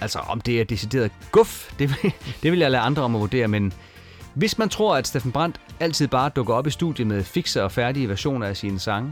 Altså, 0.01 0.19
om 0.19 0.41
det 0.41 0.61
er 0.61 0.65
decideret 0.65 1.11
guf, 1.31 1.71
det, 1.79 1.89
vil- 1.89 2.11
det 2.43 2.51
vil 2.51 2.59
jeg 2.59 2.71
lade 2.71 2.84
andre 2.84 3.03
om 3.03 3.15
at 3.15 3.21
vurdere, 3.21 3.47
men 3.47 3.73
hvis 4.34 4.57
man 4.57 4.69
tror, 4.69 4.95
at 4.95 5.07
Steffen 5.07 5.31
Brandt 5.31 5.59
altid 5.79 6.07
bare 6.07 6.29
dukker 6.36 6.53
op 6.53 6.67
i 6.67 6.71
studiet 6.71 7.07
med 7.07 7.23
fikse 7.23 7.63
og 7.63 7.71
færdige 7.71 8.09
versioner 8.09 8.47
af 8.47 8.57
sine 8.57 8.79
sange, 8.79 9.11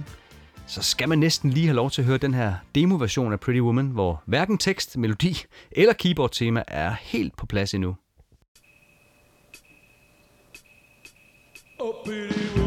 så 0.72 0.82
skal 0.82 1.10
man 1.10 1.20
næsten 1.20 1.50
lige 1.50 1.66
have 1.66 1.76
lov 1.76 1.92
til 1.92 2.02
at 2.02 2.06
høre 2.06 2.18
den 2.18 2.34
her 2.34 2.56
demoversion 2.76 3.34
af 3.34 3.40
Pretty 3.40 3.60
Woman, 3.60 3.88
hvor 3.88 4.24
hverken 4.26 4.58
tekst, 4.58 4.98
melodi 4.98 5.38
eller 5.72 5.94
keyboard-tema 5.94 6.64
er 6.68 6.96
helt 7.02 7.38
på 7.38 7.46
plads 7.46 7.74
endnu. 7.74 7.96
Oh, 11.80 11.94
pretty 12.06 12.58
woman, 12.58 12.61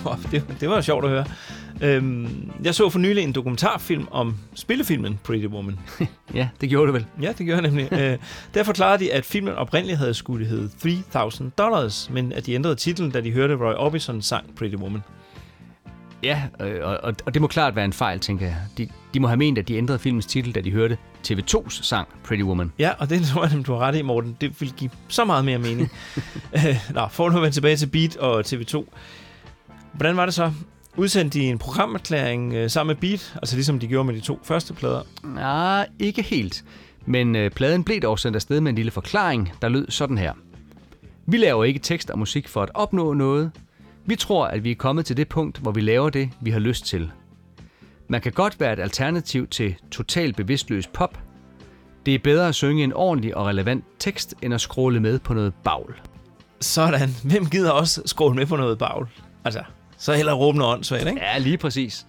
op, 0.12 0.18
det, 0.30 0.44
det 0.60 0.68
var 0.68 0.80
sjovt 0.80 1.04
at 1.04 1.10
høre. 1.10 1.24
Øhm, 1.82 2.50
jeg 2.64 2.74
så 2.74 2.90
for 2.90 2.98
nylig 2.98 3.24
en 3.24 3.32
dokumentarfilm 3.32 4.08
om 4.10 4.36
spillefilmen 4.54 5.20
Pretty 5.24 5.46
Woman. 5.46 5.78
Ja, 6.34 6.48
det 6.60 6.68
gjorde 6.68 6.86
du 6.86 6.92
vel. 6.92 7.06
Ja, 7.22 7.32
det 7.38 7.46
gjorde 7.46 7.62
jeg 7.62 7.70
nemlig. 7.70 7.92
øh, 7.92 8.18
der 8.54 8.62
forklarede 8.62 9.04
de, 9.04 9.12
at 9.12 9.24
filmen 9.24 9.54
oprindeligt 9.54 9.98
havde 9.98 10.14
skulle 10.14 10.46
hedde 10.46 11.02
3000 11.12 11.50
dollars, 11.50 12.10
men 12.12 12.32
at 12.32 12.46
de 12.46 12.54
ændrede 12.54 12.74
titlen, 12.74 13.10
da 13.10 13.20
de 13.20 13.32
hørte 13.32 13.54
Roy 13.54 13.74
Orbison 13.74 14.22
sang 14.22 14.56
Pretty 14.56 14.76
Woman. 14.76 15.02
Ja, 16.22 16.42
øh, 16.60 16.80
og, 16.82 17.14
og, 17.26 17.34
det 17.34 17.42
må 17.42 17.48
klart 17.48 17.76
være 17.76 17.84
en 17.84 17.92
fejl, 17.92 18.20
tænker 18.20 18.46
jeg. 18.46 18.56
De, 18.78 18.88
de 19.14 19.20
må 19.20 19.28
have 19.28 19.36
ment, 19.36 19.58
at 19.58 19.68
de 19.68 19.76
ændrede 19.76 19.98
filmens 19.98 20.26
titel, 20.26 20.54
da 20.54 20.60
de 20.60 20.70
hørte 20.70 20.98
TV2's 21.28 21.82
sang 21.82 22.08
Pretty 22.24 22.42
Woman. 22.42 22.72
Ja, 22.78 22.90
og 22.98 23.10
det 23.10 23.26
tror 23.26 23.46
jeg, 23.46 23.66
du 23.66 23.72
har 23.72 23.80
ret 23.80 23.96
i, 23.96 24.02
Morten. 24.02 24.36
Det 24.40 24.60
vil 24.60 24.72
give 24.76 24.90
så 25.08 25.24
meget 25.24 25.44
mere 25.44 25.58
mening. 25.58 25.90
øh, 26.56 26.76
nå, 26.90 27.08
for 27.10 27.30
nu 27.30 27.36
at 27.36 27.42
vende 27.42 27.56
tilbage 27.56 27.76
til 27.76 27.86
Beat 27.86 28.16
og 28.16 28.40
TV2. 28.40 28.84
Hvordan 29.98 30.16
var 30.16 30.24
det 30.24 30.34
så? 30.34 30.52
Udsendte 30.96 31.38
de 31.38 31.44
en 31.44 31.58
programerklæring 31.58 32.54
øh, 32.54 32.70
sammen 32.70 32.96
med 32.96 33.00
Beat, 33.00 33.34
altså 33.36 33.56
ligesom 33.56 33.78
de 33.78 33.86
gjorde 33.86 34.04
med 34.04 34.14
de 34.14 34.20
to 34.20 34.40
første 34.42 34.74
plader? 34.74 35.02
Nej, 35.24 35.88
ikke 35.98 36.22
helt. 36.22 36.64
Men 37.06 37.36
øh, 37.36 37.50
pladen 37.50 37.84
blev 37.84 38.00
dog 38.00 38.18
sendt 38.18 38.36
afsted 38.36 38.60
med 38.60 38.70
en 38.70 38.76
lille 38.76 38.90
forklaring, 38.90 39.52
der 39.62 39.68
lød 39.68 39.90
sådan 39.90 40.18
her. 40.18 40.32
Vi 41.26 41.36
laver 41.36 41.64
ikke 41.64 41.78
tekst 41.78 42.10
og 42.10 42.18
musik 42.18 42.48
for 42.48 42.62
at 42.62 42.70
opnå 42.74 43.12
noget. 43.12 43.50
Vi 44.06 44.16
tror, 44.16 44.46
at 44.46 44.64
vi 44.64 44.70
er 44.70 44.74
kommet 44.74 45.06
til 45.06 45.16
det 45.16 45.28
punkt, 45.28 45.58
hvor 45.58 45.70
vi 45.70 45.80
laver 45.80 46.10
det, 46.10 46.30
vi 46.40 46.50
har 46.50 46.58
lyst 46.58 46.86
til. 46.86 47.10
Man 48.08 48.20
kan 48.20 48.32
godt 48.32 48.60
være 48.60 48.72
et 48.72 48.80
alternativ 48.80 49.48
til 49.48 49.74
total 49.90 50.32
bevidstløs 50.32 50.86
pop. 50.86 51.18
Det 52.06 52.14
er 52.14 52.18
bedre 52.18 52.48
at 52.48 52.54
synge 52.54 52.84
en 52.84 52.92
ordentlig 52.92 53.36
og 53.36 53.46
relevant 53.46 53.84
tekst, 53.98 54.34
end 54.42 54.54
at 54.54 54.60
scrolle 54.60 55.00
med 55.00 55.18
på 55.18 55.34
noget 55.34 55.54
bagl. 55.64 55.94
Sådan. 56.60 57.08
Hvem 57.24 57.46
gider 57.46 57.70
også 57.70 58.02
skråle 58.06 58.34
med 58.34 58.46
på 58.46 58.56
noget 58.56 58.78
bagl? 58.78 59.06
Altså, 59.44 59.62
så 59.98 60.12
heller 60.14 60.32
råbende 60.32 60.66
åndssvagt, 60.66 61.06
ikke? 61.06 61.20
Ja, 61.20 61.38
lige 61.38 61.58
præcis. 61.58 62.06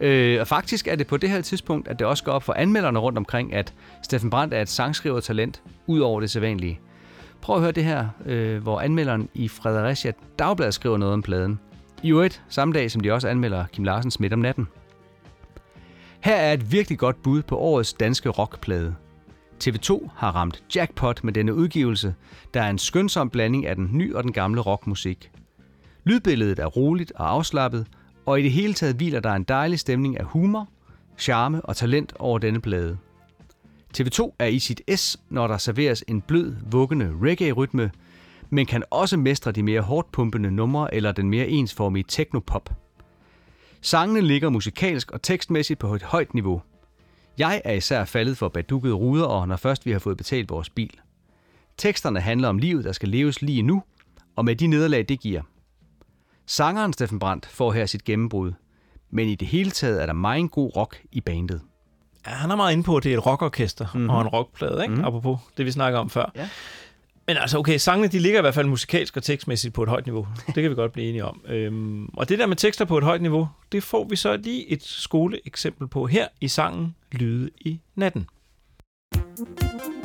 Øh, 0.00 0.40
og 0.40 0.48
faktisk 0.48 0.88
er 0.88 0.96
det 0.96 1.06
på 1.06 1.16
det 1.16 1.30
her 1.30 1.40
tidspunkt, 1.40 1.88
at 1.88 1.98
det 1.98 2.06
også 2.06 2.24
går 2.24 2.32
op 2.32 2.42
for 2.42 2.52
anmelderne 2.52 2.98
rundt 2.98 3.18
omkring, 3.18 3.54
at 3.54 3.74
Steffen 4.02 4.30
Brandt 4.30 4.54
er 4.54 4.62
et 4.62 4.68
sangskrivertalent, 4.68 5.62
ud 5.86 6.00
over 6.00 6.20
det 6.20 6.30
sædvanlige. 6.30 6.80
Prøv 7.40 7.56
at 7.56 7.62
høre 7.62 7.72
det 7.72 7.84
her, 7.84 8.08
øh, 8.26 8.62
hvor 8.62 8.80
anmelderen 8.80 9.28
i 9.34 9.48
Fredericia 9.48 10.12
Dagblad 10.38 10.72
skriver 10.72 10.96
noget 10.96 11.14
om 11.14 11.22
pladen. 11.22 11.60
I 12.02 12.10
øvrigt, 12.10 12.42
samme 12.48 12.74
dag 12.74 12.90
som 12.90 13.00
de 13.00 13.12
også 13.12 13.28
anmelder 13.28 13.64
Kim 13.72 13.84
Larsens 13.84 14.20
Midt 14.20 14.32
om 14.32 14.38
natten. 14.38 14.68
Her 16.20 16.36
er 16.36 16.52
et 16.52 16.72
virkelig 16.72 16.98
godt 16.98 17.22
bud 17.22 17.42
på 17.42 17.58
årets 17.58 17.92
danske 17.92 18.28
rockplade. 18.28 18.94
TV2 19.64 20.10
har 20.16 20.30
ramt 20.30 20.62
jackpot 20.74 21.24
med 21.24 21.32
denne 21.32 21.54
udgivelse, 21.54 22.14
der 22.54 22.62
er 22.62 22.70
en 22.70 22.78
skønsom 22.78 23.30
blanding 23.30 23.66
af 23.66 23.76
den 23.76 23.88
ny 23.92 24.14
og 24.14 24.22
den 24.22 24.32
gamle 24.32 24.60
rockmusik. 24.60 25.31
Lydbilledet 26.04 26.58
er 26.58 26.66
roligt 26.66 27.12
og 27.12 27.30
afslappet, 27.30 27.86
og 28.26 28.40
i 28.40 28.42
det 28.42 28.52
hele 28.52 28.74
taget 28.74 28.96
hviler 28.96 29.20
der 29.20 29.32
en 29.32 29.42
dejlig 29.42 29.78
stemning 29.78 30.20
af 30.20 30.24
humor, 30.24 30.68
charme 31.18 31.64
og 31.64 31.76
talent 31.76 32.12
over 32.18 32.38
denne 32.38 32.60
plade. 32.60 32.98
TV2 33.98 34.36
er 34.38 34.46
i 34.46 34.58
sit 34.58 34.80
S, 34.96 35.16
når 35.30 35.46
der 35.46 35.58
serveres 35.58 36.04
en 36.08 36.20
blød, 36.20 36.54
vuggende 36.70 37.14
reggae-rytme, 37.22 37.90
men 38.50 38.66
kan 38.66 38.82
også 38.90 39.16
mestre 39.16 39.52
de 39.52 39.62
mere 39.62 39.80
hårdt 39.80 40.12
pumpende 40.12 40.50
numre 40.50 40.94
eller 40.94 41.12
den 41.12 41.30
mere 41.30 41.48
ensformige 41.48 42.04
technopop. 42.08 42.70
Sangene 43.80 44.20
ligger 44.20 44.48
musikalsk 44.48 45.10
og 45.10 45.22
tekstmæssigt 45.22 45.78
på 45.78 45.94
et 45.94 46.02
højt 46.02 46.34
niveau. 46.34 46.62
Jeg 47.38 47.62
er 47.64 47.72
især 47.72 48.04
faldet 48.04 48.38
for 48.38 48.48
badukkede 48.48 48.94
ruder, 48.94 49.24
og 49.24 49.48
når 49.48 49.56
først 49.56 49.86
vi 49.86 49.92
har 49.92 49.98
fået 49.98 50.16
betalt 50.16 50.50
vores 50.50 50.70
bil. 50.70 50.98
Teksterne 51.76 52.20
handler 52.20 52.48
om 52.48 52.58
livet, 52.58 52.84
der 52.84 52.92
skal 52.92 53.08
leves 53.08 53.42
lige 53.42 53.62
nu, 53.62 53.82
og 54.36 54.44
med 54.44 54.56
de 54.56 54.66
nederlag, 54.66 55.04
det 55.08 55.20
giver. 55.20 55.42
Sangeren 56.46 56.92
Steffen 56.92 57.18
Brandt 57.18 57.46
får 57.46 57.72
her 57.72 57.86
sit 57.86 58.04
gennembrud, 58.04 58.52
men 59.10 59.28
i 59.28 59.34
det 59.34 59.48
hele 59.48 59.70
taget 59.70 60.02
er 60.02 60.06
der 60.06 60.12
meget 60.12 60.50
god 60.50 60.76
rock 60.76 61.02
i 61.12 61.20
bandet. 61.20 61.60
Ja, 62.26 62.30
han 62.30 62.50
er 62.50 62.56
meget 62.56 62.72
inde 62.72 62.82
på, 62.82 62.96
at 62.96 63.04
det 63.04 63.12
er 63.12 63.18
et 63.18 63.26
rockorkester 63.26 63.86
mm-hmm. 63.94 64.10
og 64.10 64.20
en 64.20 64.28
rockplade, 64.28 64.82
ikke? 64.82 64.94
Mm-hmm. 64.94 65.04
Apropos 65.04 65.38
det, 65.56 65.66
vi 65.66 65.70
snakker 65.70 65.98
om 65.98 66.10
før. 66.10 66.32
Ja. 66.36 66.48
Men 67.26 67.36
altså, 67.36 67.58
okay, 67.58 67.78
sangene, 67.78 68.08
de 68.08 68.18
ligger 68.18 68.40
i 68.40 68.42
hvert 68.42 68.54
fald 68.54 68.66
musikalsk 68.66 69.16
og 69.16 69.22
tekstmæssigt 69.22 69.74
på 69.74 69.82
et 69.82 69.88
højt 69.88 70.06
niveau. 70.06 70.26
Det 70.46 70.54
kan 70.54 70.70
vi 70.70 70.74
godt 70.74 70.92
blive 70.92 71.08
enige 71.08 71.24
om. 71.24 71.40
Øhm, 71.48 72.06
og 72.06 72.28
det 72.28 72.38
der 72.38 72.46
med 72.46 72.56
tekster 72.56 72.84
på 72.84 72.98
et 72.98 73.04
højt 73.04 73.22
niveau, 73.22 73.48
det 73.72 73.82
får 73.82 74.06
vi 74.08 74.16
så 74.16 74.36
lige 74.36 74.70
et 74.70 74.82
skoleeksempel 74.82 75.88
på 75.88 76.06
her 76.06 76.28
i 76.40 76.48
sangen 76.48 76.94
Lyde 77.12 77.50
i 77.60 77.80
natten. 77.94 78.26
som 79.36 80.01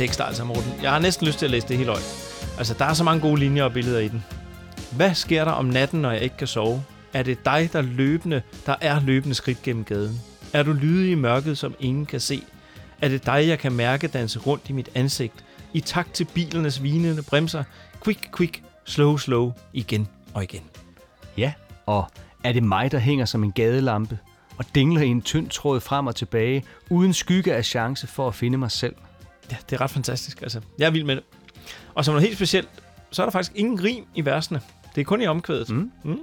tekst 0.00 0.20
altså, 0.20 0.44
Morten. 0.44 0.72
Jeg 0.82 0.90
har 0.90 0.98
næsten 0.98 1.26
lyst 1.26 1.38
til 1.38 1.46
at 1.46 1.50
læse 1.50 1.68
det 1.68 1.76
helt 1.76 1.88
højt. 1.88 2.36
Altså, 2.58 2.74
der 2.78 2.84
er 2.84 2.94
så 2.94 3.04
mange 3.04 3.20
gode 3.20 3.40
linjer 3.40 3.64
og 3.64 3.72
billeder 3.72 3.98
i 3.98 4.08
den. 4.08 4.24
Hvad 4.96 5.14
sker 5.14 5.44
der 5.44 5.52
om 5.52 5.64
natten, 5.64 6.00
når 6.00 6.10
jeg 6.10 6.22
ikke 6.22 6.36
kan 6.36 6.46
sove? 6.46 6.82
Er 7.12 7.22
det 7.22 7.44
dig, 7.44 7.70
der 7.72 7.82
løbende, 7.82 8.42
der 8.66 8.74
er 8.80 9.00
løbende 9.00 9.34
skridt 9.34 9.62
gennem 9.62 9.84
gaden? 9.84 10.20
Er 10.52 10.62
du 10.62 10.72
lydig 10.72 11.10
i 11.10 11.14
mørket, 11.14 11.58
som 11.58 11.74
ingen 11.80 12.06
kan 12.06 12.20
se? 12.20 12.42
Er 13.02 13.08
det 13.08 13.26
dig, 13.26 13.48
jeg 13.48 13.58
kan 13.58 13.72
mærke 13.72 14.08
danse 14.08 14.38
rundt 14.38 14.68
i 14.68 14.72
mit 14.72 14.88
ansigt? 14.94 15.44
I 15.72 15.80
takt 15.80 16.12
til 16.12 16.24
bilernes 16.34 16.82
vinende 16.82 17.22
bremser? 17.22 17.64
Quick, 18.04 18.36
quick, 18.36 18.62
slow, 18.84 19.16
slow, 19.16 19.52
igen 19.72 20.08
og 20.34 20.42
igen. 20.42 20.62
Ja, 21.36 21.52
og 21.86 22.04
er 22.44 22.52
det 22.52 22.62
mig, 22.62 22.92
der 22.92 22.98
hænger 22.98 23.24
som 23.24 23.44
en 23.44 23.52
gadelampe 23.52 24.18
og 24.58 24.64
dingler 24.74 25.00
i 25.00 25.08
en 25.08 25.22
tynd 25.22 25.48
tråd 25.48 25.80
frem 25.80 26.06
og 26.06 26.16
tilbage, 26.16 26.64
uden 26.90 27.12
skygge 27.12 27.54
af 27.54 27.64
chance 27.64 28.06
for 28.06 28.28
at 28.28 28.34
finde 28.34 28.58
mig 28.58 28.70
selv? 28.70 28.94
Ja, 29.50 29.56
det 29.70 29.76
er 29.76 29.80
ret 29.80 29.90
fantastisk. 29.90 30.42
Altså, 30.42 30.60
jeg 30.78 30.86
er 30.86 30.90
vild 30.90 31.04
med 31.04 31.16
det. 31.16 31.24
Og 31.94 32.04
som 32.04 32.14
noget 32.14 32.26
helt 32.26 32.38
specielt, 32.38 32.68
så 33.10 33.22
er 33.22 33.26
der 33.26 33.30
faktisk 33.30 33.52
ingen 33.54 33.84
rim 33.84 34.04
i 34.14 34.24
versene. 34.24 34.60
Det 34.94 35.00
er 35.00 35.04
kun 35.04 35.22
i 35.22 35.26
omkvædet. 35.26 35.70
Mm. 35.70 35.92
Mm. 36.04 36.18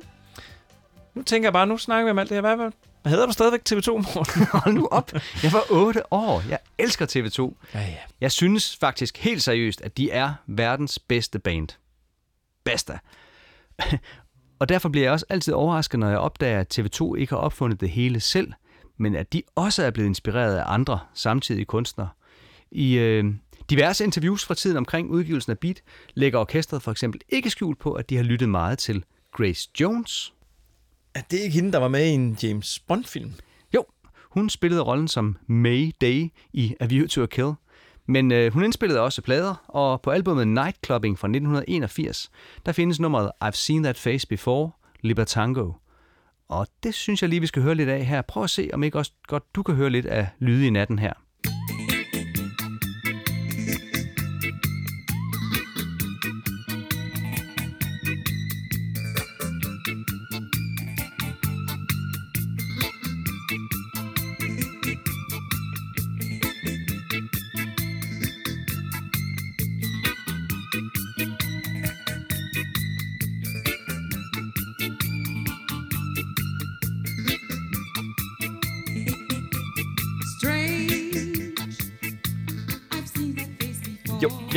Nu 1.14 1.24
tænker 1.24 1.46
jeg 1.46 1.54
bare, 1.54 1.68
nu 1.68 1.78
snakker 1.78 2.06
vi 2.06 2.12
om 2.12 2.20
alt 2.20 2.30
det 2.30 2.36
her. 2.36 2.42
Hvad, 2.42 2.72
hvad, 3.02 3.12
hedder 3.12 3.26
du 3.26 3.32
stadigvæk 3.32 3.62
TV2, 3.70 3.92
Morten? 3.92 4.48
Hold 4.64 4.74
nu 4.74 4.88
op. 4.92 5.12
Jeg 5.44 5.54
var 5.54 5.64
8 5.70 6.14
år. 6.14 6.44
Jeg 6.50 6.60
elsker 6.78 7.06
TV2. 7.06 7.64
ja, 7.74 7.80
ja. 7.80 7.96
Jeg 8.22 8.32
synes 8.32 8.78
faktisk 8.80 9.18
helt 9.18 9.44
seriøst, 9.44 9.82
at 9.82 9.98
de 9.98 10.12
er 10.12 10.34
verdens 10.48 11.00
bedste 11.00 11.40
band. 11.40 11.68
Basta. 12.64 13.00
Og 14.60 14.70
derfor 14.70 14.90
bliver 14.90 15.06
jeg 15.06 15.14
også 15.14 15.26
altid 15.30 15.54
overrasket, 15.54 16.00
når 16.00 16.10
jeg 16.10 16.18
opdager, 16.18 16.60
at 16.60 16.80
TV2 16.80 17.16
ikke 17.16 17.34
har 17.34 17.38
opfundet 17.38 17.82
det 17.82 17.90
hele 17.90 18.20
selv, 18.20 18.54
men 18.98 19.16
at 19.16 19.34
de 19.34 19.42
også 19.56 19.84
er 19.84 19.92
blevet 19.92 20.08
inspireret 20.08 20.58
af 20.58 20.64
andre 20.68 21.00
samtidige 21.14 21.66
kunstnere. 21.66 22.10
I 22.72 22.97
øh, 22.97 23.26
diverse 23.70 24.03
interviews 24.03 24.45
fra 24.45 24.55
tiden 24.55 24.78
omkring 24.78 25.09
udgivelsen 25.09 25.51
af 25.51 25.59
Beat 25.59 25.82
lægger 26.13 26.39
orkestret 26.39 26.82
for 26.82 26.91
eksempel 26.91 27.22
ikke 27.30 27.49
skjul 27.49 27.76
på, 27.76 27.93
at 27.93 28.09
de 28.09 28.15
har 28.15 28.24
lyttet 28.24 28.49
meget 28.49 28.80
til 28.80 29.03
Grace 29.32 29.70
Jones. 29.80 30.34
Er 31.13 31.22
det 31.22 31.39
ikke 31.39 31.55
hende, 31.55 31.72
der 31.72 31.78
var 31.78 31.88
med 31.88 32.05
i 32.05 32.09
en 32.09 32.38
James 32.43 32.80
Bond-film? 32.80 33.34
Jo, 33.76 33.86
hun 34.24 34.49
spillede 34.49 34.82
rollen 34.82 35.07
som 35.07 35.38
May 35.47 35.91
Day 36.01 36.30
i 36.53 36.76
A 36.80 36.86
View 36.86 37.07
to 37.07 37.24
a 37.24 37.26
Kill. 37.26 37.51
Men 38.05 38.32
øh, 38.32 38.53
hun 38.53 38.63
indspillede 38.63 39.01
også 39.01 39.22
plader, 39.22 39.55
og 39.68 40.01
på 40.01 40.09
albumet 40.09 40.47
Nightclubbing 40.47 41.20
fra 41.20 41.28
1981, 41.28 42.32
der 42.65 42.72
findes 42.72 42.99
nummeret 42.99 43.32
I've 43.43 43.51
Seen 43.51 43.84
That 43.84 43.97
Face 43.97 44.28
Before, 44.28 44.72
Libertango. 45.01 45.72
Og 46.49 46.68
det 46.84 46.93
synes 46.93 47.22
jeg 47.22 47.30
lige, 47.30 47.39
vi 47.39 47.47
skal 47.47 47.61
høre 47.61 47.76
lidt 47.76 47.89
af 47.89 48.05
her. 48.05 48.22
Prøv 48.22 48.43
at 48.43 48.49
se, 48.49 48.70
om 48.74 48.84
ikke 48.84 48.97
også 48.97 49.11
godt 49.28 49.55
du 49.55 49.63
kan 49.63 49.76
høre 49.76 49.89
lidt 49.89 50.05
af 50.05 50.28
lyde 50.39 50.68
i 50.68 50.70
natten 50.70 50.99
her. 50.99 51.13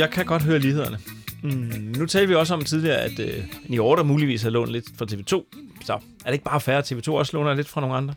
Jeg 0.01 0.09
kan 0.11 0.25
godt 0.25 0.43
høre 0.43 0.59
lighederne. 0.59 0.97
Mm, 1.43 1.93
nu 1.97 2.05
talte 2.05 2.27
vi 2.27 2.35
også 2.35 2.53
om 2.53 2.63
tidligere, 2.63 2.97
at 2.97 3.19
øh, 3.19 3.43
New 3.67 3.83
Order 3.83 4.03
muligvis 4.03 4.41
har 4.41 4.49
lånt 4.49 4.71
lidt 4.71 4.85
fra 4.97 5.05
TV2. 5.11 5.45
Så 5.85 5.93
er 5.93 5.99
det 6.25 6.33
ikke 6.33 6.45
bare 6.45 6.61
fair, 6.61 6.77
at 6.77 6.91
TV2 6.91 7.11
også 7.11 7.37
låner 7.37 7.53
lidt 7.53 7.67
fra 7.67 7.81
nogle 7.81 7.95
andre? 7.95 8.13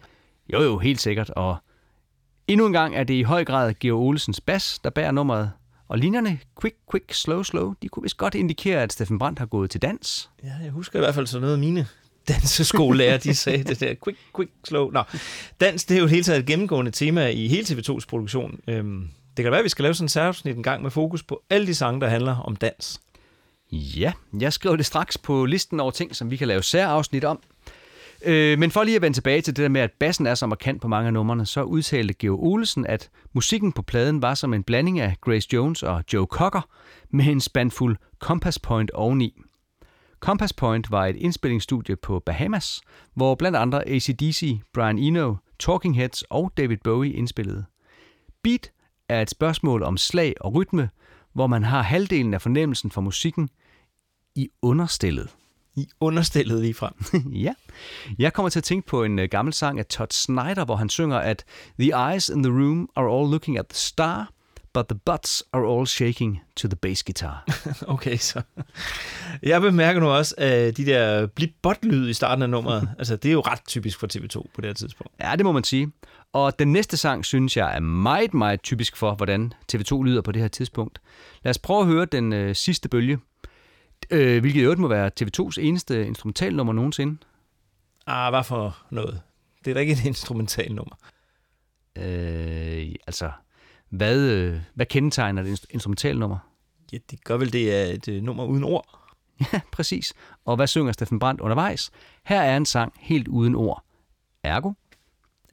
Jo 0.53 0.63
jo, 0.63 0.79
helt 0.79 1.01
sikkert. 1.01 1.31
Og 1.31 1.57
endnu 2.49 2.67
en 2.67 2.73
gang 2.73 2.97
er 2.97 3.05
det 3.05 3.15
i 3.15 3.23
høj 3.23 3.45
grad 3.45 3.75
Georg 3.81 4.01
Olsens 4.01 4.41
bas, 4.41 4.79
der 4.79 4.91
bærer 4.91 5.11
nummeret. 5.11 5.51
Og 5.89 5.99
linjerne 5.99 6.39
quick, 6.61 6.77
quick, 6.91 7.15
slow, 7.15 7.43
slow, 7.43 7.75
de 7.83 7.89
kunne 7.89 8.03
vist 8.03 8.17
godt 8.17 8.35
indikere, 8.35 8.83
at 8.83 8.93
Steffen 8.93 9.19
Brandt 9.19 9.39
har 9.39 9.47
gået 9.47 9.71
til 9.71 9.83
dans. 9.83 10.31
Ja, 10.45 10.53
jeg 10.63 10.71
husker 10.71 10.99
i 10.99 11.03
hvert 11.03 11.15
fald 11.15 11.27
sådan 11.27 11.41
noget 11.41 11.55
af 11.55 11.59
mine 11.59 11.87
danseskolelærer, 12.29 13.19
de 13.19 13.35
sagde 13.35 13.65
det 13.65 13.81
der 13.81 13.95
quick, 14.05 14.19
quick, 14.37 14.51
slow. 14.65 14.91
Nå, 14.91 15.03
dans, 15.61 15.85
det 15.85 15.97
er 15.97 16.01
jo 16.01 16.07
helt 16.07 16.27
taget 16.27 16.41
et 16.41 16.47
gennemgående 16.47 16.91
tema 16.91 17.27
i 17.27 17.49
hele 17.49 17.65
TV2's 17.65 18.07
produktion. 18.09 18.61
Øhm, 18.69 19.09
det 19.37 19.43
kan 19.43 19.45
da 19.45 19.51
være, 19.51 19.59
at 19.59 19.65
vi 19.65 19.69
skal 19.69 19.83
lave 19.83 19.95
sådan 19.95 20.05
en 20.05 20.09
særsnit 20.09 20.57
en 20.57 20.63
gang 20.63 20.83
med 20.83 20.91
fokus 20.91 21.23
på 21.23 21.43
alle 21.51 21.67
de 21.67 21.75
sange, 21.75 22.01
der 22.01 22.09
handler 22.09 22.37
om 22.37 22.57
dans. 22.57 23.01
Ja, 23.73 24.13
jeg 24.41 24.53
skriver 24.53 24.77
det 24.77 24.87
straks 24.87 25.19
på 25.19 25.45
listen 25.45 25.81
over 25.81 25.91
ting, 25.91 26.17
som 26.17 26.31
vi 26.31 26.37
kan 26.37 26.49
lave 26.49 26.63
særafsnit 26.63 27.25
om. 27.25 27.41
Øh, 28.25 28.59
men 28.59 28.71
for 28.71 28.85
lige 28.85 28.97
at 28.97 29.03
vende 29.03 29.17
tilbage 29.17 29.41
til 29.41 29.57
det 29.57 29.63
der 29.63 29.69
med, 29.69 29.81
at 29.81 29.93
bassen 29.93 30.27
er 30.27 30.35
så 30.35 30.47
markant 30.47 30.83
på 30.83 30.89
mange 30.89 31.07
af 31.07 31.13
numrene, 31.13 31.47
så 31.47 31.63
udtalte 31.63 32.15
Geo 32.15 32.39
Olesen, 32.41 32.87
at 32.87 33.11
musikken 33.33 33.73
på 33.73 33.83
pladen 33.83 34.23
var 34.23 34.35
som 34.35 34.55
en 34.55 34.63
blanding 34.63 35.01
af 35.01 35.17
Grace 35.21 35.49
Jones 35.53 35.83
og 35.83 36.05
Joe 36.13 36.27
Cocker 36.27 36.69
med 37.11 37.25
en 37.25 37.41
spandfuld 37.41 37.97
Compass 38.19 38.59
Point 38.59 38.91
oveni. 38.91 39.41
Compass 40.21 40.53
Point 40.53 40.91
var 40.91 41.07
et 41.07 41.17
indspillingsstudie 41.17 41.97
på 41.97 42.23
Bahamas, 42.27 42.81
hvor 43.15 43.35
blandt 43.35 43.57
andre 43.57 43.89
ACDC, 43.89 44.59
Brian 44.75 44.99
Eno, 44.99 45.35
Talking 45.59 45.97
Heads 45.97 46.23
og 46.23 46.53
David 46.57 46.77
Bowie 46.85 47.13
indspillede. 47.13 47.65
Beat 48.43 48.71
er 49.09 49.23
et 49.23 49.31
spørgsmål 49.31 49.83
om 49.83 49.97
slag 49.97 50.35
og 50.41 50.55
rytme, 50.55 50.91
hvor 51.33 51.47
man 51.47 51.65
har 51.65 51.83
halvdelen 51.83 52.35
af 52.35 52.43
fornemmelsen 52.43 52.91
for 52.91 53.01
musikken 53.01 53.49
i 54.35 54.49
understillet. 54.63 55.29
I 55.77 55.89
understillet 56.01 56.61
lige 56.61 56.75
frem. 56.75 56.93
ja. 57.47 57.55
Jeg 58.19 58.33
kommer 58.33 58.51
til 58.51 58.61
at 58.61 58.65
tænke 58.65 58.87
på 58.87 59.05
en 59.05 59.19
uh, 59.19 59.25
gammel 59.25 59.55
sang 59.55 59.79
af 59.79 59.87
Todd 59.87 60.13
Snyder, 60.13 60.65
hvor 60.65 60.77
han 60.77 60.89
synger, 60.89 61.19
at 61.19 61.45
The 61.81 62.13
eyes 62.13 62.29
in 62.29 62.43
the 62.43 62.53
room 62.53 62.89
are 62.97 63.19
all 63.19 63.31
looking 63.31 63.59
at 63.59 63.67
the 63.67 63.77
star, 63.77 64.31
but 64.75 64.89
the 64.89 64.99
butts 65.07 65.45
are 65.53 65.77
all 65.79 65.87
shaking 65.87 66.41
to 66.57 66.69
the 66.69 66.77
bass 66.77 67.03
guitar. 67.03 67.45
Okay, 67.95 68.17
så. 68.17 68.43
Jeg 69.43 69.61
bemærker 69.61 70.01
nu 70.01 70.09
også, 70.09 70.35
at 70.39 70.77
de 70.77 70.87
der 70.87 71.27
blip 71.27 71.51
bot 71.63 71.85
lyd 71.85 72.09
i 72.09 72.13
starten 72.13 72.43
af 72.43 72.51
nummeret, 72.51 72.89
altså 72.99 73.17
det 73.17 73.29
er 73.29 73.33
jo 73.33 73.41
ret 73.41 73.61
typisk 73.69 73.99
for 73.99 74.07
TV2 74.07 74.51
på 74.55 74.61
det 74.61 74.65
her 74.65 74.75
tidspunkt. 74.75 75.13
ja, 75.21 75.37
det 75.37 75.45
må 75.45 75.53
man 75.53 75.65
sige. 75.65 75.93
Og 76.35 76.59
den 76.59 76.73
næste 76.73 76.97
sang, 76.97 77.25
synes 77.25 77.57
jeg, 77.57 77.77
er 77.77 77.81
meget, 77.81 78.35
meget 78.35 78.63
typisk 78.63 78.97
for, 78.97 79.15
hvordan 79.15 79.53
TV2 79.73 80.03
lyder 80.03 80.23
på 80.23 80.33
det 80.33 80.43
her 80.43 80.49
tidspunkt. 80.49 81.01
Lad 81.43 81.51
os 81.51 81.59
prøve 81.59 81.81
at 81.81 81.87
høre 81.87 82.05
den 82.05 82.33
øh, 82.33 82.55
sidste 82.55 82.89
bølge, 82.89 83.19
øh, 84.11 84.41
hvilket 84.41 84.61
i 84.61 84.63
øvrigt 84.63 84.81
må 84.81 84.89
være 84.89 85.11
TV2's 85.21 85.61
eneste 85.61 86.07
instrumentalnummer 86.07 86.73
nogensinde. 86.73 87.19
Ah, 88.07 88.33
hvad 88.33 88.45
for 88.45 88.77
noget? 88.91 89.21
Det 89.65 89.71
er 89.71 89.75
da 89.75 89.81
ikke 89.81 89.93
et 89.93 90.05
instrumental 90.15 90.75
nummer. 90.75 90.97
Øh, 91.99 92.95
altså, 93.07 93.31
hvad, 93.89 94.21
øh, 94.21 94.61
hvad 94.75 94.87
kendetegner 94.87 95.43
et 95.43 95.47
inst- 95.47 95.67
instrumentalnummer? 95.71 96.39
Ja, 96.93 96.99
det 97.11 97.25
gør 97.25 97.37
vel, 97.37 97.53
det 97.53 97.75
er 97.75 97.93
et 97.93 98.09
øh, 98.09 98.23
nummer 98.23 98.45
uden 98.45 98.65
ord. 98.65 98.87
Ja, 99.53 99.61
præcis. 99.73 100.15
Og 100.45 100.57
hvad 100.57 100.67
synger 100.67 100.93
Steffen 100.93 101.19
Brandt 101.19 101.41
undervejs? 101.41 101.91
Her 102.25 102.41
er 102.41 102.57
en 102.57 102.67
sang 102.67 102.93
helt 103.01 103.29
uden 103.29 103.55
ord. 103.55 103.85
Ergo 104.43 104.73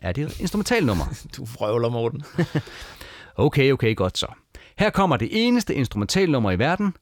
er 0.02 0.12
det 0.12 0.24
et 0.24 0.40
instrumentalnummer. 0.40 1.06
Du 1.38 1.46
frøvler, 1.46 1.90
Morten. 1.90 2.24
Okay, 3.36 3.72
okay, 3.72 3.96
godt 3.96 4.18
så. 4.18 4.28
Her 4.78 4.90
kommer 4.90 5.18
det 5.18 5.30
eneste 5.32 5.76
instrumentalnummer 5.76 6.52
i 6.52 6.60
verden 6.60 6.94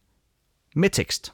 med 0.76 0.90
tekst. 0.90 1.34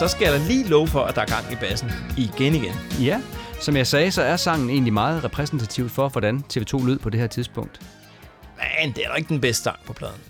Så 0.00 0.08
skal 0.08 0.24
jeg 0.24 0.40
da 0.40 0.46
lige 0.46 0.68
love 0.68 0.86
for, 0.86 1.00
at 1.00 1.14
der 1.14 1.22
er 1.22 1.26
gang 1.26 1.52
i 1.52 1.56
bassen 1.56 1.90
igen 2.18 2.54
igen. 2.54 2.74
Ja, 3.00 3.22
som 3.60 3.76
jeg 3.76 3.86
sagde, 3.86 4.10
så 4.10 4.22
er 4.22 4.36
sangen 4.36 4.70
egentlig 4.70 4.92
meget 4.92 5.24
repræsentativt 5.24 5.90
for, 5.90 6.08
hvordan 6.08 6.44
TV2 6.52 6.86
lød 6.86 6.98
på 6.98 7.10
det 7.10 7.20
her 7.20 7.26
tidspunkt. 7.26 7.80
Men 8.56 8.92
det 8.92 9.04
er 9.04 9.08
da 9.08 9.14
ikke 9.14 9.28
den 9.28 9.40
bedste 9.40 9.62
sang 9.62 9.78
på 9.86 9.92
pladen. 9.92 10.20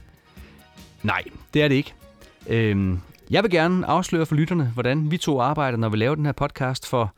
Nej, 1.03 1.23
det 1.55 1.63
er 1.63 1.69
det 1.69 1.75
ikke. 1.75 1.95
Øhm, 2.47 3.01
jeg 3.31 3.43
vil 3.43 3.51
gerne 3.51 3.87
afsløre 3.87 4.27
for 4.27 4.35
lytterne, 4.35 4.65
hvordan 4.65 5.11
vi 5.11 5.17
to 5.17 5.41
arbejder, 5.41 5.79
når 5.79 5.89
vi 5.89 5.97
laver 5.97 6.15
den 6.15 6.25
her 6.25 6.33
podcast, 6.33 6.87
for 6.87 7.15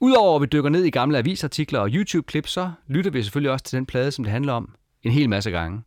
udover 0.00 0.36
at 0.36 0.42
vi 0.42 0.46
dykker 0.46 0.70
ned 0.70 0.84
i 0.84 0.90
gamle 0.90 1.18
avisartikler 1.18 1.80
og 1.80 1.88
YouTube-klip, 1.88 2.46
så 2.46 2.70
lytter 2.86 3.10
vi 3.10 3.22
selvfølgelig 3.22 3.52
også 3.52 3.64
til 3.64 3.76
den 3.76 3.86
plade, 3.86 4.10
som 4.10 4.24
det 4.24 4.32
handler 4.32 4.52
om 4.52 4.74
en 5.02 5.12
hel 5.12 5.28
masse 5.28 5.50
gange. 5.50 5.82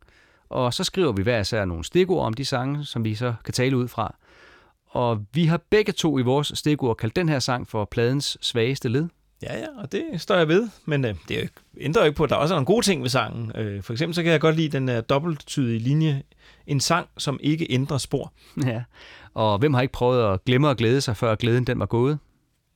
Og 0.49 0.73
så 0.73 0.83
skriver 0.83 1.11
vi 1.11 1.23
hver 1.23 1.39
især 1.39 1.65
nogle 1.65 1.83
stikord 1.83 2.25
om 2.25 2.33
de 2.33 2.45
sange, 2.45 2.85
som 2.85 3.03
vi 3.03 3.15
så 3.15 3.33
kan 3.45 3.53
tale 3.53 3.77
ud 3.77 3.87
fra. 3.87 4.15
Og 4.89 5.25
vi 5.33 5.45
har 5.45 5.61
begge 5.69 5.91
to 5.91 6.19
i 6.19 6.21
vores 6.21 6.51
stikord 6.55 6.97
kaldt 6.97 7.15
den 7.15 7.29
her 7.29 7.39
sang 7.39 7.67
for 7.67 7.85
pladens 7.85 8.37
svageste 8.41 8.89
led. 8.89 9.07
Ja, 9.43 9.57
ja, 9.59 9.65
og 9.77 9.91
det 9.91 10.03
står 10.17 10.35
jeg 10.35 10.47
ved, 10.47 10.69
men 10.85 11.05
øh, 11.05 11.15
det 11.27 11.31
er 11.31 11.35
jo 11.39 11.41
ikke- 11.41 11.53
ændrer 11.79 12.01
jo 12.01 12.05
ikke 12.05 12.17
på, 12.17 12.23
at 12.23 12.29
der 12.29 12.35
også 12.35 12.53
er 12.53 12.57
nogle 12.57 12.65
gode 12.65 12.85
ting 12.85 13.01
ved 13.01 13.09
sangen. 13.09 13.51
Øh, 13.55 13.83
for 13.83 13.93
eksempel 13.93 14.15
så 14.15 14.23
kan 14.23 14.31
jeg 14.31 14.41
godt 14.41 14.55
lide 14.55 14.69
den 14.69 14.89
her 14.89 15.01
dobbelttydige 15.01 15.79
linje. 15.79 16.23
En 16.67 16.79
sang, 16.79 17.07
som 17.17 17.39
ikke 17.43 17.67
ændrer 17.71 17.97
spor. 17.97 18.33
Ja. 18.65 18.83
Og 19.33 19.57
hvem 19.59 19.73
har 19.73 19.81
ikke 19.81 19.91
prøvet 19.91 20.33
at 20.33 20.45
glemme 20.45 20.69
at 20.69 20.77
glæde 20.77 21.01
sig, 21.01 21.17
før 21.17 21.35
glæden 21.35 21.63
den 21.63 21.79
var 21.79 21.85
gået? 21.85 22.19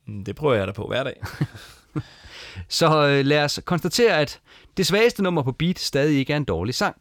Mm, 0.07 0.24
Det 0.26 0.36
prøver 0.36 0.53
jeg 0.53 0.68
da 0.68 0.72
på 0.72 0.88
hver 0.88 1.03
dag. 1.03 1.16
Så 2.70 3.07
øh, 3.07 3.26
lad 3.26 3.43
os 3.43 3.59
konstatere, 3.66 4.20
at 4.20 4.39
det 4.78 4.88
svageste 4.88 5.24
nummer 5.24 5.41
på 5.43 5.51
beat 5.51 5.80
stadig 5.80 6.18
ikke 6.20 6.34
er 6.34 6.38
en 6.38 6.43
dårlig 6.43 6.76
sang. 6.76 6.95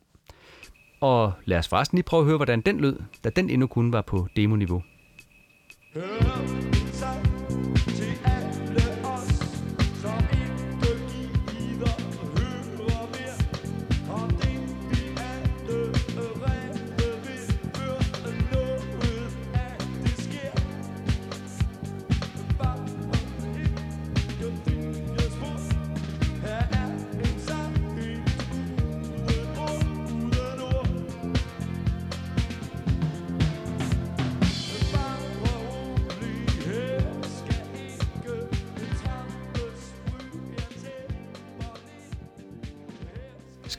Og 1.00 1.32
lad 1.44 1.58
os 1.58 1.68
forresten 1.68 1.96
lige 1.96 2.04
prøve 2.04 2.20
at 2.20 2.26
høre, 2.26 2.36
hvordan 2.36 2.60
den 2.60 2.80
lød, 2.80 2.96
da 3.24 3.30
den 3.30 3.50
endnu 3.50 3.66
kun 3.66 3.92
var 3.92 4.02
på 4.02 4.28
demo-niveau. 4.36 4.82
Yeah. 5.94 6.81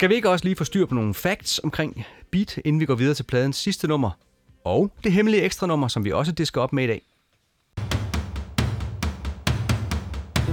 Skal 0.04 0.10
vi 0.10 0.16
ikke 0.16 0.30
også 0.30 0.46
lige 0.46 0.56
få 0.56 0.64
styr 0.64 0.86
på 0.86 0.96
nogle 0.96 1.14
facts 1.14 1.60
omkring 1.64 2.06
beat, 2.32 2.58
inden 2.66 2.80
vi 2.80 2.86
går 2.86 2.96
videre 2.96 3.14
til 3.14 3.24
pladens 3.24 3.56
sidste 3.56 3.88
nummer? 3.88 4.12
Og 4.64 4.92
det 5.04 5.12
hemmelige 5.12 5.44
ekstra 5.44 5.68
nummer, 5.68 5.88
som 5.88 6.06
vi 6.06 6.12
også 6.12 6.32
disker 6.32 6.62
op 6.62 6.74
med 6.74 6.84
i 6.84 6.88
dag. 6.88 7.02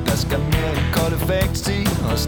Der 0.06 0.16
skal 0.16 0.38
mere 0.38 0.70
end 0.70 1.18
facts 1.18 1.60
til 1.60 1.88
Og 2.10 2.18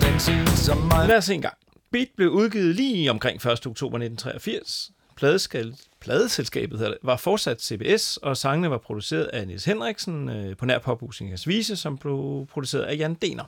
som 0.58 0.76
mig 0.76 1.08
Lad 1.08 1.16
os 1.16 1.24
se 1.24 1.34
en 1.34 1.42
gang. 1.42 1.54
Beat 1.90 2.08
blev 2.16 2.30
udgivet 2.30 2.74
lige 2.74 3.10
omkring 3.10 3.36
1. 3.36 3.46
oktober 3.46 3.98
1983. 3.98 4.90
Pladeskal, 5.16 5.74
pladeselskabet 6.00 6.80
det, 6.80 6.96
var 7.02 7.16
fortsat 7.16 7.62
CBS, 7.62 8.16
og 8.16 8.36
sangene 8.36 8.70
var 8.70 8.78
produceret 8.78 9.24
af 9.24 9.46
Niels 9.46 9.64
Henriksen 9.64 10.28
øh, 10.28 10.56
på 10.56 10.66
nær 10.66 10.78
Popmusingers 10.78 11.48
Vise, 11.48 11.76
som 11.76 11.98
blev 11.98 12.46
produceret 12.52 12.82
af 12.82 12.96
Jan 12.96 13.14
Dener. 13.14 13.44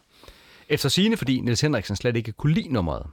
Efter 0.69 0.89
sigende, 0.89 1.17
fordi 1.17 1.41
Niels 1.41 1.61
Henriksen 1.61 1.97
slet 1.97 2.17
ikke 2.17 2.33
kunne 2.33 2.55
lide 2.55 2.69
nummeret. 2.69 3.07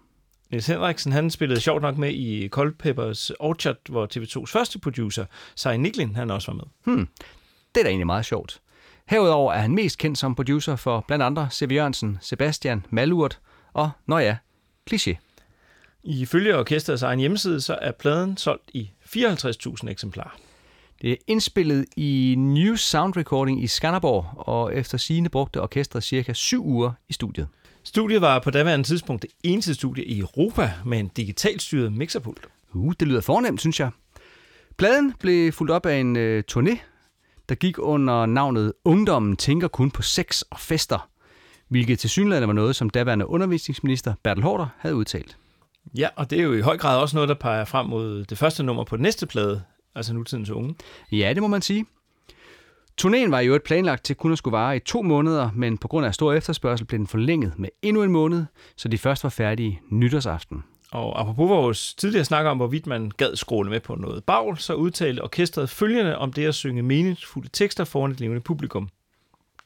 Niels 0.52 0.68
Henriksen 0.68 1.12
han 1.12 1.30
spillede 1.30 1.62
sjovt 1.62 1.82
nok 1.82 1.98
med 1.98 2.14
i 2.14 2.48
Coldpeppers 2.48 3.32
Orchard, 3.40 3.78
hvor 3.90 4.08
TV2's 4.16 4.52
første 4.52 4.80
producer, 4.80 5.26
Sai 5.56 5.78
Niklin, 5.78 6.16
han 6.16 6.32
også 6.32 6.52
var 6.52 6.56
med. 6.56 6.66
Det 7.76 7.80
er 7.80 7.84
da 7.84 7.90
egentlig 7.90 8.06
meget 8.06 8.26
sjovt. 8.26 8.62
Herudover 9.08 9.54
er 9.54 9.58
han 9.58 9.76
mest 9.76 9.98
kendt 9.98 10.18
som 10.18 10.36
producer 10.36 10.76
for 10.76 11.06
blandt 11.08 11.24
andre 11.24 11.50
C.V. 11.52 11.72
Jørgensen, 11.72 12.18
Sebastian, 12.22 12.86
Malurt 12.90 13.40
og, 13.74 13.90
nå 14.06 14.18
ja, 14.18 14.38
Cliché. 14.90 15.16
Ifølge 16.04 16.58
orkesterets 16.58 17.04
egen 17.04 17.20
hjemmeside, 17.20 17.62
så 17.62 17.78
er 17.82 17.92
pladen 17.92 18.38
solgt 18.38 18.70
i 18.74 18.92
54.000 19.06 19.90
eksemplarer. 19.90 20.38
Det 21.02 21.12
er 21.12 21.16
indspillet 21.28 21.86
i 21.96 22.36
New 22.38 22.76
Sound 22.76 23.18
Recording 23.18 23.64
i 23.64 23.68
Skanderborg, 23.68 24.26
og 24.36 24.76
efter 24.76 24.98
sigende 24.98 25.30
brugte 25.30 25.62
orkestret 25.62 26.04
cirka 26.04 26.34
syv 26.34 26.66
uger 26.66 26.92
i 27.10 27.14
studiet. 27.14 27.48
Studiet 27.84 28.22
var 28.22 28.40
på 28.40 28.52
daværende 28.52 28.88
tidspunkt 28.88 29.22
det 29.22 29.32
eneste 29.44 29.74
studie 29.74 30.06
i 30.06 30.20
Europa 30.20 30.74
med 30.86 31.00
en 31.00 31.08
digitalt 31.08 31.62
styret 31.62 31.94
mixerpult. 31.94 32.48
Uh, 32.74 32.94
det 33.00 33.08
lyder 33.08 33.22
fornemt, 33.22 33.60
synes 33.60 33.80
jeg. 33.80 33.90
Pladen 34.78 35.14
blev 35.20 35.52
fuldt 35.52 35.72
op 35.72 35.86
af 35.86 35.98
en 35.98 36.16
øh, 36.16 36.44
turné, 36.52 36.78
der 37.50 37.56
gik 37.56 37.76
under 37.80 38.26
navnet 38.26 38.74
Ungdommen 38.86 39.38
tænker 39.38 39.68
kun 39.68 39.92
på 39.92 40.02
sex 40.02 40.42
og 40.42 40.60
fester, 40.60 41.10
hvilket 41.68 42.00
til 42.00 42.10
synligheden 42.10 42.48
var 42.48 42.54
noget, 42.54 42.76
som 42.76 42.90
daværende 42.90 43.28
undervisningsminister 43.28 44.14
Bertel 44.24 44.44
Hårder 44.44 44.68
havde 44.78 44.96
udtalt. 44.96 45.38
Ja, 45.98 46.08
og 46.16 46.30
det 46.30 46.40
er 46.40 46.44
jo 46.44 46.54
i 46.54 46.62
høj 46.62 46.78
grad 46.78 46.98
også 47.00 47.16
noget, 47.16 47.30
der 47.30 47.36
peger 47.36 47.66
frem 47.66 47.86
mod 47.86 48.26
det 48.26 48.38
første 48.38 48.64
nummer 48.64 48.84
på 48.84 48.96
den 48.96 49.04
næste 49.04 49.28
plade, 49.28 49.62
altså 49.96 50.14
nutidens 50.14 50.50
unge. 50.50 50.76
Ja, 51.12 51.34
det 51.34 51.42
må 51.42 51.48
man 51.48 51.62
sige. 51.62 51.86
Turnéen 53.02 53.32
var 53.32 53.40
i 53.40 53.46
øvrigt 53.46 53.64
planlagt 53.64 54.06
til 54.06 54.16
kun 54.16 54.32
at 54.32 54.38
skulle 54.38 54.52
vare 54.52 54.76
i 54.76 54.80
to 54.80 55.02
måneder, 55.02 55.50
men 55.56 55.78
på 55.78 55.88
grund 55.88 56.06
af 56.06 56.14
stor 56.14 56.34
efterspørgsel 56.34 56.88
blev 56.88 56.98
den 56.98 57.08
forlænget 57.08 57.54
med 57.58 57.70
endnu 57.82 58.04
en 58.04 58.12
måned, 58.12 58.46
så 58.76 58.88
de 58.88 58.98
først 58.98 59.24
var 59.24 59.30
færdige 59.30 59.82
nytårsaften. 59.90 60.64
Og 60.92 61.20
apropos 61.20 61.50
vores 61.50 61.94
tidligere 61.94 62.26
snak 62.26 62.46
om, 62.46 62.58
hvorvidt 62.58 62.88
man 62.88 63.12
gad 63.18 63.36
skråle 63.36 63.70
med 63.70 63.80
på 63.80 63.96
noget 63.96 64.24
bagl, 64.24 64.58
så 64.58 64.74
udtalte 64.74 65.22
orkestret 65.24 65.70
følgende 65.70 66.18
om 66.18 66.34
det 66.34 66.46
at 66.46 66.56
synge 66.56 66.82
meningsfulde 66.82 67.50
tekster 67.54 67.84
foran 67.84 68.12
et 68.12 68.20
levende 68.20 68.42
publikum. 68.42 68.90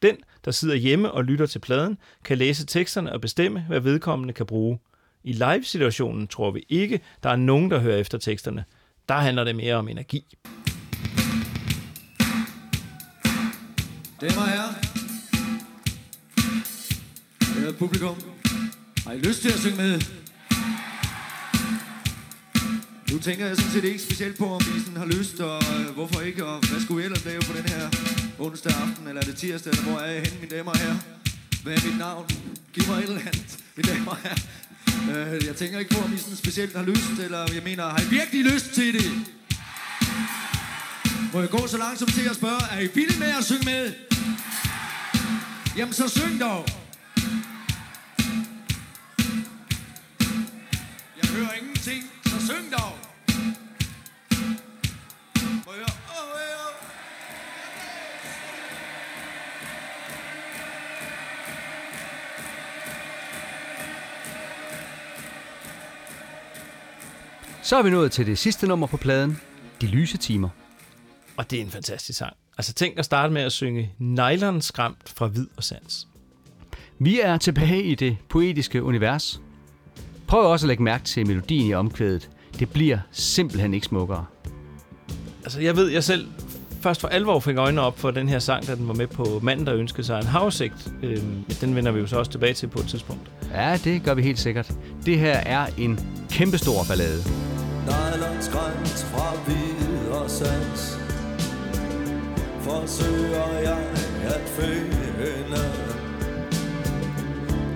Den, 0.02 0.16
der 0.46 0.52
sidder 0.52 0.76
hjemme 0.76 1.12
og 1.12 1.24
lytter 1.24 1.46
til 1.46 1.60
pladen, 1.60 1.98
kan 2.24 2.38
læse 2.38 2.66
teksterne 2.66 3.14
og 3.14 3.22
bestemme, 3.22 3.66
hvad 3.68 3.80
vedkommende 3.80 4.34
kan 4.34 4.46
bruge. 4.46 4.80
I 5.24 5.32
live-situationen 5.32 6.28
tror 6.28 6.52
vi 6.52 6.66
ikke, 6.70 7.00
der 7.24 7.30
er 7.30 7.36
nogen, 7.36 7.72
der 7.72 7.80
hører 7.80 7.98
efter 7.98 8.18
teksterne. 8.18 8.66
Der 9.10 9.16
handler 9.16 9.44
det 9.44 9.56
mere 9.56 9.76
om 9.76 9.88
energi. 9.88 10.26
Damer 14.22 14.42
og 14.42 14.50
herrer, 14.50 14.74
ærede 17.58 17.74
publikum, 17.74 18.16
har 19.06 19.14
I 19.14 19.18
lyst 19.18 19.42
til 19.42 19.50
at 19.50 19.60
synge 19.60 19.78
med? 19.78 20.02
Nu 23.12 23.20
tænker 23.20 23.46
jeg 23.46 23.58
sådan 23.58 23.72
set 23.72 23.84
ikke 23.84 24.00
specielt 24.00 24.38
på, 24.38 24.46
om 24.46 24.62
I 24.62 24.80
sådan 24.80 24.98
har 24.98 25.06
lyst, 25.06 25.40
og 25.40 25.64
øh, 25.80 25.94
hvorfor 25.94 26.22
ikke, 26.22 26.46
og 26.46 26.68
hvad 26.68 26.82
skulle 26.82 27.02
I 27.04 27.06
ellers 27.06 27.26
lave 27.26 27.42
på 27.42 27.54
den 27.58 27.66
her 27.66 27.90
onsdag 28.40 28.72
aften, 28.72 29.08
eller 29.08 29.22
er 29.22 29.26
det 29.26 29.38
tirsdag, 29.38 29.72
eller 29.72 29.84
hvor 29.84 30.00
er 30.00 30.12
jeg 30.12 30.22
henne, 30.22 30.40
mine 30.40 30.58
damer 30.58 30.72
og 30.72 30.78
herrer? 30.78 30.98
Hvad 31.64 31.74
er 31.74 31.82
mit 31.88 31.98
navn? 31.98 32.26
Giv 32.74 32.88
mig 32.88 32.98
et 32.98 33.04
eller 33.04 33.20
andet, 33.20 33.58
mine 33.76 33.90
damer 33.90 34.12
og 34.12 34.18
herrer. 34.18 35.34
Øh, 35.36 35.46
jeg 35.46 35.56
tænker 35.56 35.80
ikke 35.80 35.96
på, 35.96 36.02
om 36.06 36.14
I 36.14 36.18
sådan 36.18 36.36
specielt 36.36 36.76
har 36.76 36.84
lyst, 36.84 37.20
eller 37.20 37.40
jeg 37.54 37.64
mener, 37.64 37.84
har 37.84 38.02
I 38.02 38.10
virkelig 38.10 38.44
lyst 38.54 38.70
til 38.74 38.94
det? 38.94 39.35
Må 41.36 41.42
jeg 41.42 41.50
gå 41.50 41.68
så 41.68 41.78
langsomt 41.78 42.14
til 42.14 42.30
at 42.30 42.36
spørge, 42.36 42.62
er 42.72 42.80
I 42.80 42.88
billige 42.88 43.20
med 43.20 43.28
at 43.28 43.44
synge 43.44 43.66
med? 43.66 43.94
Jamen 45.78 45.94
så 45.94 46.10
syng 46.10 46.40
dog. 46.40 46.66
Jeg 51.22 51.30
hører 51.36 51.54
ingenting, 51.54 52.04
så 52.26 52.46
syng 52.46 52.72
dog. 52.72 52.94
Må 55.66 55.72
jeg 55.74 55.92
høre? 56.08 56.74
Så 67.64 67.78
er 67.78 67.84
vi 67.84 67.90
nået 67.90 68.12
til 68.12 68.26
det 68.26 68.38
sidste 68.38 68.68
nummer 68.68 68.88
på 68.88 68.98
pladen, 68.98 69.42
De 69.82 69.88
Lyse 69.88 70.18
Timer. 70.18 70.50
Og 71.38 71.52
det 71.52 71.60
er 71.60 71.64
en 71.64 71.70
fantastisk 71.70 72.20
sang. 72.20 72.34
Altså 72.58 72.74
tænk 72.74 73.00
at 73.00 73.06
starte 73.06 73.34
med 73.34 73.42
at 73.42 73.52
synge 73.52 73.94
Nylon 74.00 74.62
skræmt 74.62 75.14
fra 75.16 75.28
vid 75.28 75.48
og 75.58 75.64
sans. 75.64 76.08
Vi 77.00 77.20
er 77.20 77.38
tilbage 77.38 77.84
i 77.84 77.96
det 77.96 78.18
poetiske 78.30 78.84
univers. 78.84 79.42
Prøv 80.28 80.52
også 80.52 80.66
at 80.66 80.68
lægge 80.68 80.84
mærke 80.84 81.04
til 81.04 81.28
melodien 81.28 81.68
i 81.68 81.74
omkvædet. 81.74 82.30
Det 82.60 82.70
bliver 82.70 82.98
simpelthen 83.12 83.74
ikke 83.74 83.86
smukkere. 83.86 84.26
Altså 85.44 85.62
jeg 85.62 85.76
ved, 85.76 85.90
jeg 85.90 86.04
selv 86.04 86.28
først 86.82 87.02
for 87.02 87.08
alvor 87.08 87.40
fik 87.40 87.58
øjnene 87.58 87.82
op 87.82 88.00
for 88.00 88.12
den 88.12 88.30
her 88.30 88.40
sang, 88.40 88.68
da 88.68 88.76
den 88.76 88.88
var 88.88 88.94
med 88.94 89.08
på 89.08 89.40
Manden, 89.44 89.66
der 89.66 89.76
ønskede 89.76 90.04
sig 90.04 90.20
en 90.20 90.26
havsigt. 90.26 90.92
Øhm, 91.04 91.44
den 91.62 91.76
vender 91.76 91.92
vi 91.92 92.00
jo 92.00 92.08
så 92.08 92.18
også 92.18 92.32
tilbage 92.32 92.54
til 92.54 92.68
på 92.68 92.80
et 92.80 92.88
tidspunkt. 92.88 93.32
Ja, 93.52 93.80
det 93.84 94.04
gør 94.04 94.14
vi 94.14 94.22
helt 94.22 94.40
sikkert. 94.40 94.74
Det 95.06 95.20
her 95.20 95.38
er 95.38 95.68
en 95.78 96.00
kæmpestor 96.30 96.84
ballade. 96.88 97.24
Nylon 97.86 98.42
fra 99.12 99.34
vid 99.48 100.08
og 100.10 100.30
sans 100.30 100.95
Forsøger 102.66 103.60
jeg 103.60 103.88
at 104.26 104.42
finde. 104.50 105.62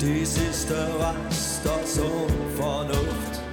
De 0.02 0.26
sidste 0.26 0.76
rester 0.76 1.80
sund 1.86 2.52
fornuft 2.57 3.44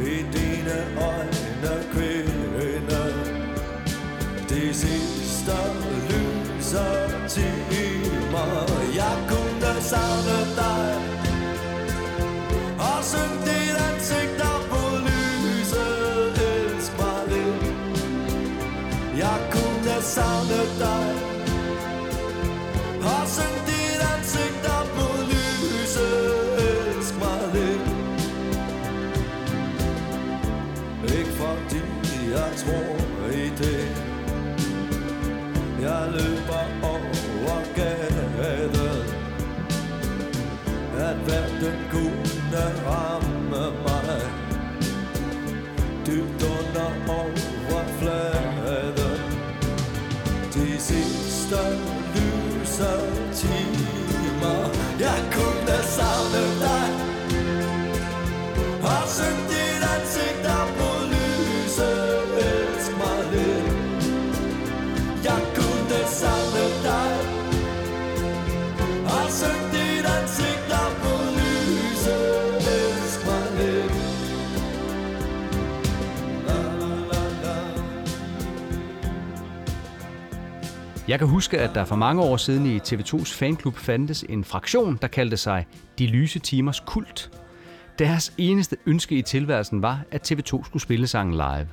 I 0.00 0.14
dine 0.32 0.78
øjne 1.00 1.84
kvinde. 1.92 3.14
De 4.48 4.74
sidste 4.74 5.52
lyser 6.08 7.28
timer 7.28 8.66
Jeg 8.94 9.16
kunne 9.28 9.82
savne 9.82 10.38
dig. 10.56 11.15
Under 47.08 47.46
overfladen 47.70 49.20
De 50.54 50.80
sidste 50.80 51.56
lyse 51.56 51.95
Jeg 81.08 81.18
kan 81.18 81.28
huske, 81.28 81.58
at 81.58 81.74
der 81.74 81.84
for 81.84 81.96
mange 81.96 82.22
år 82.22 82.36
siden 82.36 82.66
i 82.66 82.78
TV2's 82.78 83.34
fanklub 83.34 83.76
fandtes 83.76 84.24
en 84.28 84.44
fraktion, 84.44 84.98
der 85.02 85.08
kaldte 85.08 85.36
sig 85.36 85.66
De 85.98 86.06
Lyse 86.06 86.38
Timers 86.38 86.80
Kult. 86.80 87.30
Deres 87.98 88.32
eneste 88.38 88.76
ønske 88.86 89.14
i 89.14 89.22
tilværelsen 89.22 89.82
var, 89.82 90.00
at 90.10 90.32
TV2 90.32 90.44
skulle 90.44 90.82
spille 90.82 91.06
sangen 91.06 91.34
live. 91.34 91.68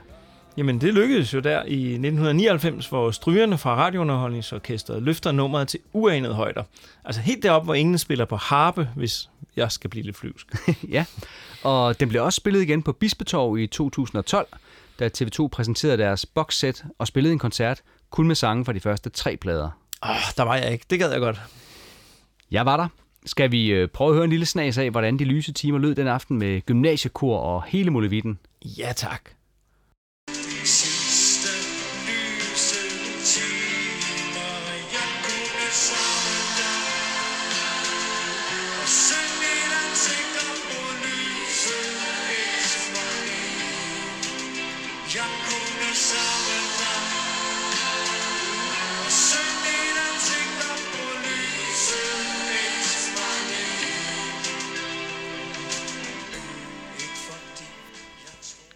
Jamen, 0.57 0.81
det 0.81 0.93
lykkedes 0.93 1.33
jo 1.33 1.39
der 1.39 1.63
i 1.63 1.83
1999, 1.83 2.87
hvor 2.87 3.11
strygerne 3.11 3.57
fra 3.57 3.75
Radiounderholdningsorkestret 3.75 5.03
løfter 5.03 5.31
nummeret 5.31 5.67
til 5.67 5.79
uanede 5.93 6.33
højder. 6.33 6.63
Altså 7.05 7.21
helt 7.21 7.43
derop, 7.43 7.63
hvor 7.63 7.73
ingen 7.73 7.97
spiller 7.97 8.25
på 8.25 8.35
harpe, 8.35 8.89
hvis 8.95 9.29
jeg 9.55 9.71
skal 9.71 9.89
blive 9.89 10.05
lidt 10.05 10.17
flyvsk. 10.17 10.47
ja, 10.95 11.05
og 11.63 11.99
den 11.99 12.09
blev 12.09 12.23
også 12.23 12.37
spillet 12.37 12.61
igen 12.61 12.83
på 12.83 12.91
Bispetorv 12.91 13.57
i 13.57 13.67
2012, 13.67 14.47
da 14.99 15.09
TV2 15.17 15.47
præsenterede 15.47 15.97
deres 15.97 16.25
boxset 16.25 16.85
og 16.99 17.07
spillede 17.07 17.33
en 17.33 17.39
koncert 17.39 17.81
kun 18.13 18.27
med 18.27 18.35
sange 18.35 18.65
fra 18.65 18.73
de 18.73 18.79
første 18.79 19.09
tre 19.09 19.37
plader. 19.37 19.69
Oh, 20.01 20.15
der 20.37 20.43
var 20.43 20.55
jeg 20.55 20.71
ikke. 20.71 20.85
Det 20.89 20.99
gad 20.99 21.11
jeg 21.11 21.19
godt. 21.19 21.41
Jeg 22.51 22.65
var 22.65 22.77
der. 22.77 22.87
Skal 23.25 23.51
vi 23.51 23.71
øh, 23.71 23.87
prøve 23.87 24.09
at 24.09 24.15
høre 24.15 24.23
en 24.23 24.29
lille 24.29 24.45
snas 24.45 24.77
af, 24.77 24.91
hvordan 24.91 25.19
de 25.19 25.23
lyse 25.23 25.53
timer 25.53 25.77
lød 25.77 25.95
den 25.95 26.07
aften 26.07 26.37
med 26.37 26.61
gymnasiekor 26.61 27.37
og 27.37 27.63
hele 27.63 27.91
muligheden? 27.91 28.39
Ja, 28.77 28.93
tak. 28.95 29.21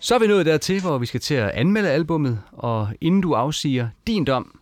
Så 0.08 0.16
er 0.16 0.20
vi 0.20 0.28
nået 0.28 0.46
dertil, 0.46 0.82
hvor 0.82 0.98
vi 0.98 1.06
skal 1.06 1.20
til 1.20 1.34
at 1.34 1.50
anmelde 1.50 1.90
albummet, 1.90 2.42
og 2.52 2.90
inden 3.02 3.22
du 3.22 3.34
afsiger 3.34 3.90
din 4.08 4.26
dom, 4.26 4.60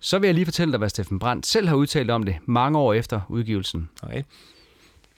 så 0.00 0.18
vil 0.18 0.28
jeg 0.28 0.34
lige 0.34 0.44
fortælle 0.44 0.72
dig, 0.72 0.78
hvad 0.78 0.88
Steffen 0.88 1.18
Brandt 1.18 1.46
selv 1.46 1.68
har 1.68 1.76
udtalt 1.76 2.10
om 2.10 2.22
det 2.22 2.36
mange 2.44 2.78
år 2.78 2.92
efter 2.94 3.20
udgivelsen. 3.28 3.88
Okay. 4.02 4.22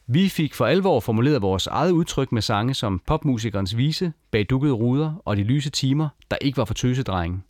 Vi 0.06 0.28
fik 0.28 0.54
for 0.54 0.66
alvor 0.66 1.00
formuleret 1.00 1.42
vores 1.42 1.66
eget 1.66 1.90
udtryk 1.90 2.32
med 2.32 2.42
sange 2.42 2.74
som 2.74 3.00
popmusikernes 3.06 3.76
vise, 3.76 4.12
bag 4.30 4.46
dukkede 4.50 4.72
ruder 4.72 5.22
og 5.24 5.36
de 5.36 5.42
lyse 5.42 5.70
timer, 5.70 6.08
der 6.30 6.36
ikke 6.40 6.56
var 6.56 6.64
for 6.64 6.74
tøsedrengen. 6.74 7.44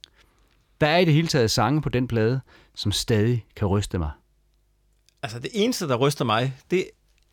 Der 0.81 0.86
er 0.86 0.99
i 0.99 1.05
det 1.05 1.15
hele 1.15 1.28
taget 1.28 1.51
sange 1.51 1.82
på 1.82 1.89
den 1.89 2.09
plade, 2.09 2.40
som 2.74 2.93
stadig 2.93 3.47
kan 3.57 3.66
ryste 3.69 3.99
mig. 3.99 4.11
Altså, 5.23 5.39
det 5.39 5.51
eneste, 5.55 5.89
der 5.89 5.97
ryster 5.97 6.24
mig, 6.24 6.55
det 6.70 6.85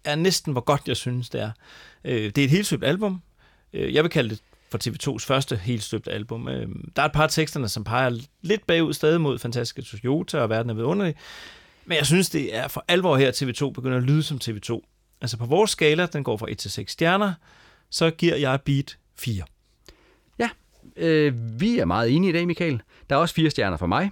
er 0.03 0.15
næsten, 0.15 0.51
hvor 0.51 0.61
godt 0.61 0.81
jeg 0.87 0.97
synes, 0.97 1.29
det 1.29 1.41
er. 1.41 1.51
Øh, 2.03 2.23
Det 2.23 2.37
er 2.37 2.43
et 2.43 2.49
helt 2.49 2.65
støbt 2.65 2.83
album. 2.83 3.21
Øh, 3.73 3.93
Jeg 3.93 4.03
vil 4.03 4.11
kalde 4.11 4.29
det 4.29 4.41
for 4.71 4.77
TV2's 4.87 5.25
første 5.25 5.55
helt 5.55 5.83
støbte 5.83 6.11
album. 6.11 6.47
Øh, 6.47 6.67
Der 6.95 7.01
er 7.01 7.05
et 7.05 7.11
par 7.11 7.23
af 7.23 7.29
teksterne, 7.29 7.69
som 7.69 7.83
peger 7.83 8.19
lidt 8.41 8.67
bagud 8.67 8.93
stadig 8.93 9.21
mod 9.21 9.39
Fantastiske 9.39 9.81
Toyota 9.81 10.39
og 10.39 10.49
Verden 10.49 10.69
er 10.69 10.73
vidunderlig. 10.73 11.15
Men 11.85 11.97
jeg 11.97 12.05
synes, 12.05 12.29
det 12.29 12.55
er 12.55 12.67
for 12.67 12.85
alvor 12.87 13.17
her, 13.17 13.27
at 13.27 13.43
TV2 13.43 13.69
begynder 13.69 13.97
at 13.97 14.03
lyde 14.03 14.23
som 14.23 14.39
TV2. 14.43 14.81
Altså 15.21 15.37
på 15.37 15.45
vores 15.45 15.71
skala, 15.71 16.05
den 16.05 16.23
går 16.23 16.37
fra 16.37 16.51
1 16.51 16.57
til 16.57 16.71
6 16.71 16.91
stjerner, 16.91 17.33
så 17.89 18.09
giver 18.09 18.35
jeg 18.35 18.59
Beat 18.65 18.97
4. 19.17 19.43
Ja, 20.39 20.49
øh, 20.97 21.59
vi 21.59 21.79
er 21.79 21.85
meget 21.85 22.11
enige 22.15 22.29
i 22.29 22.33
dag, 22.33 22.47
Michael. 22.47 22.81
Der 23.09 23.15
er 23.15 23.19
også 23.19 23.35
fire 23.35 23.49
stjerner 23.49 23.77
for 23.77 23.87
mig. 23.87 24.11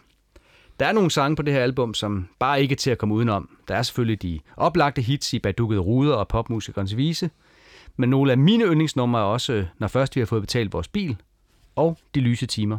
Der 0.80 0.85
er 0.85 0.91
nogle 0.91 1.11
sange 1.11 1.35
på 1.35 1.41
det 1.41 1.53
her 1.53 1.63
album, 1.63 1.93
som 1.93 2.27
bare 2.39 2.61
ikke 2.61 2.73
er 2.73 2.77
til 2.77 2.89
at 2.91 2.97
komme 2.97 3.15
udenom. 3.15 3.57
Der 3.67 3.75
er 3.75 3.84
selvfølgelig 3.84 4.21
de 4.21 4.39
oplagte 4.57 5.01
hits 5.01 5.34
i 5.34 5.39
Badukket 5.39 5.80
Ruder 5.80 6.15
og 6.15 6.27
popmusikernes 6.27 6.97
vise. 6.97 7.30
Men 7.98 8.10
nogle 8.10 8.32
af 8.32 8.38
mine 8.38 8.65
yndlingsnumre 8.65 9.22
er 9.22 9.26
også, 9.26 9.65
når 9.80 9.88
først 9.88 10.15
vi 10.15 10.22
har 10.22 10.26
fået 10.26 10.41
betalt 10.41 10.74
vores 10.74 10.88
bil, 10.88 11.18
og 11.76 11.98
De 12.15 12.20
Lyse 12.20 12.45
Timer. 12.45 12.78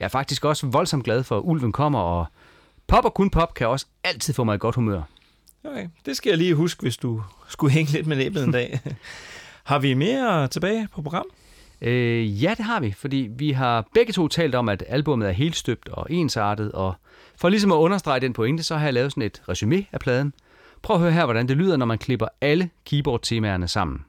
Jeg 0.00 0.04
er 0.04 0.08
faktisk 0.08 0.44
også 0.44 0.66
voldsomt 0.66 1.04
glad 1.04 1.22
for, 1.24 1.38
at 1.38 1.42
Ulven 1.44 1.72
kommer, 1.72 1.98
og 1.98 2.26
pop 2.86 3.04
og 3.04 3.14
kun 3.14 3.30
pop 3.30 3.54
kan 3.54 3.68
også 3.68 3.86
altid 4.04 4.34
få 4.34 4.44
mig 4.44 4.54
i 4.54 4.58
godt 4.58 4.74
humør. 4.74 5.02
Okay, 5.64 5.88
det 6.06 6.16
skal 6.16 6.30
jeg 6.30 6.38
lige 6.38 6.54
huske, 6.54 6.82
hvis 6.82 6.96
du 6.96 7.22
skulle 7.48 7.72
hænge 7.78 7.92
lidt 7.92 8.06
med 8.06 8.16
næbet 8.16 8.44
en 8.44 8.52
dag. 8.52 8.80
Har 9.64 9.78
vi 9.78 9.94
mere 9.94 10.48
tilbage 10.48 10.88
på 10.92 11.02
program? 11.02 11.26
Øh, 11.80 12.42
ja, 12.42 12.54
det 12.56 12.64
har 12.64 12.80
vi, 12.80 12.92
fordi 12.92 13.30
vi 13.36 13.52
har 13.52 13.84
begge 13.94 14.12
to 14.12 14.28
talt 14.28 14.54
om, 14.54 14.68
at 14.68 14.84
albummet 14.88 15.28
er 15.28 15.32
helt 15.32 15.56
støbt 15.56 15.88
og 15.88 16.06
ensartet, 16.10 16.72
og 16.72 16.94
for 17.36 17.48
ligesom 17.48 17.72
at 17.72 17.76
understrege 17.76 18.20
den 18.20 18.32
pointe, 18.32 18.62
så 18.62 18.76
har 18.76 18.84
jeg 18.84 18.94
lavet 18.94 19.12
sådan 19.12 19.22
et 19.22 19.42
resume 19.48 19.86
af 19.92 20.00
pladen. 20.00 20.32
Prøv 20.82 20.96
at 20.96 21.02
høre 21.02 21.12
her, 21.12 21.24
hvordan 21.24 21.48
det 21.48 21.56
lyder, 21.56 21.76
når 21.76 21.86
man 21.86 21.98
klipper 21.98 22.28
alle 22.40 22.70
keyboard-temaerne 22.84 23.68
sammen. 23.68 24.04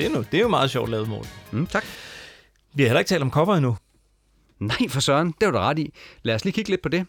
Det, 0.00 0.08
er 0.08 0.14
nu, 0.14 0.24
det 0.32 0.34
er 0.34 0.42
jo 0.42 0.48
meget 0.48 0.70
sjovt 0.70 0.90
lavet, 0.90 1.08
Morten. 1.08 1.30
Mm, 1.52 1.66
tak. 1.66 1.84
Vi 2.74 2.82
har 2.82 2.88
heller 2.88 2.98
ikke 2.98 3.08
talt 3.08 3.22
om 3.22 3.30
cover 3.30 3.54
endnu. 3.54 3.76
Nej, 4.58 4.88
for 4.88 5.00
søren, 5.00 5.34
det 5.40 5.46
var 5.46 5.50
du 5.52 5.58
ret 5.58 5.78
i. 5.78 5.94
Lad 6.22 6.34
os 6.34 6.44
lige 6.44 6.52
kigge 6.52 6.70
lidt 6.70 6.82
på 6.82 6.88
det. 6.88 7.06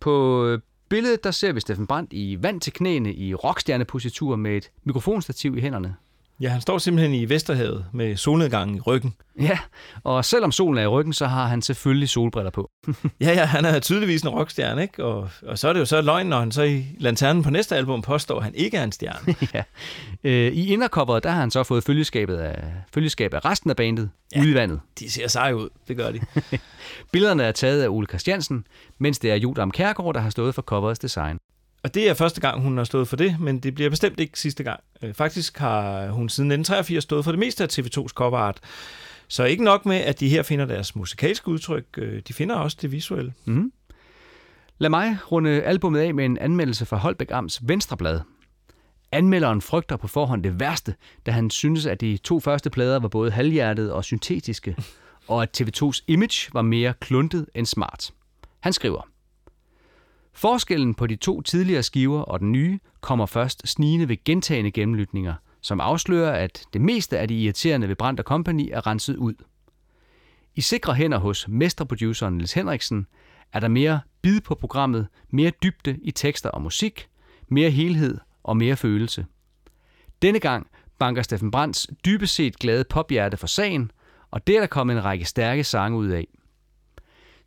På 0.00 0.44
øh, 0.46 0.60
billedet, 0.88 1.24
der 1.24 1.30
ser 1.30 1.52
vi 1.52 1.60
Steffen 1.60 1.86
Brandt 1.86 2.12
i 2.12 2.38
vand 2.40 2.60
til 2.60 2.72
knæene 2.72 3.14
i 3.14 3.34
rockstjernepositur 3.34 4.36
med 4.36 4.56
et 4.56 4.70
mikrofonstativ 4.84 5.56
i 5.56 5.60
hænderne. 5.60 5.96
Ja, 6.40 6.48
han 6.48 6.60
står 6.60 6.78
simpelthen 6.78 7.14
i 7.14 7.28
Vesterhavet 7.28 7.84
med 7.92 8.16
solnedgangen 8.16 8.76
i 8.76 8.80
ryggen. 8.80 9.14
Ja, 9.40 9.58
og 10.04 10.24
selvom 10.24 10.52
solen 10.52 10.78
er 10.78 10.82
i 10.82 10.86
ryggen, 10.86 11.12
så 11.12 11.26
har 11.26 11.46
han 11.46 11.62
selvfølgelig 11.62 12.08
solbriller 12.08 12.50
på. 12.50 12.70
Ja, 13.20 13.32
ja, 13.32 13.44
han 13.44 13.64
er 13.64 13.78
tydeligvis 13.80 14.22
en 14.22 14.28
rockstjerne, 14.28 14.82
ikke? 14.82 15.04
Og, 15.04 15.30
og 15.42 15.58
så 15.58 15.68
er 15.68 15.72
det 15.72 15.80
jo 15.80 15.84
så 15.84 16.00
løgn, 16.00 16.26
når 16.26 16.38
han 16.38 16.52
så 16.52 16.62
i 16.62 16.84
Lanternen 16.98 17.42
på 17.42 17.50
næste 17.50 17.76
album 17.76 18.02
påstår, 18.02 18.38
at 18.38 18.44
han 18.44 18.54
ikke 18.54 18.76
er 18.76 18.84
en 18.84 18.92
stjerne. 18.92 19.34
ja. 19.54 19.62
Øh, 20.24 20.52
I 20.52 20.72
indercoveret, 20.72 21.22
der 21.22 21.30
har 21.30 21.40
han 21.40 21.50
så 21.50 21.62
fået 21.62 21.84
følgeskabet 21.84 22.36
af, 22.36 22.64
følgeskab 22.94 23.34
af 23.34 23.44
resten 23.44 23.70
af 23.70 23.76
bandet 23.76 24.10
ja. 24.34 24.40
ude 24.40 24.50
i 24.50 24.54
vandet. 24.54 24.80
De 24.98 25.10
ser 25.10 25.28
seje 25.28 25.56
ud, 25.56 25.68
det 25.88 25.96
gør 25.96 26.10
de. 26.10 26.20
Billederne 27.12 27.42
er 27.42 27.52
taget 27.52 27.82
af 27.82 27.88
Ole 27.88 28.06
Christiansen, 28.06 28.66
mens 28.98 29.18
det 29.18 29.30
er 29.30 29.34
Jodam 29.34 29.70
Kærgaard, 29.70 30.14
der 30.14 30.20
har 30.20 30.30
stået 30.30 30.54
for 30.54 30.62
coverets 30.62 30.98
design. 30.98 31.38
Og 31.82 31.94
det 31.94 32.08
er 32.08 32.14
første 32.14 32.40
gang, 32.40 32.62
hun 32.62 32.76
har 32.76 32.84
stået 32.84 33.08
for 33.08 33.16
det, 33.16 33.40
men 33.40 33.58
det 33.58 33.74
bliver 33.74 33.90
bestemt 33.90 34.20
ikke 34.20 34.40
sidste 34.40 34.64
gang. 34.64 34.80
Øh, 35.02 35.14
faktisk 35.14 35.58
har 35.58 36.08
hun 36.10 36.28
siden 36.28 36.50
1983 36.50 37.02
stået 37.04 37.24
for 37.24 37.32
det 37.32 37.38
meste 37.38 37.64
af 37.64 37.78
TV2's 37.78 38.08
coverart. 38.08 38.60
Så 39.28 39.44
ikke 39.44 39.64
nok 39.64 39.86
med, 39.86 39.96
at 39.96 40.20
de 40.20 40.28
her 40.28 40.42
finder 40.42 40.64
deres 40.64 40.96
musikalske 40.96 41.48
udtryk, 41.48 41.84
øh, 41.98 42.22
de 42.28 42.32
finder 42.32 42.54
også 42.56 42.76
det 42.82 42.92
visuelle. 42.92 43.34
Mm. 43.44 43.72
Lad 44.78 44.90
mig 44.90 45.18
runde 45.32 45.62
albummet 45.62 46.00
af 46.00 46.14
med 46.14 46.24
en 46.24 46.38
anmeldelse 46.38 46.86
fra 46.86 46.96
Holbæk 46.96 47.30
Amts 47.30 47.68
Venstreblad. 47.68 48.20
Anmelderen 49.12 49.60
frygter 49.60 49.96
på 49.96 50.08
forhånd 50.08 50.44
det 50.44 50.60
værste, 50.60 50.94
da 51.26 51.30
han 51.30 51.50
synes, 51.50 51.86
at 51.86 52.00
de 52.00 52.16
to 52.16 52.40
første 52.40 52.70
plader 52.70 52.98
var 52.98 53.08
både 53.08 53.30
halvhjertet 53.30 53.92
og 53.92 54.04
syntetiske, 54.04 54.76
og 55.28 55.42
at 55.42 55.60
TV2's 55.60 56.04
image 56.06 56.50
var 56.52 56.62
mere 56.62 56.94
kluntet 57.00 57.46
end 57.54 57.66
smart. 57.66 58.10
Han 58.60 58.72
skriver, 58.72 59.08
Forskellen 60.32 60.94
på 60.94 61.06
de 61.06 61.16
to 61.16 61.40
tidligere 61.40 61.82
skiver 61.82 62.20
og 62.20 62.40
den 62.40 62.52
nye 62.52 62.78
kommer 63.00 63.26
først 63.26 63.68
snigende 63.68 64.08
ved 64.08 64.24
gentagende 64.24 64.70
gennemlytninger, 64.70 65.34
som 65.60 65.80
afslører, 65.80 66.32
at 66.32 66.64
det 66.72 66.80
meste 66.80 67.18
af 67.18 67.28
de 67.28 67.42
irriterende 67.42 67.88
ved 67.88 67.96
Brandt 67.96 68.20
Company 68.20 68.68
er 68.72 68.86
renset 68.86 69.16
ud. 69.16 69.34
I 70.54 70.60
sikre 70.60 70.94
hænder 70.94 71.18
hos 71.18 71.48
mesterproduceren 71.48 72.34
Niels 72.34 72.52
Henriksen 72.52 73.06
er 73.52 73.60
der 73.60 73.68
mere 73.68 74.00
bid 74.22 74.40
på 74.40 74.54
programmet, 74.54 75.08
mere 75.30 75.52
dybde 75.62 75.98
i 76.02 76.10
tekster 76.10 76.50
og 76.50 76.62
musik, 76.62 77.08
mere 77.48 77.70
helhed 77.70 78.18
og 78.42 78.56
mere 78.56 78.76
følelse. 78.76 79.26
Denne 80.22 80.40
gang 80.40 80.66
banker 80.98 81.22
Steffen 81.22 81.50
Brands 81.50 81.86
dybest 82.04 82.34
set 82.34 82.58
glade 82.58 82.84
pophjerte 82.84 83.36
for 83.36 83.46
sagen, 83.46 83.90
og 84.30 84.46
det 84.46 84.56
er 84.56 84.60
der 84.60 84.66
kommet 84.66 84.96
en 84.96 85.04
række 85.04 85.24
stærke 85.24 85.64
sange 85.64 85.98
ud 85.98 86.08
af. 86.08 86.28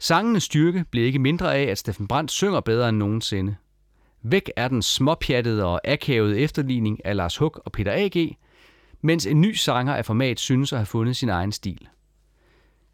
Sangenes 0.03 0.43
styrke 0.43 0.85
bliver 0.91 1.07
ikke 1.07 1.19
mindre 1.19 1.55
af, 1.55 1.63
at 1.63 1.77
Steffen 1.77 2.07
Brandt 2.07 2.31
synger 2.31 2.59
bedre 2.59 2.89
end 2.89 2.97
nogensinde. 2.97 3.55
Væk 4.21 4.51
er 4.55 4.67
den 4.67 4.81
småpjattede 4.81 5.65
og 5.65 5.81
akavede 5.87 6.39
efterligning 6.39 7.05
af 7.05 7.15
Lars 7.15 7.37
Hug 7.37 7.61
og 7.65 7.71
Peter 7.71 7.91
A.G., 7.95 8.37
mens 9.01 9.25
en 9.25 9.41
ny 9.41 9.53
sanger 9.53 9.95
af 9.95 10.05
format 10.05 10.39
synes 10.39 10.73
at 10.73 10.79
have 10.79 10.85
fundet 10.85 11.17
sin 11.17 11.29
egen 11.29 11.51
stil. 11.51 11.87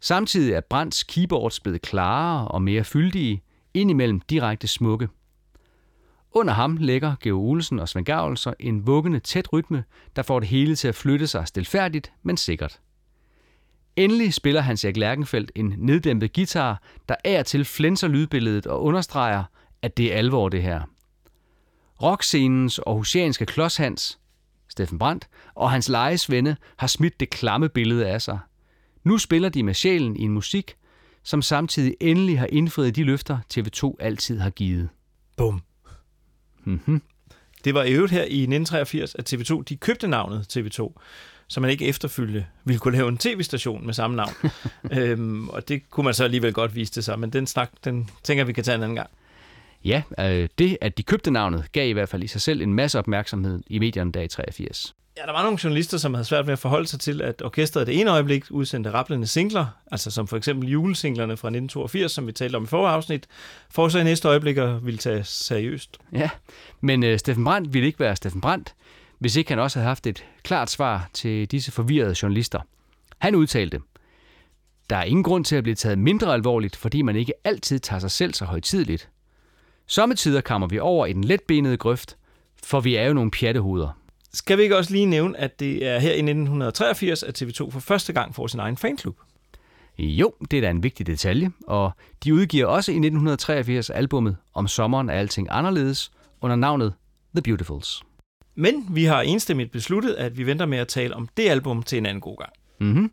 Samtidig 0.00 0.52
er 0.52 0.60
Brandts 0.60 1.02
keyboards 1.02 1.60
blevet 1.60 1.82
klarere 1.82 2.48
og 2.48 2.62
mere 2.62 2.84
fyldige, 2.84 3.42
indimellem 3.74 4.20
direkte 4.20 4.66
smukke. 4.66 5.08
Under 6.32 6.54
ham 6.54 6.76
lægger 6.76 7.14
Geo 7.20 7.40
Olsen 7.40 7.78
og 7.78 7.88
Svend 7.88 8.36
så 8.36 8.54
en 8.60 8.86
vuggende 8.86 9.20
tæt 9.20 9.52
rytme, 9.52 9.84
der 10.16 10.22
får 10.22 10.40
det 10.40 10.48
hele 10.48 10.76
til 10.76 10.88
at 10.88 10.94
flytte 10.94 11.26
sig 11.26 11.48
stilfærdigt, 11.48 12.12
men 12.22 12.36
sikkert. 12.36 12.80
Endelig 13.98 14.34
spiller 14.34 14.60
Hans 14.60 14.84
Erik 14.84 14.96
Lærkenfeldt 14.96 15.52
en 15.54 15.74
neddæmpet 15.78 16.32
guitar, 16.32 16.82
der 17.08 17.14
af 17.24 17.38
og 17.38 17.46
til 17.46 17.64
flænser 17.64 18.08
lydbilledet 18.08 18.66
og 18.66 18.82
understreger, 18.82 19.44
at 19.82 19.96
det 19.96 20.12
er 20.12 20.16
alvor 20.16 20.48
det 20.48 20.62
her. 20.62 20.82
Rockscenens 22.02 22.78
aarhusianske 22.78 23.46
klodshans, 23.46 24.18
Steffen 24.68 24.98
Brandt, 24.98 25.28
og 25.54 25.70
hans 25.70 25.88
lejesvende 25.88 26.56
har 26.76 26.86
smidt 26.86 27.20
det 27.20 27.30
klamme 27.30 27.68
billede 27.68 28.06
af 28.06 28.22
sig. 28.22 28.38
Nu 29.04 29.18
spiller 29.18 29.48
de 29.48 29.62
med 29.62 29.74
sjælen 29.74 30.16
i 30.16 30.22
en 30.22 30.32
musik, 30.32 30.76
som 31.22 31.42
samtidig 31.42 31.96
endelig 32.00 32.38
har 32.38 32.48
indfriet 32.52 32.96
de 32.96 33.04
løfter, 33.04 33.38
TV2 33.54 33.96
altid 34.00 34.38
har 34.38 34.50
givet. 34.50 34.88
Bum. 35.36 35.62
Mm-hmm. 36.64 37.02
Det 37.64 37.74
var 37.74 37.82
i 37.82 37.92
øvrigt 37.92 38.12
her 38.12 38.22
i 38.22 38.42
1983, 38.42 39.14
at 39.14 39.32
TV2 39.32 39.62
de 39.62 39.76
købte 39.76 40.08
navnet 40.08 40.56
TV2, 40.56 40.94
så 41.48 41.60
man 41.60 41.70
ikke 41.70 41.86
efterfølgende 41.86 42.46
ville 42.64 42.78
kunne 42.78 42.96
lave 42.96 43.08
en 43.08 43.18
tv-station 43.18 43.86
med 43.86 43.94
samme 43.94 44.16
navn. 44.16 44.32
øhm, 44.98 45.48
og 45.48 45.68
det 45.68 45.90
kunne 45.90 46.04
man 46.04 46.14
så 46.14 46.24
alligevel 46.24 46.52
godt 46.52 46.74
vise 46.74 46.92
det 46.92 47.04
sig, 47.04 47.18
men 47.18 47.30
den 47.30 47.46
snak, 47.46 47.70
den 47.84 48.10
tænker 48.22 48.44
vi 48.44 48.52
kan 48.52 48.64
tage 48.64 48.74
en 48.74 48.82
anden 48.82 48.96
gang. 48.96 49.10
Ja, 49.84 50.02
øh, 50.20 50.48
det 50.58 50.78
at 50.80 50.98
de 50.98 51.02
købte 51.02 51.30
navnet 51.30 51.72
gav 51.72 51.88
i 51.88 51.92
hvert 51.92 52.08
fald 52.08 52.22
i 52.22 52.26
sig 52.26 52.40
selv 52.40 52.62
en 52.62 52.74
masse 52.74 52.98
opmærksomhed 52.98 53.62
i 53.66 53.78
medierne 53.78 54.12
der 54.12 54.20
i 54.20 54.28
83. 54.28 54.94
Ja, 55.18 55.22
der 55.26 55.32
var 55.32 55.42
nogle 55.42 55.58
journalister, 55.64 55.98
som 55.98 56.14
havde 56.14 56.24
svært 56.24 56.46
ved 56.46 56.52
at 56.52 56.58
forholde 56.58 56.86
sig 56.86 57.00
til, 57.00 57.22
at 57.22 57.42
orkestret 57.42 57.86
det 57.86 58.00
ene 58.00 58.10
øjeblik 58.10 58.44
udsendte 58.50 58.90
rapplende 58.90 59.26
singler, 59.26 59.66
altså 59.92 60.10
som 60.10 60.28
for 60.28 60.36
eksempel 60.36 60.68
julesinglerne 60.68 61.36
fra 61.36 61.48
1982, 61.48 62.12
som 62.12 62.26
vi 62.26 62.32
talte 62.32 62.56
om 62.56 62.64
i 62.64 62.66
forrige 62.66 62.94
afsnit, 62.94 63.26
for 63.70 63.88
så 63.88 63.98
i 63.98 64.04
næste 64.04 64.28
øjeblik 64.28 64.56
at 64.56 64.86
ville 64.86 64.98
tage 64.98 65.24
seriøst. 65.24 65.98
Ja, 66.12 66.30
men 66.80 67.04
øh, 67.04 67.18
Steffen 67.18 67.44
Brandt 67.44 67.74
ville 67.74 67.86
ikke 67.86 68.00
være 68.00 68.16
Steffen 68.16 68.40
Brandt, 68.40 68.74
hvis 69.18 69.36
ikke 69.36 69.50
han 69.50 69.58
også 69.58 69.78
havde 69.78 69.88
haft 69.88 70.06
et 70.06 70.24
klart 70.42 70.70
svar 70.70 71.10
til 71.12 71.50
disse 71.50 71.72
forvirrede 71.72 72.14
journalister. 72.22 72.60
Han 73.18 73.34
udtalte, 73.34 73.80
der 74.90 74.96
er 74.96 75.04
ingen 75.04 75.22
grund 75.22 75.44
til 75.44 75.56
at 75.56 75.62
blive 75.62 75.74
taget 75.74 75.98
mindre 75.98 76.34
alvorligt, 76.34 76.76
fordi 76.76 77.02
man 77.02 77.16
ikke 77.16 77.32
altid 77.44 77.78
tager 77.78 78.00
sig 78.00 78.10
selv 78.10 78.34
så 78.34 78.44
højtidligt. 78.44 79.08
Sommetider 79.86 80.40
kommer 80.40 80.66
vi 80.66 80.78
over 80.78 81.06
i 81.06 81.12
den 81.12 81.24
letbenede 81.24 81.76
grøft, 81.76 82.16
for 82.64 82.80
vi 82.80 82.96
er 82.96 83.06
jo 83.06 83.12
nogle 83.12 83.30
pjattehoveder. 83.30 83.98
Skal 84.32 84.58
vi 84.58 84.62
ikke 84.62 84.76
også 84.76 84.92
lige 84.92 85.06
nævne, 85.06 85.38
at 85.38 85.60
det 85.60 85.86
er 85.86 85.98
her 85.98 86.10
i 86.10 86.18
1983, 86.18 87.22
at 87.22 87.42
TV2 87.42 87.70
for 87.70 87.80
første 87.80 88.12
gang 88.12 88.34
får 88.34 88.46
sin 88.46 88.60
egen 88.60 88.76
fanklub? 88.76 89.16
Jo, 89.98 90.32
det 90.50 90.56
er 90.56 90.60
da 90.60 90.70
en 90.70 90.82
vigtig 90.82 91.06
detalje, 91.06 91.50
og 91.66 91.92
de 92.24 92.34
udgiver 92.34 92.66
også 92.66 92.92
i 92.92 92.94
1983 92.94 93.90
albummet 93.90 94.36
Om 94.54 94.68
sommeren 94.68 95.08
er 95.08 95.14
alting 95.14 95.48
anderledes 95.50 96.10
under 96.40 96.56
navnet 96.56 96.94
The 97.34 97.42
Beautifuls. 97.42 98.02
Men 98.60 98.86
vi 98.90 99.04
har 99.04 99.22
enstemmigt 99.22 99.72
besluttet, 99.72 100.14
at 100.14 100.38
vi 100.38 100.46
venter 100.46 100.66
med 100.66 100.78
at 100.78 100.88
tale 100.88 101.16
om 101.16 101.28
det 101.36 101.48
album 101.48 101.82
til 101.82 101.98
en 101.98 102.06
anden 102.06 102.20
god 102.20 102.36
gang. 102.36 102.52
Mm-hmm. 102.80 103.10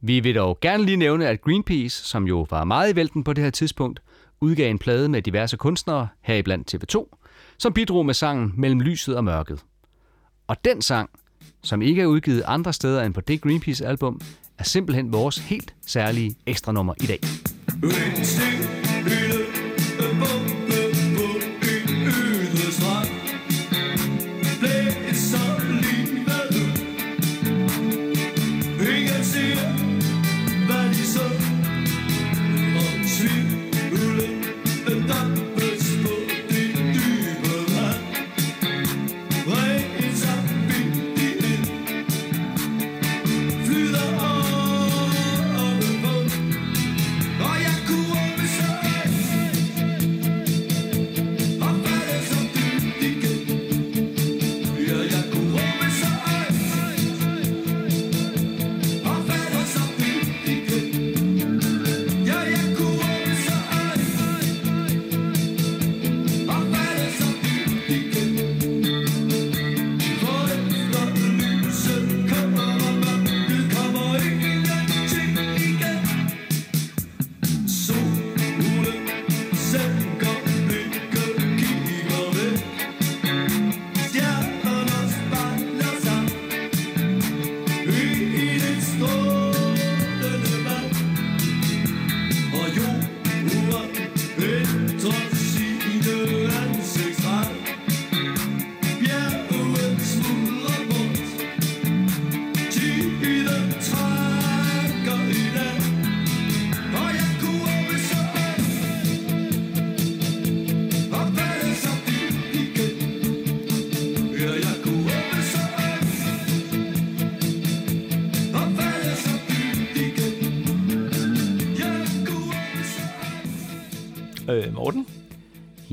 Vi 0.00 0.20
vil 0.20 0.34
dog 0.34 0.58
gerne 0.60 0.84
lige 0.84 0.96
nævne, 0.96 1.28
at 1.28 1.40
Greenpeace, 1.40 2.04
som 2.04 2.26
jo 2.26 2.46
var 2.50 2.64
meget 2.64 2.92
i 2.92 2.96
vælten 2.96 3.24
på 3.24 3.32
det 3.32 3.44
her 3.44 3.50
tidspunkt, 3.50 4.02
udgav 4.40 4.70
en 4.70 4.78
plade 4.78 5.08
med 5.08 5.22
diverse 5.22 5.56
kunstnere, 5.56 6.08
heriblandt 6.20 6.74
TV2, 6.74 7.18
som 7.58 7.72
bidrog 7.72 8.06
med 8.06 8.14
sangen 8.14 8.52
Mellem 8.56 8.80
lyset 8.80 9.16
og 9.16 9.24
mørket. 9.24 9.60
Og 10.46 10.64
den 10.64 10.82
sang, 10.82 11.10
som 11.62 11.82
ikke 11.82 12.02
er 12.02 12.06
udgivet 12.06 12.42
andre 12.46 12.72
steder 12.72 13.02
end 13.02 13.14
på 13.14 13.20
det 13.20 13.40
Greenpeace-album, 13.40 14.20
er 14.58 14.64
simpelthen 14.64 15.12
vores 15.12 15.38
helt 15.38 15.74
særlige 15.86 16.34
ekstra 16.46 16.72
nummer 16.72 16.94
i 17.00 17.06
dag. 17.06 17.20
En 17.82 18.83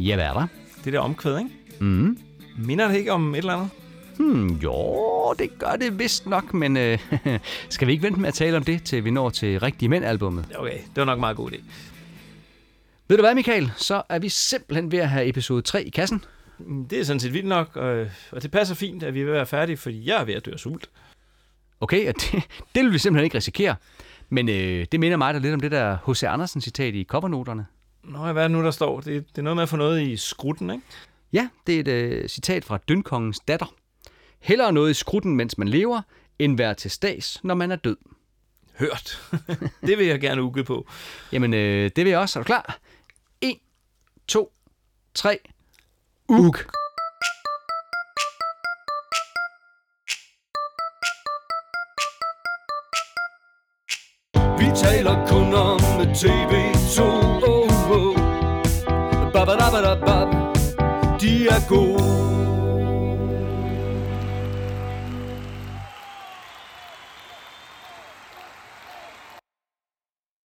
Ja, 0.05 0.15
hvad 0.15 0.25
er 0.25 0.33
der? 0.33 0.47
det 0.85 0.93
der 0.93 0.99
omkvæd, 0.99 1.37
ikke? 1.37 1.49
Mm. 1.79 2.17
Minder 2.57 2.87
det 2.87 2.95
ikke 2.97 3.11
om 3.11 3.33
et 3.33 3.37
eller 3.37 3.53
andet? 3.53 3.69
Hmm, 4.17 4.47
jo, 4.55 5.35
det 5.39 5.59
gør 5.59 5.75
det 5.75 5.99
vist 5.99 6.25
nok, 6.27 6.53
men 6.53 6.77
øh, 6.77 6.99
skal 7.69 7.87
vi 7.87 7.91
ikke 7.91 8.03
vente 8.03 8.19
med 8.19 8.27
at 8.27 8.33
tale 8.33 8.57
om 8.57 8.63
det, 8.63 8.83
til 8.83 9.03
vi 9.05 9.11
når 9.11 9.29
til 9.29 9.59
Rigtige 9.59 9.89
Mænd-albummet? 9.89 10.45
Okay, 10.57 10.77
det 10.77 10.95
var 10.95 11.05
nok 11.05 11.17
en 11.17 11.19
meget 11.19 11.37
god 11.37 11.51
idé. 11.51 11.61
Ved 13.07 13.17
du 13.17 13.23
hvad, 13.23 13.35
Michael? 13.35 13.71
Så 13.77 14.01
er 14.09 14.19
vi 14.19 14.29
simpelthen 14.29 14.91
ved 14.91 14.99
at 14.99 15.09
have 15.09 15.27
episode 15.27 15.61
3 15.61 15.83
i 15.83 15.89
kassen. 15.89 16.23
Mm, 16.59 16.85
Det 16.85 16.99
er 16.99 17.03
sådan 17.03 17.19
set 17.19 17.33
vildt 17.33 17.47
nok, 17.47 17.75
og, 17.75 18.07
og 18.31 18.43
det 18.43 18.51
passer 18.51 18.75
fint, 18.75 19.03
at 19.03 19.13
vi 19.13 19.21
er 19.21 19.25
ved 19.25 19.31
at 19.31 19.35
være 19.35 19.45
færdige, 19.45 19.77
fordi 19.77 20.07
jeg 20.09 20.21
er 20.21 20.25
ved 20.25 20.33
at 20.33 20.45
dø 20.45 20.51
af 20.51 20.59
sult. 20.59 20.89
Okay, 21.81 22.07
og 22.07 22.13
det, 22.21 22.43
det 22.75 22.83
vil 22.83 22.93
vi 22.93 22.97
simpelthen 22.97 23.23
ikke 23.23 23.37
risikere. 23.37 23.75
Men 24.29 24.49
øh, 24.49 24.85
det 24.91 24.99
minder 24.99 25.17
mig 25.17 25.33
da 25.33 25.39
lidt 25.39 25.53
om 25.53 25.59
det 25.59 25.71
der 25.71 25.97
H.C. 26.11 26.23
Andersen-citat 26.23 26.95
i 26.95 27.03
covernoterne. 27.03 27.65
Nå, 28.03 28.31
hvad 28.31 28.43
er 28.43 28.47
det 28.47 28.57
nu, 28.57 28.63
der 28.63 28.71
står? 28.71 29.01
Det, 29.01 29.29
det 29.29 29.37
er 29.37 29.41
noget 29.41 29.55
med 29.55 29.63
at 29.63 29.69
få 29.69 29.75
noget 29.75 30.01
i 30.01 30.17
skrutten, 30.17 30.69
ikke? 30.69 30.83
Ja, 31.33 31.49
det 31.67 31.75
er 31.75 31.79
et 31.79 31.87
øh, 31.87 32.29
citat 32.29 32.65
fra 32.65 32.77
Dønkongens 32.77 33.39
datter. 33.39 33.73
Hellere 34.39 34.73
noget 34.73 34.91
i 34.91 34.93
skrutten, 34.93 35.35
mens 35.35 35.57
man 35.57 35.67
lever, 35.67 36.01
end 36.39 36.57
være 36.57 36.73
til 36.73 36.91
stads, 36.91 37.43
når 37.43 37.55
man 37.55 37.71
er 37.71 37.75
død. 37.75 37.97
Hørt. 38.79 39.31
det 39.87 39.97
vil 39.97 40.05
jeg 40.05 40.21
gerne 40.21 40.43
uge 40.43 40.63
på. 40.63 40.87
Jamen, 41.31 41.53
øh, 41.53 41.91
det 41.95 42.05
vil 42.05 42.11
jeg 42.11 42.19
også. 42.19 42.39
Er 42.39 42.43
du 42.43 42.45
klar? 42.45 42.79
1, 43.41 43.57
2, 44.27 44.53
3. 45.13 45.39
Ug. 46.29 46.55
Vi 54.59 54.65
taler 54.75 55.27
kun 55.27 55.53
om 55.53 55.79
TV2 56.01 57.01
oh, 57.01 57.43
oh. 57.43 57.60
Ba, 59.41 59.45
ba, 59.45 59.55
da, 59.57 59.72
ba, 59.72 59.81
da, 59.81 59.95
ba. 59.95 60.30
De 61.18 61.47
er 61.49 61.61
gode 61.68 62.30